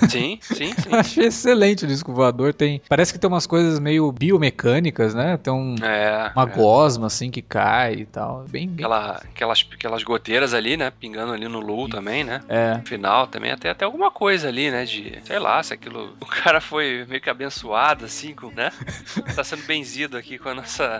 Sim, 0.10 0.39
sim, 0.41 0.73
sim. 0.82 0.89
Achei 0.91 1.25
excelente 1.27 1.86
o 1.86 1.88
disco 1.88 2.13
voador. 2.13 2.53
Tem, 2.53 2.82
parece 2.89 3.13
que 3.13 3.19
tem 3.19 3.27
umas 3.27 3.45
coisas 3.47 3.79
meio 3.79 4.12
biomecânicas, 4.12 5.13
né? 5.13 5.38
Tem 5.38 5.51
um, 5.53 5.75
É. 5.82 6.32
uma 6.36 6.43
é. 6.43 6.55
gosma 6.55 7.08
assim 7.08 7.29
que 7.32 7.41
cai 7.41 7.93
e 7.95 8.05
tal. 8.05 8.45
Bem, 8.49 8.67
bem. 8.67 8.86
Aquela, 8.86 9.12
aquelas, 9.23 9.65
aquelas 9.73 10.03
goteiras 10.03 10.53
ali, 10.53 10.75
né? 10.77 10.91
Pingando 10.99 11.34
ali 11.34 11.47
no 11.47 11.60
Lu 11.60 11.88
também, 11.89 12.23
né? 12.23 12.41
É. 12.47 12.75
No 12.77 12.86
final 12.86 13.27
também 13.27 13.51
até, 13.51 13.69
até 13.69 13.86
alguma 13.86 14.10
coisa 14.12 14.47
ali, 14.47 14.71
né? 14.71 14.86
De, 14.86 15.19
sei 15.23 15.39
lá, 15.39 15.62
se 15.63 15.73
aquilo. 15.73 16.10
O 16.21 16.25
cara 16.41 16.62
foi 16.62 17.05
meio 17.10 17.21
que 17.21 17.29
abençoado, 17.29 18.05
assim, 18.05 18.34
com, 18.34 18.47
né? 18.51 18.71
Tá 19.36 19.43
sendo 19.43 19.63
benzido 19.63 20.15
aqui 20.17 20.38
com 20.38 20.49
a 20.49 20.55
nossa. 20.55 20.99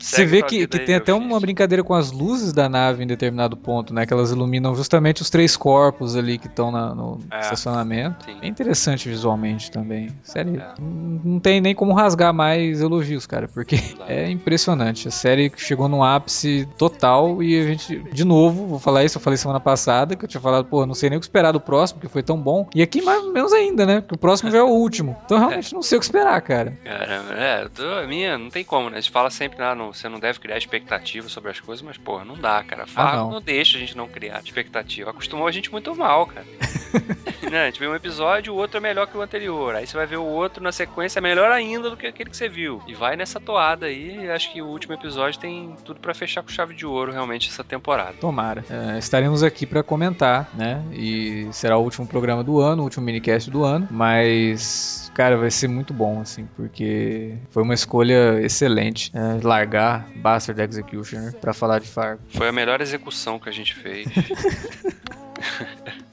Você 0.00 0.16
Segue 0.16 0.30
vê 0.30 0.42
que, 0.42 0.66
que 0.66 0.76
aí, 0.80 0.86
tem 0.86 0.94
até 0.94 1.12
filho. 1.12 1.24
uma 1.24 1.38
brincadeira 1.40 1.82
com 1.84 1.94
as 1.94 2.10
luzes 2.12 2.52
da 2.52 2.68
nave 2.68 3.02
em 3.02 3.06
determinado 3.06 3.56
ponto, 3.56 3.92
né? 3.92 4.06
Que 4.06 4.12
elas 4.12 4.30
iluminam 4.30 4.74
justamente 4.74 5.20
os 5.22 5.28
três 5.30 5.56
corpos 5.56 6.16
ali 6.16 6.38
que 6.38 6.46
estão 6.46 6.70
no 6.70 7.20
É. 7.30 7.40
estacionamento. 7.40 8.07
Sim. 8.24 8.38
É 8.42 8.46
interessante 8.46 9.08
visualmente 9.08 9.70
também. 9.70 10.08
Série, 10.22 10.56
É. 10.56 10.74
não 10.78 11.38
tem 11.40 11.60
nem 11.60 11.74
como 11.74 11.92
rasgar 11.92 12.32
mais 12.32 12.80
elogios, 12.80 13.26
cara, 13.26 13.48
porque 13.48 13.76
é 14.08 14.30
impressionante. 14.30 15.08
A 15.08 15.10
série 15.10 15.52
chegou 15.56 15.88
num 15.88 16.02
ápice 16.02 16.68
total 16.78 17.42
e 17.42 17.58
a 17.60 17.64
gente, 17.64 17.98
de 18.12 18.24
novo, 18.24 18.66
vou 18.66 18.78
falar 18.78 19.04
isso, 19.04 19.18
eu 19.18 19.22
falei 19.22 19.36
semana 19.36 19.60
passada, 19.60 20.16
que 20.16 20.24
eu 20.24 20.28
tinha 20.28 20.40
falado, 20.40 20.64
pô, 20.66 20.84
não 20.86 20.94
sei 20.94 21.10
nem 21.10 21.16
o 21.16 21.20
que 21.20 21.26
esperar 21.26 21.52
do 21.52 21.60
próximo, 21.60 22.00
porque 22.00 22.12
foi 22.12 22.22
tão 22.22 22.36
bom. 22.40 22.68
E 22.74 22.82
aqui 22.82 23.02
mais 23.02 23.22
ou 23.22 23.32
menos 23.32 23.52
ainda, 23.52 23.84
né? 23.86 24.00
Porque 24.00 24.14
o 24.14 24.18
próximo 24.18 24.50
já 24.50 24.58
é 24.58 24.62
o 24.62 24.68
último. 24.68 25.16
Então 25.24 25.38
realmente 25.38 25.72
não 25.74 25.82
sei 25.82 25.96
o 25.96 26.00
que 26.00 26.04
esperar, 26.06 26.40
cara. 26.42 26.76
Caramba, 26.84 27.32
é, 27.34 27.68
tô- 27.68 27.82
a 27.84 28.06
minha 28.06 28.36
não 28.38 28.50
tem 28.50 28.64
como, 28.64 28.90
né? 28.90 28.98
A 28.98 29.00
gente 29.00 29.10
fala 29.12 29.30
sempre, 29.30 29.62
ah, 29.62 29.74
não, 29.74 29.92
você 29.92 30.08
não 30.08 30.18
deve 30.18 30.38
criar 30.38 30.56
expectativa 30.58 31.28
sobre 31.28 31.50
as 31.50 31.60
coisas, 31.60 31.82
mas, 31.84 31.96
porra, 31.96 32.24
não 32.24 32.36
dá, 32.36 32.62
cara. 32.62 32.86
Fargo 32.86 33.24
não. 33.24 33.30
não. 33.32 33.40
deixa 33.40 33.76
a 33.76 33.80
gente 33.80 33.96
não 33.96 34.08
criar 34.08 34.40
expectativa. 34.44 35.10
Acostumou 35.10 35.46
a 35.46 35.52
gente 35.52 35.70
muito 35.70 35.94
mal, 35.94 36.26
cara. 36.26 36.46
né? 37.50 37.62
A 37.64 37.66
gente 37.66 37.78
vê 37.80 37.88
um 37.88 37.94
episódio, 37.98 38.54
o 38.54 38.56
outro 38.56 38.78
é 38.78 38.80
melhor 38.80 39.06
que 39.06 39.16
o 39.16 39.20
anterior. 39.20 39.74
Aí 39.74 39.86
você 39.86 39.96
vai 39.96 40.06
ver 40.06 40.16
o 40.16 40.24
outro 40.24 40.62
na 40.62 40.72
sequência, 40.72 41.18
é 41.18 41.22
melhor 41.22 41.50
ainda 41.52 41.90
do 41.90 41.96
que 41.96 42.06
aquele 42.06 42.30
que 42.30 42.36
você 42.36 42.48
viu. 42.48 42.82
E 42.86 42.94
vai 42.94 43.16
nessa 43.16 43.38
toada 43.38 43.86
aí. 43.86 44.30
Acho 44.30 44.52
que 44.52 44.62
o 44.62 44.66
último 44.66 44.94
episódio 44.94 45.38
tem 45.38 45.74
tudo 45.84 46.00
pra 46.00 46.14
fechar 46.14 46.42
com 46.42 46.48
chave 46.48 46.74
de 46.74 46.86
ouro, 46.86 47.12
realmente, 47.12 47.48
essa 47.48 47.62
temporada. 47.62 48.14
Tomara. 48.20 48.64
É, 48.70 48.98
estaremos 48.98 49.42
aqui 49.42 49.66
pra 49.66 49.82
comentar, 49.82 50.50
né? 50.54 50.82
E 50.92 51.48
será 51.52 51.76
o 51.76 51.82
último 51.82 52.06
programa 52.06 52.42
do 52.42 52.60
ano, 52.60 52.82
o 52.82 52.84
último 52.84 53.04
minicast 53.04 53.50
do 53.50 53.64
ano. 53.64 53.86
Mas, 53.90 55.10
cara, 55.14 55.36
vai 55.36 55.50
ser 55.50 55.68
muito 55.68 55.92
bom, 55.92 56.20
assim, 56.20 56.48
porque 56.56 57.34
foi 57.50 57.62
uma 57.62 57.74
escolha 57.74 58.40
excelente. 58.40 59.10
é, 59.14 59.46
largar 59.46 60.08
Bastard 60.16 60.60
Executioner 60.60 61.34
pra 61.34 61.52
falar 61.52 61.80
de 61.80 61.88
Fargo. 61.88 62.20
Foi 62.28 62.48
a 62.48 62.52
melhor 62.52 62.80
execução 62.80 63.38
que 63.38 63.48
a 63.48 63.52
gente 63.52 63.74
fez. 63.74 64.06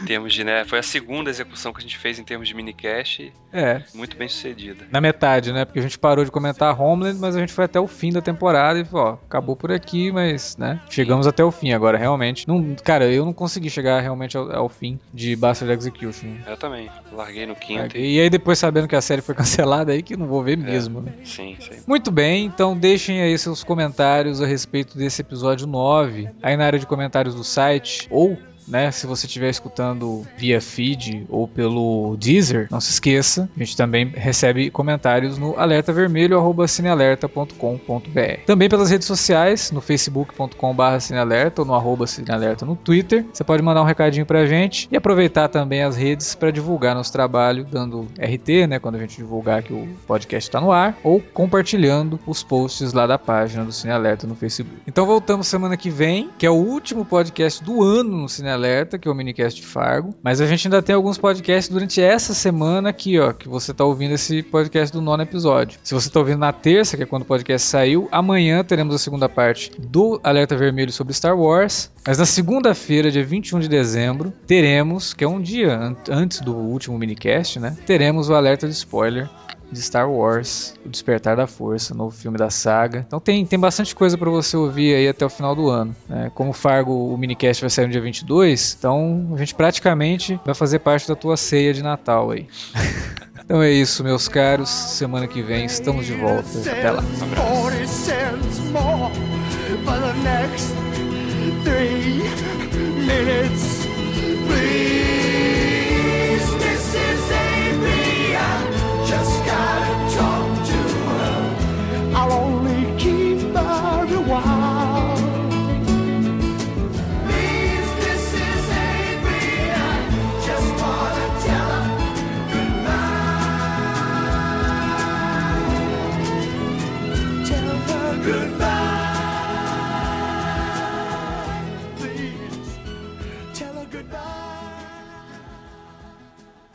em 0.00 0.04
termos 0.04 0.32
de, 0.32 0.44
né? 0.44 0.64
Foi 0.64 0.78
a 0.78 0.82
segunda 0.82 1.30
execução 1.30 1.72
que 1.72 1.78
a 1.78 1.82
gente 1.82 1.98
fez 1.98 2.18
em 2.18 2.24
termos 2.24 2.48
de 2.48 2.54
minicast. 2.54 3.32
É, 3.52 3.82
Muito 3.92 4.16
bem 4.16 4.28
sucedida. 4.28 4.86
na 4.92 5.00
metade, 5.00 5.52
né? 5.52 5.64
Porque 5.64 5.78
a 5.80 5.82
gente 5.82 5.98
parou 5.98 6.24
de 6.24 6.30
comentar 6.30 6.80
Homeland, 6.80 7.18
mas 7.18 7.34
a 7.34 7.40
gente 7.40 7.52
foi 7.52 7.64
até 7.64 7.80
o 7.80 7.86
fim 7.88 8.12
da 8.12 8.20
temporada 8.20 8.78
e 8.78 8.84
falou, 8.84 9.06
ó, 9.06 9.12
acabou 9.26 9.56
por 9.56 9.72
aqui, 9.72 10.12
mas, 10.12 10.56
né? 10.56 10.80
Chegamos 10.88 11.26
até 11.26 11.42
o 11.44 11.50
fim 11.50 11.72
agora, 11.72 11.98
realmente. 11.98 12.46
Não, 12.46 12.74
cara, 12.84 13.06
eu 13.10 13.24
não 13.24 13.32
consegui 13.32 13.68
chegar 13.68 14.00
realmente 14.00 14.36
ao, 14.36 14.50
ao 14.54 14.68
fim 14.68 14.98
de 15.12 15.34
Bastard 15.34 15.72
Execution. 15.74 16.28
Eu 16.46 16.56
também. 16.56 16.88
Larguei 17.12 17.44
no 17.46 17.56
quinto. 17.56 17.96
e- 17.96 18.16
E 18.16 18.20
aí 18.20 18.30
depois 18.30 18.58
sabendo 18.58 18.86
que 18.86 18.94
a 18.96 19.00
série 19.00 19.20
foi 19.22 19.34
cancelada 19.36 19.92
aí 19.92 20.02
que 20.02 20.16
não 20.16 20.26
vou 20.26 20.42
ver 20.42 20.56
mesmo, 20.56 21.00
né? 21.00 21.12
Sim, 21.24 21.56
sim. 21.60 21.80
Muito 21.86 22.10
bem, 22.12 22.44
então 22.46 22.76
deixem 22.76 23.20
aí 23.20 23.36
seus 23.36 23.64
comentários 23.64 24.40
a 24.40 24.46
respeito 24.46 24.96
desse 24.96 25.22
episódio 25.22 25.66
9 25.66 26.28
aí 26.42 26.56
na 26.56 26.64
área 26.66 26.78
de 26.78 26.86
comentários 26.86 27.34
do 27.34 27.42
site 27.42 28.06
ou 28.10 28.38
né, 28.66 28.90
se 28.90 29.06
você 29.06 29.26
estiver 29.26 29.50
escutando 29.50 30.26
via 30.36 30.60
feed 30.60 31.24
ou 31.28 31.48
pelo 31.48 32.16
Deezer, 32.16 32.68
não 32.70 32.80
se 32.80 32.90
esqueça, 32.90 33.48
a 33.56 33.58
gente 33.58 33.76
também 33.76 34.12
recebe 34.14 34.70
comentários 34.70 35.38
no 35.38 35.58
alertavermelho@cinealerta.com.br. 35.58 38.44
Também 38.46 38.68
pelas 38.68 38.90
redes 38.90 39.06
sociais, 39.06 39.70
no 39.70 39.80
facebook.com.br 39.80 41.00
cinealerta 41.00 41.62
ou 41.62 41.66
no 41.66 41.74
arroba 41.74 42.06
cinealerta 42.06 42.64
no 42.64 42.76
Twitter. 42.76 43.24
Você 43.32 43.44
pode 43.44 43.62
mandar 43.62 43.82
um 43.82 43.86
recadinho 43.86 44.26
pra 44.26 44.46
gente 44.46 44.88
e 44.90 44.96
aproveitar 44.96 45.48
também 45.48 45.82
as 45.82 45.96
redes 45.96 46.34
para 46.34 46.50
divulgar 46.50 46.94
nosso 46.94 47.12
trabalho, 47.12 47.64
dando 47.64 48.08
RT, 48.18 48.66
né, 48.68 48.78
quando 48.78 48.96
a 48.96 48.98
gente 48.98 49.16
divulgar 49.16 49.62
que 49.62 49.72
o 49.72 49.88
podcast 50.06 50.48
está 50.48 50.60
no 50.60 50.72
ar, 50.72 50.96
ou 51.02 51.20
compartilhando 51.32 52.18
os 52.26 52.42
posts 52.42 52.92
lá 52.92 53.06
da 53.06 53.18
página 53.18 53.64
do 53.64 53.72
Cine 53.72 53.92
Alerta 53.92 54.26
no 54.26 54.34
Facebook. 54.34 54.76
Então 54.86 55.06
voltamos 55.06 55.46
semana 55.46 55.76
que 55.76 55.90
vem, 55.90 56.30
que 56.38 56.46
é 56.46 56.50
o 56.50 56.54
último 56.54 57.04
podcast 57.04 57.62
do 57.62 57.82
ano 57.82 58.16
no 58.16 58.28
Cine 58.28 58.48
Alerta, 58.60 58.98
que 58.98 59.08
é 59.08 59.10
o 59.10 59.14
minicast 59.14 59.58
de 59.60 59.66
Fargo, 59.66 60.14
mas 60.22 60.40
a 60.40 60.46
gente 60.46 60.66
ainda 60.68 60.82
tem 60.82 60.94
alguns 60.94 61.16
podcasts 61.16 61.72
durante 61.72 62.00
essa 62.00 62.34
semana 62.34 62.90
aqui, 62.90 63.18
ó, 63.18 63.32
que 63.32 63.48
você 63.48 63.72
tá 63.72 63.84
ouvindo 63.84 64.12
esse 64.14 64.42
podcast 64.42 64.92
do 64.92 65.00
nono 65.00 65.22
episódio. 65.22 65.78
Se 65.82 65.94
você 65.94 66.10
tá 66.10 66.20
ouvindo 66.20 66.38
na 66.38 66.52
terça, 66.52 66.96
que 66.96 67.02
é 67.02 67.06
quando 67.06 67.22
o 67.22 67.26
podcast 67.26 67.66
saiu, 67.66 68.06
amanhã 68.12 68.62
teremos 68.62 68.94
a 68.94 68.98
segunda 68.98 69.28
parte 69.28 69.72
do 69.78 70.20
Alerta 70.22 70.56
Vermelho 70.56 70.92
sobre 70.92 71.14
Star 71.14 71.36
Wars, 71.38 71.90
mas 72.06 72.18
na 72.18 72.26
segunda-feira, 72.26 73.10
dia 73.10 73.24
21 73.24 73.60
de 73.60 73.68
dezembro, 73.68 74.32
teremos, 74.46 75.14
que 75.14 75.24
é 75.24 75.28
um 75.28 75.40
dia 75.40 75.74
an- 75.74 75.96
antes 76.10 76.40
do 76.40 76.54
último 76.54 76.98
minicast, 76.98 77.58
né? 77.58 77.76
Teremos 77.86 78.28
o 78.28 78.34
alerta 78.34 78.66
de 78.68 78.74
spoiler 78.74 79.28
de 79.70 79.80
Star 79.80 80.10
Wars, 80.10 80.74
O 80.84 80.88
Despertar 80.88 81.36
da 81.36 81.46
Força, 81.46 81.94
novo 81.94 82.14
filme 82.16 82.36
da 82.36 82.50
saga. 82.50 83.04
Então 83.06 83.20
tem, 83.20 83.44
tem 83.46 83.58
bastante 83.58 83.94
coisa 83.94 84.16
pra 84.18 84.30
você 84.30 84.56
ouvir 84.56 84.94
aí 84.94 85.08
até 85.08 85.24
o 85.24 85.30
final 85.30 85.54
do 85.54 85.68
ano. 85.68 85.94
né? 86.08 86.30
Como 86.34 86.50
o 86.50 86.52
Fargo, 86.52 86.92
o 86.92 87.16
minicast 87.16 87.62
vai 87.62 87.70
sair 87.70 87.86
no 87.86 87.92
dia 87.92 88.00
22, 88.00 88.76
então 88.78 89.30
a 89.34 89.38
gente 89.38 89.54
praticamente 89.54 90.40
vai 90.44 90.54
fazer 90.54 90.80
parte 90.80 91.06
da 91.06 91.14
tua 91.14 91.36
ceia 91.36 91.72
de 91.72 91.82
Natal 91.82 92.30
aí. 92.30 92.46
então 93.44 93.62
é 93.62 93.70
isso, 93.70 94.02
meus 94.02 94.28
caros. 94.28 94.68
Semana 94.68 95.26
que 95.26 95.42
vem 95.42 95.64
estamos 95.64 96.06
de 96.06 96.14
volta. 96.14 96.48
Até 96.60 96.90
lá. 96.90 97.02
40 97.36 97.86
cents 97.86 98.60